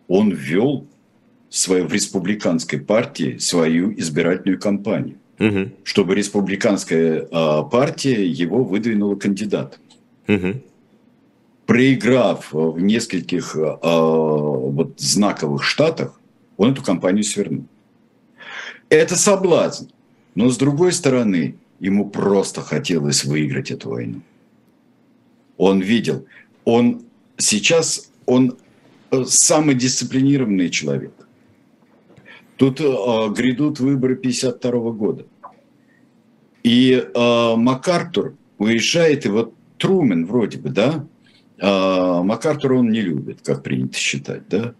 он 0.06 0.30
ввел 0.30 0.86
свою, 1.48 1.86
в 1.86 1.92
республиканской 1.92 2.80
партии 2.80 3.38
свою 3.38 3.92
избирательную 3.98 4.60
кампанию, 4.60 5.16
угу. 5.38 5.70
чтобы 5.84 6.14
республиканская 6.14 7.22
партия 7.22 8.26
его 8.26 8.64
выдвинула 8.64 9.16
кандидатом. 9.16 9.80
Угу. 10.28 10.62
Проиграв 11.66 12.52
в 12.52 12.80
нескольких 12.80 13.54
вот, 13.54 14.94
знаковых 14.98 15.62
штатах, 15.62 16.18
он 16.56 16.72
эту 16.72 16.82
кампанию 16.82 17.24
свернул. 17.24 17.64
Это 18.90 19.16
соблазн. 19.16 19.86
Но 20.34 20.48
с 20.48 20.56
другой 20.56 20.92
стороны, 20.92 21.56
ему 21.80 22.08
просто 22.10 22.60
хотелось 22.60 23.24
выиграть 23.24 23.70
эту 23.70 23.90
войну. 23.90 24.22
Он 25.56 25.80
видел, 25.80 26.26
он 26.64 27.02
сейчас, 27.36 28.10
он 28.26 28.56
э, 29.10 29.24
самый 29.26 29.74
дисциплинированный 29.74 30.70
человек. 30.70 31.12
Тут 32.56 32.80
э, 32.80 32.84
грядут 33.34 33.80
выборы 33.80 34.16
52 34.16 34.90
года. 34.92 35.26
И 36.62 36.92
э, 36.92 37.54
МакАртур 37.56 38.34
уезжает, 38.58 39.26
и 39.26 39.28
вот 39.28 39.54
Трумен 39.78 40.26
вроде 40.26 40.58
бы, 40.58 40.68
да, 40.70 41.06
э, 41.58 42.22
МакАртур 42.22 42.74
он 42.74 42.90
не 42.90 43.00
любит, 43.00 43.40
как 43.42 43.62
принято 43.62 43.96
считать, 43.96 44.48
да, 44.48 44.74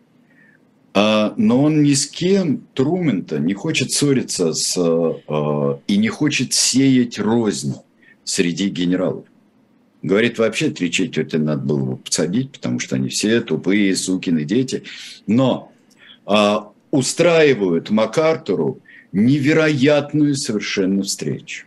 но 0.94 1.62
он 1.62 1.82
ни 1.82 1.92
с 1.92 2.06
кем, 2.06 2.62
Трумента, 2.74 3.38
не 3.38 3.54
хочет 3.54 3.92
ссориться 3.92 4.52
с, 4.52 4.76
а, 4.76 5.80
и 5.86 5.96
не 5.96 6.08
хочет 6.08 6.54
сеять 6.54 7.18
рознь 7.18 7.74
среди 8.24 8.68
генералов. 8.68 9.26
Говорит, 10.02 10.38
вообще 10.38 10.70
три 10.70 10.90
четверти 10.90 11.36
надо 11.36 11.62
было 11.62 11.84
бы 11.84 11.96
посадить, 11.96 12.52
потому 12.52 12.78
что 12.78 12.96
они 12.96 13.08
все 13.08 13.40
тупые 13.40 13.94
сукины 13.96 14.44
дети. 14.44 14.84
Но 15.26 15.72
а, 16.24 16.72
устраивают 16.90 17.90
МакАртуру 17.90 18.80
невероятную 19.12 20.34
совершенно 20.34 21.02
встречу. 21.02 21.66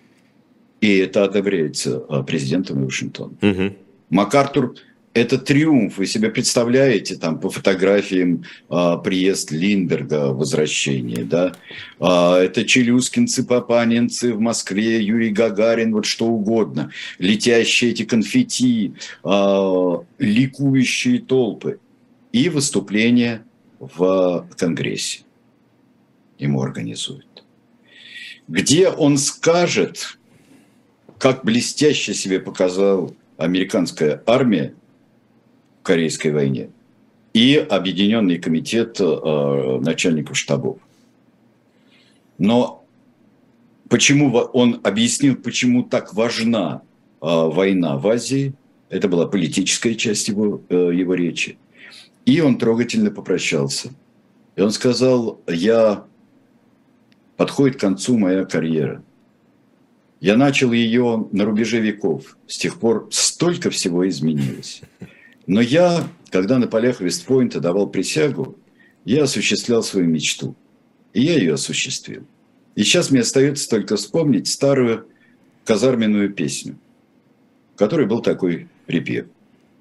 И 0.80 0.97
это 0.97 1.24
одобряется 1.24 1.99
президентом 2.26 2.86
Вашингтона. 2.86 3.34
Угу. 3.41 3.76
МакАртур 4.09 4.76
это 5.14 5.38
триумф. 5.38 5.97
Вы 5.97 6.05
себе 6.05 6.30
представляете 6.30 7.16
там 7.16 7.39
по 7.39 7.49
фотографиям 7.49 8.45
а, 8.70 8.97
приезд 8.97 9.51
Линдерга, 9.51 10.34
возвращение, 10.34 11.26
да? 11.26 11.53
А, 11.99 12.39
это 12.39 12.64
челюскинцы, 12.66 13.43
папанинцы 13.43 14.34
в 14.34 14.39
Москве, 14.39 15.01
Юрий 15.01 15.32
Гагарин, 15.32 15.93
вот 15.93 16.05
что 16.05 16.28
угодно. 16.28 16.91
Летящие 17.20 17.91
эти 17.91 18.03
конфетти, 18.03 18.93
а, 19.24 20.01
ликующие 20.18 21.20
толпы. 21.20 21.80
И 22.32 22.47
выступление 22.47 23.43
в 23.80 24.47
Конгрессе 24.57 25.22
ему 26.39 26.62
организуют. 26.62 27.43
Где 28.47 28.88
он 28.88 29.18
скажет, 29.18 30.18
как 31.18 31.43
блестяще 31.43 32.14
себе 32.14 32.39
показал 32.39 33.14
американская 33.38 34.24
армия, 34.26 34.74
Корейской 35.84 36.32
войне. 36.32 36.69
и 37.34 37.55
Объединенный 37.55 38.38
комитет 38.39 38.99
э, 38.99 39.79
начальников 39.82 40.38
штабов. 40.38 40.77
Но 42.38 42.84
почему 43.89 44.36
он 44.36 44.79
объяснил, 44.84 45.36
почему 45.36 45.84
так 45.84 46.13
важна 46.13 46.82
э, 47.21 47.25
война 47.25 47.97
в 47.97 48.07
Азии, 48.07 48.53
это 48.89 49.07
была 49.07 49.25
политическая 49.27 49.95
часть 49.95 50.27
его, 50.27 50.61
э, 50.69 50.91
его 50.93 51.13
речи. 51.13 51.57
И 52.25 52.41
он 52.41 52.57
трогательно 52.57 53.09
попрощался. 53.09 53.91
И 54.55 54.61
он 54.61 54.71
сказал, 54.71 55.39
я 55.47 56.05
подходит 57.38 57.77
к 57.77 57.79
концу 57.79 58.17
моя 58.17 58.45
карьера. 58.45 59.03
Я 60.19 60.38
начал 60.38 60.71
ее 60.71 61.27
на 61.32 61.45
рубеже 61.45 61.79
веков. 61.79 62.38
С 62.47 62.57
тех 62.57 62.79
пор 62.79 63.07
столько 63.11 63.71
всего 63.71 64.07
изменилось. 64.07 64.82
Но 65.52 65.60
я, 65.60 66.08
когда 66.30 66.58
на 66.60 66.68
полях 66.68 67.02
Вестпойнта 67.02 67.60
давал 67.60 67.89
присягу, 67.89 68.58
я 69.04 69.24
осуществлял 69.24 69.84
свою 69.84 70.08
мечту. 70.08 70.56
И 71.12 71.24
я 71.24 71.36
ее 71.36 71.56
осуществил. 71.56 72.24
И 72.76 72.84
сейчас 72.84 73.12
мне 73.12 73.20
остается 73.20 73.70
только 73.70 73.97
вспомнить 73.97 74.47
старую 74.47 75.08
казарменную 75.66 76.32
песню, 76.32 76.78
в 77.76 77.80
которой 77.80 78.06
был 78.08 78.22
такой 78.22 78.70
припев. 78.86 79.26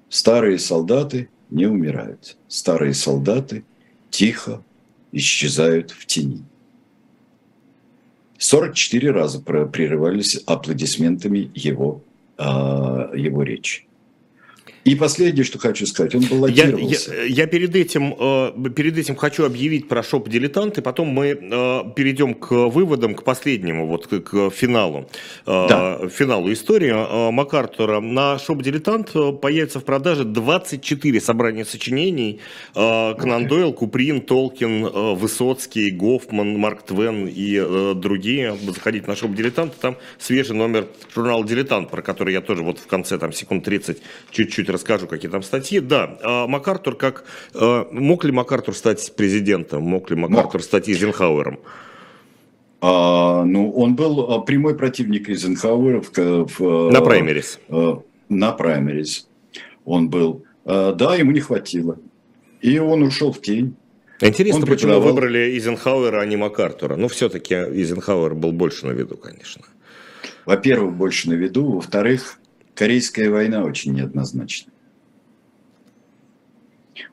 Старые 0.09 0.59
солдаты 0.59 1.29
не 1.49 1.67
умирают. 1.67 2.35
Старые 2.49 2.93
солдаты 2.93 3.63
тихо 4.09 4.61
исчезают 5.13 5.91
в 5.91 6.05
тени. 6.05 6.43
44 8.39 9.11
раза 9.11 9.39
прерывались 9.39 10.35
аплодисментами 10.45 11.49
его, 11.55 12.03
а, 12.37 13.09
его 13.15 13.43
речи. 13.43 13.85
И 14.83 14.95
последнее, 14.95 15.43
что 15.43 15.59
хочу 15.59 15.85
сказать, 15.85 16.15
он 16.15 16.25
баллотировался. 16.25 17.13
Я, 17.13 17.21
я, 17.21 17.25
я 17.25 17.47
перед, 17.47 17.75
этим, 17.75 18.15
э, 18.17 18.69
перед 18.75 18.97
этим 18.97 19.15
хочу 19.15 19.45
объявить 19.45 19.87
про 19.87 20.01
шоп 20.01 20.27
дилетант, 20.27 20.79
и 20.79 20.81
потом 20.81 21.09
мы 21.09 21.27
э, 21.27 21.81
перейдем 21.95 22.33
к 22.33 22.51
выводам, 22.51 23.13
к 23.13 23.23
последнему, 23.23 23.85
вот 23.85 24.07
к, 24.07 24.49
финалу, 24.49 25.07
э, 25.45 25.65
да. 25.69 25.99
финалу 26.09 26.51
истории 26.51 27.31
МакАртура. 27.31 27.99
На 27.99 28.39
шоп 28.39 28.63
дилетант 28.63 29.13
появится 29.39 29.79
в 29.79 29.85
продаже 29.85 30.23
24 30.23 31.21
собрания 31.21 31.65
сочинений. 31.65 32.39
Конан 32.73 33.47
Дойл, 33.47 33.73
Куприн, 33.73 34.21
Толкин, 34.21 35.15
Высоцкий, 35.15 35.91
Гофман, 35.91 36.57
Марк 36.57 36.83
Твен 36.83 37.27
и 37.27 37.93
другие. 37.95 38.57
Заходите 38.67 39.05
на 39.07 39.15
шоп 39.15 39.33
дилетант, 39.35 39.75
там 39.79 39.97
свежий 40.17 40.55
номер 40.55 40.87
журнала 41.13 41.45
Дилетант, 41.45 41.89
про 41.89 42.01
который 42.01 42.33
я 42.33 42.41
тоже 42.41 42.63
вот 42.63 42.79
в 42.79 42.87
конце 42.87 43.17
там 43.17 43.31
секунд 43.33 43.63
30 43.63 43.97
чуть-чуть 44.31 44.70
расскажу, 44.71 45.07
какие 45.07 45.29
там 45.29 45.43
статьи. 45.43 45.79
Да, 45.79 46.17
а 46.21 46.47
МакАртур 46.47 46.95
как... 46.95 47.25
А, 47.53 47.87
мог 47.91 48.23
ли 48.23 48.31
МакАртур 48.31 48.75
стать 48.75 49.13
президентом? 49.15 49.83
Мог 49.83 50.09
ли 50.09 50.15
МакАртур 50.15 50.61
мог. 50.61 50.63
стать 50.63 50.89
Эйзенхауэром? 50.89 51.59
А, 52.81 53.43
ну, 53.43 53.71
он 53.71 53.95
был 53.95 54.31
а, 54.31 54.39
прямой 54.39 54.75
противник 54.75 55.29
Эйзенхауэра 55.29 56.01
в, 56.01 56.11
в, 56.57 56.91
на 56.91 57.01
праймерис. 57.01 57.59
На 58.29 58.51
праймерис. 58.51 59.27
Он 59.85 60.09
был. 60.09 60.45
Да, 60.65 61.15
ему 61.15 61.31
не 61.31 61.39
хватило. 61.39 61.97
И 62.61 62.77
он 62.79 63.01
ушел 63.03 63.31
в 63.31 63.41
тень. 63.41 63.75
Интересно, 64.19 64.61
он 64.61 64.67
почему 64.67 64.91
преподавал... 64.91 65.15
выбрали 65.15 65.39
Эйзенхауэра, 65.39 66.21
а 66.21 66.25
не 66.25 66.37
МакАртура? 66.37 66.95
Ну, 66.95 67.07
все-таки 67.07 67.55
Эйзенхауэр 67.55 68.35
был 68.35 68.51
больше 68.51 68.85
на 68.85 68.91
виду, 68.91 69.17
конечно. 69.17 69.63
Во-первых, 70.45 70.93
больше 70.93 71.29
на 71.29 71.33
виду. 71.33 71.71
Во-вторых, 71.71 72.37
Корейская 72.81 73.29
война 73.29 73.63
очень 73.63 73.93
неоднозначна. 73.93 74.73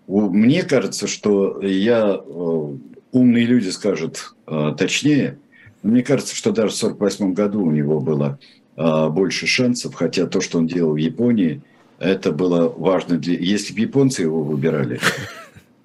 Мне 0.07 0.62
кажется, 0.62 1.07
что 1.07 1.61
я, 1.61 2.19
э, 2.25 2.77
умные 3.12 3.45
люди 3.45 3.69
скажут 3.69 4.35
э, 4.47 4.75
точнее, 4.79 5.39
мне 5.83 6.03
кажется, 6.03 6.35
что 6.35 6.53
даже 6.53 6.71
в 6.71 6.83
1948 6.83 7.35
году 7.35 7.62
у 7.66 7.71
него 7.71 8.01
было 8.01 8.39
э, 8.77 9.09
больше 9.11 9.47
шансов, 9.47 9.95
хотя 9.95 10.27
то, 10.27 10.41
что 10.41 10.57
он 10.57 10.66
делал 10.66 10.95
в 10.95 10.97
Японии, 10.97 11.61
это 11.99 12.33
было 12.33 12.71
важно 12.71 13.19
для... 13.19 13.35
Если 13.35 13.75
бы 13.75 13.81
японцы 13.81 14.23
его 14.23 14.43
выбирали, 14.43 15.01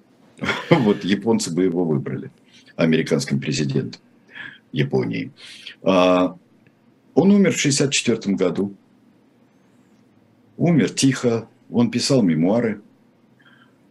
вот 0.70 1.04
японцы 1.04 1.52
бы 1.52 1.62
его 1.62 1.84
выбрали, 1.84 2.30
американским 2.76 3.38
президентом 3.38 4.00
Японии. 4.72 5.30
А, 5.82 6.38
он 7.12 7.32
умер 7.32 7.52
в 7.52 7.58
1964 7.58 8.34
году 8.36 8.74
умер 10.56 10.90
тихо, 10.90 11.48
он 11.70 11.90
писал 11.90 12.22
мемуары, 12.22 12.80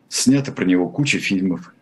снято 0.09 0.51
про 0.51 0.65
него 0.65 0.89
куча 0.89 1.19
фильмов. 1.19 1.73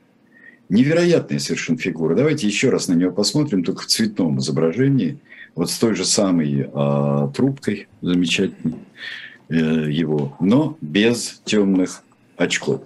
Невероятная 0.70 1.40
совершенно 1.40 1.78
фигура. 1.78 2.16
Давайте 2.16 2.48
еще 2.48 2.70
раз 2.70 2.88
на 2.88 2.94
него 2.94 3.12
посмотрим, 3.12 3.64
только 3.64 3.84
в 3.84 3.88
цветном 3.88 4.40
изображении, 4.40 5.20
вот 5.54 5.70
с 5.70 5.78
той 5.78 5.96
же 5.96 6.06
самой 6.06 6.70
а, 6.74 7.28
трубкой 7.28 7.88
замечательной 8.02 8.80
э, 9.50 9.56
его, 9.92 10.38
но 10.40 10.78
без 10.80 11.42
темных 11.44 12.04
очков. 12.38 12.84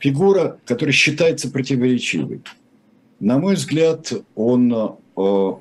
Фигура, 0.00 0.58
которая 0.64 0.92
считается 0.92 1.48
противоречивой. 1.50 2.40
На 3.20 3.38
мой 3.38 3.54
взгляд, 3.54 4.12
он 4.34 4.98
э, 5.16 5.52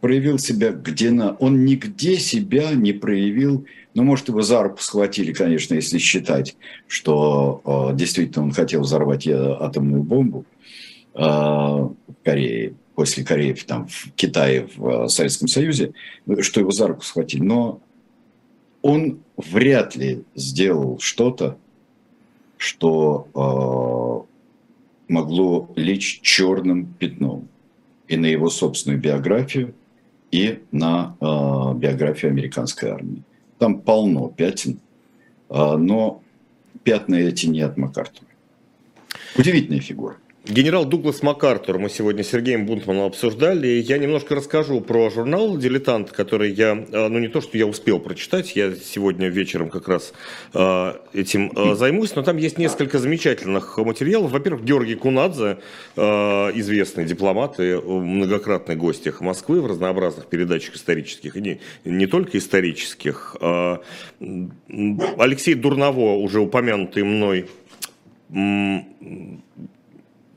проявил 0.00 0.38
себя 0.38 0.70
где 0.70 1.10
на... 1.10 1.32
Он 1.34 1.64
нигде 1.64 2.16
себя 2.18 2.72
не 2.72 2.92
проявил. 2.92 3.66
Ну, 3.98 4.04
может, 4.04 4.28
его 4.28 4.42
за 4.42 4.62
руку 4.62 4.80
схватили, 4.80 5.32
конечно, 5.32 5.74
если 5.74 5.98
считать, 5.98 6.56
что 6.86 7.60
э, 7.64 7.96
действительно 7.96 8.44
он 8.44 8.52
хотел 8.52 8.82
взорвать 8.82 9.26
э, 9.26 9.34
атомную 9.34 10.04
бомбу 10.04 10.44
э, 11.14 11.20
в 11.20 11.94
Корее, 12.24 12.74
после 12.94 13.24
Кореи, 13.24 13.54
там, 13.54 13.88
в 13.88 14.12
Китае, 14.14 14.68
в 14.76 15.06
э, 15.06 15.08
Советском 15.08 15.48
Союзе, 15.48 15.94
что 16.42 16.60
его 16.60 16.70
за 16.70 16.86
руку 16.86 17.02
схватили. 17.02 17.42
Но 17.42 17.80
он 18.82 19.18
вряд 19.36 19.96
ли 19.96 20.22
сделал 20.36 21.00
что-то, 21.00 21.58
что 22.56 24.24
э, 25.08 25.12
могло 25.12 25.68
лечь 25.74 26.20
черным 26.22 26.86
пятном 26.86 27.48
и 28.06 28.16
на 28.16 28.26
его 28.26 28.48
собственную 28.48 29.00
биографию, 29.00 29.74
и 30.30 30.60
на 30.70 31.16
э, 31.20 31.24
биографию 31.74 32.30
американской 32.30 32.90
армии. 32.90 33.24
Там 33.58 33.80
полно 33.80 34.28
пятен, 34.28 34.80
э, 35.50 35.76
но 35.76 36.22
пятна 36.84 37.16
эти 37.16 37.46
не 37.46 37.60
от 37.60 37.76
МакАртура. 37.76 38.28
Удивительная 39.36 39.80
фигура. 39.80 40.16
Генерал 40.44 40.86
Дуглас 40.86 41.22
МакАртур 41.22 41.78
мы 41.78 41.90
сегодня 41.90 42.24
с 42.24 42.28
Сергеем 42.28 42.64
Бунтманом 42.64 43.04
обсуждали. 43.04 43.66
Я 43.66 43.98
немножко 43.98 44.34
расскажу 44.34 44.80
про 44.80 45.10
журнал 45.10 45.58
«Дилетант», 45.58 46.10
который 46.10 46.52
я, 46.52 46.86
э, 46.90 47.08
ну 47.08 47.18
не 47.18 47.28
то, 47.28 47.42
что 47.42 47.58
я 47.58 47.66
успел 47.66 47.98
прочитать, 47.98 48.56
я 48.56 48.74
сегодня 48.74 49.28
вечером 49.28 49.68
как 49.68 49.88
раз 49.88 50.14
э, 50.54 50.94
этим 51.12 51.52
э, 51.54 51.74
займусь, 51.74 52.14
но 52.14 52.22
там 52.22 52.38
есть 52.38 52.56
несколько 52.56 52.98
замечательных 52.98 53.76
материалов. 53.76 54.30
Во-первых, 54.30 54.64
Георгий 54.64 54.94
Кунадзе, 54.94 55.58
известный 55.96 57.04
дипломат 57.04 57.60
и 57.60 57.74
многократный 57.74 58.76
гость 58.76 59.06
их 59.06 59.20
Москвы 59.20 59.60
в 59.60 59.66
разнообразных 59.66 60.28
передачах 60.28 60.76
исторических, 60.76 61.36
и 61.36 61.40
не, 61.42 61.60
не 61.84 62.06
только 62.06 62.38
исторических. 62.38 63.36
Алексей 65.18 65.54
Дурново, 65.54 66.14
уже 66.14 66.40
упомянутый 66.40 67.02
мной 67.02 67.48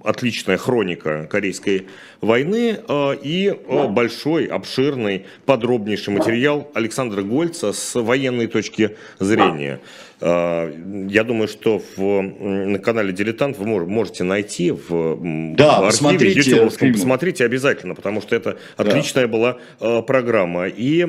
отличная 0.04 0.58
хроника 0.58 1.28
Корейской 1.30 1.88
войны 2.22 2.80
э, 2.88 3.16
и 3.22 3.48
э, 3.48 3.88
большой, 3.88 4.46
обширный, 4.46 5.26
подробнейший 5.46 6.14
материал 6.14 6.70
Александра 6.74 7.22
Гольца 7.22 7.74
с 7.74 8.00
военной 8.00 8.48
точки 8.48 8.98
зрения. 9.20 9.80
Э, 10.20 10.72
я 11.10 11.24
думаю, 11.24 11.48
что 11.48 11.82
в, 11.96 12.22
на 12.22 12.80
канале 12.80 13.14
«Дилетант» 13.14 13.58
вы 13.58 13.86
можете 13.86 14.24
найти 14.24 14.72
в, 14.72 15.56
да, 15.56 15.82
в 15.82 15.86
архиве 16.04 16.34
YouTube, 16.34 16.94
посмотрите 16.94 17.46
обязательно, 17.46 17.96
потому 17.96 18.22
что 18.22 18.36
это 18.36 18.58
отличная 18.78 19.28
да. 19.28 19.32
была 19.80 20.02
программа. 20.04 20.68
И 20.68 21.08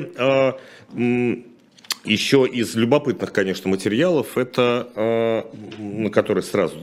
еще 2.05 2.45
из 2.45 2.75
любопытных, 2.75 3.31
конечно, 3.31 3.69
материалов, 3.69 4.37
это, 4.37 5.45
на 5.77 6.09
которые 6.09 6.43
сразу 6.43 6.77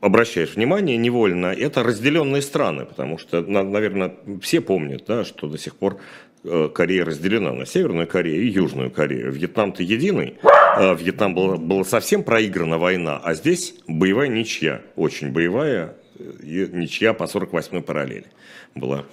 обращаешь 0.00 0.54
внимание 0.56 0.96
невольно, 0.96 1.46
это 1.46 1.82
разделенные 1.82 2.42
страны, 2.42 2.84
потому 2.86 3.18
что, 3.18 3.40
наверное, 3.42 4.14
все 4.40 4.60
помнят, 4.60 5.04
да, 5.06 5.24
что 5.24 5.48
до 5.48 5.58
сих 5.58 5.76
пор 5.76 5.98
э, 6.44 6.68
Корея 6.74 7.04
разделена 7.04 7.52
на 7.52 7.66
Северную 7.66 8.06
Корею 8.06 8.42
и 8.42 8.48
Южную 8.48 8.90
Корею. 8.90 9.30
Вьетнам-то 9.32 9.82
единый, 9.82 10.36
а 10.42 10.94
Вьетнам 10.94 11.34
была, 11.34 11.56
была 11.56 11.84
совсем 11.84 12.22
проиграна 12.24 12.78
война, 12.78 13.20
а 13.22 13.34
здесь 13.34 13.74
боевая 13.86 14.28
ничья, 14.28 14.82
очень 14.96 15.32
боевая, 15.32 15.94
и 16.42 16.68
ничья 16.72 17.12
по 17.12 17.24
48-й 17.24 17.82
параллели 17.82 18.26
была. 18.74 19.04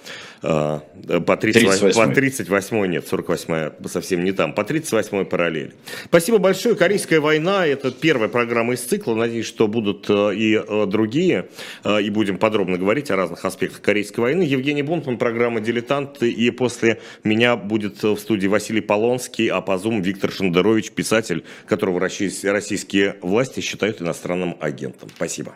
А, 0.42 0.80
по 1.26 1.36
38, 1.36 1.90
38. 1.90 2.08
по 2.08 2.14
38 2.14 2.86
нет, 2.86 3.08
48 3.08 3.88
совсем 3.88 4.24
не 4.24 4.32
там, 4.32 4.52
по 4.52 4.64
38 4.64 5.24
параллели. 5.24 5.72
Спасибо 6.04 6.38
большое. 6.38 6.76
Корейская 6.76 7.18
война– 7.20 7.66
это 7.66 7.90
первая 7.90 8.28
программа 8.28 8.74
из 8.74 8.80
цикла. 8.80 9.14
Надеюсь, 9.14 9.46
что 9.46 9.66
будут 9.66 10.08
э, 10.08 10.34
и 10.34 10.54
э, 10.54 10.86
другие, 10.86 11.48
э, 11.84 12.02
и 12.02 12.10
будем 12.10 12.38
подробно 12.38 12.78
говорить 12.78 13.10
о 13.10 13.16
разных 13.16 13.44
аспектах 13.44 13.82
Корейской 13.82 14.20
войны. 14.20 14.42
Евгений 14.42 14.82
Бунтман, 14.82 15.18
программа 15.18 15.60
«Дилетант», 15.60 16.22
и 16.22 16.50
после 16.50 17.00
меня 17.24 17.56
будет 17.56 18.02
в 18.02 18.16
студии 18.16 18.46
Василий 18.46 18.80
Полонский, 18.80 19.48
а 19.48 19.60
по 19.60 19.72
Zoom 19.72 20.02
Виктор 20.02 20.30
Шендерович, 20.30 20.92
писатель, 20.92 21.44
которого 21.66 22.00
российские 22.00 23.16
власти 23.22 23.60
считают 23.60 24.00
иностранным 24.00 24.56
агентом. 24.60 25.08
Спасибо. 25.14 25.54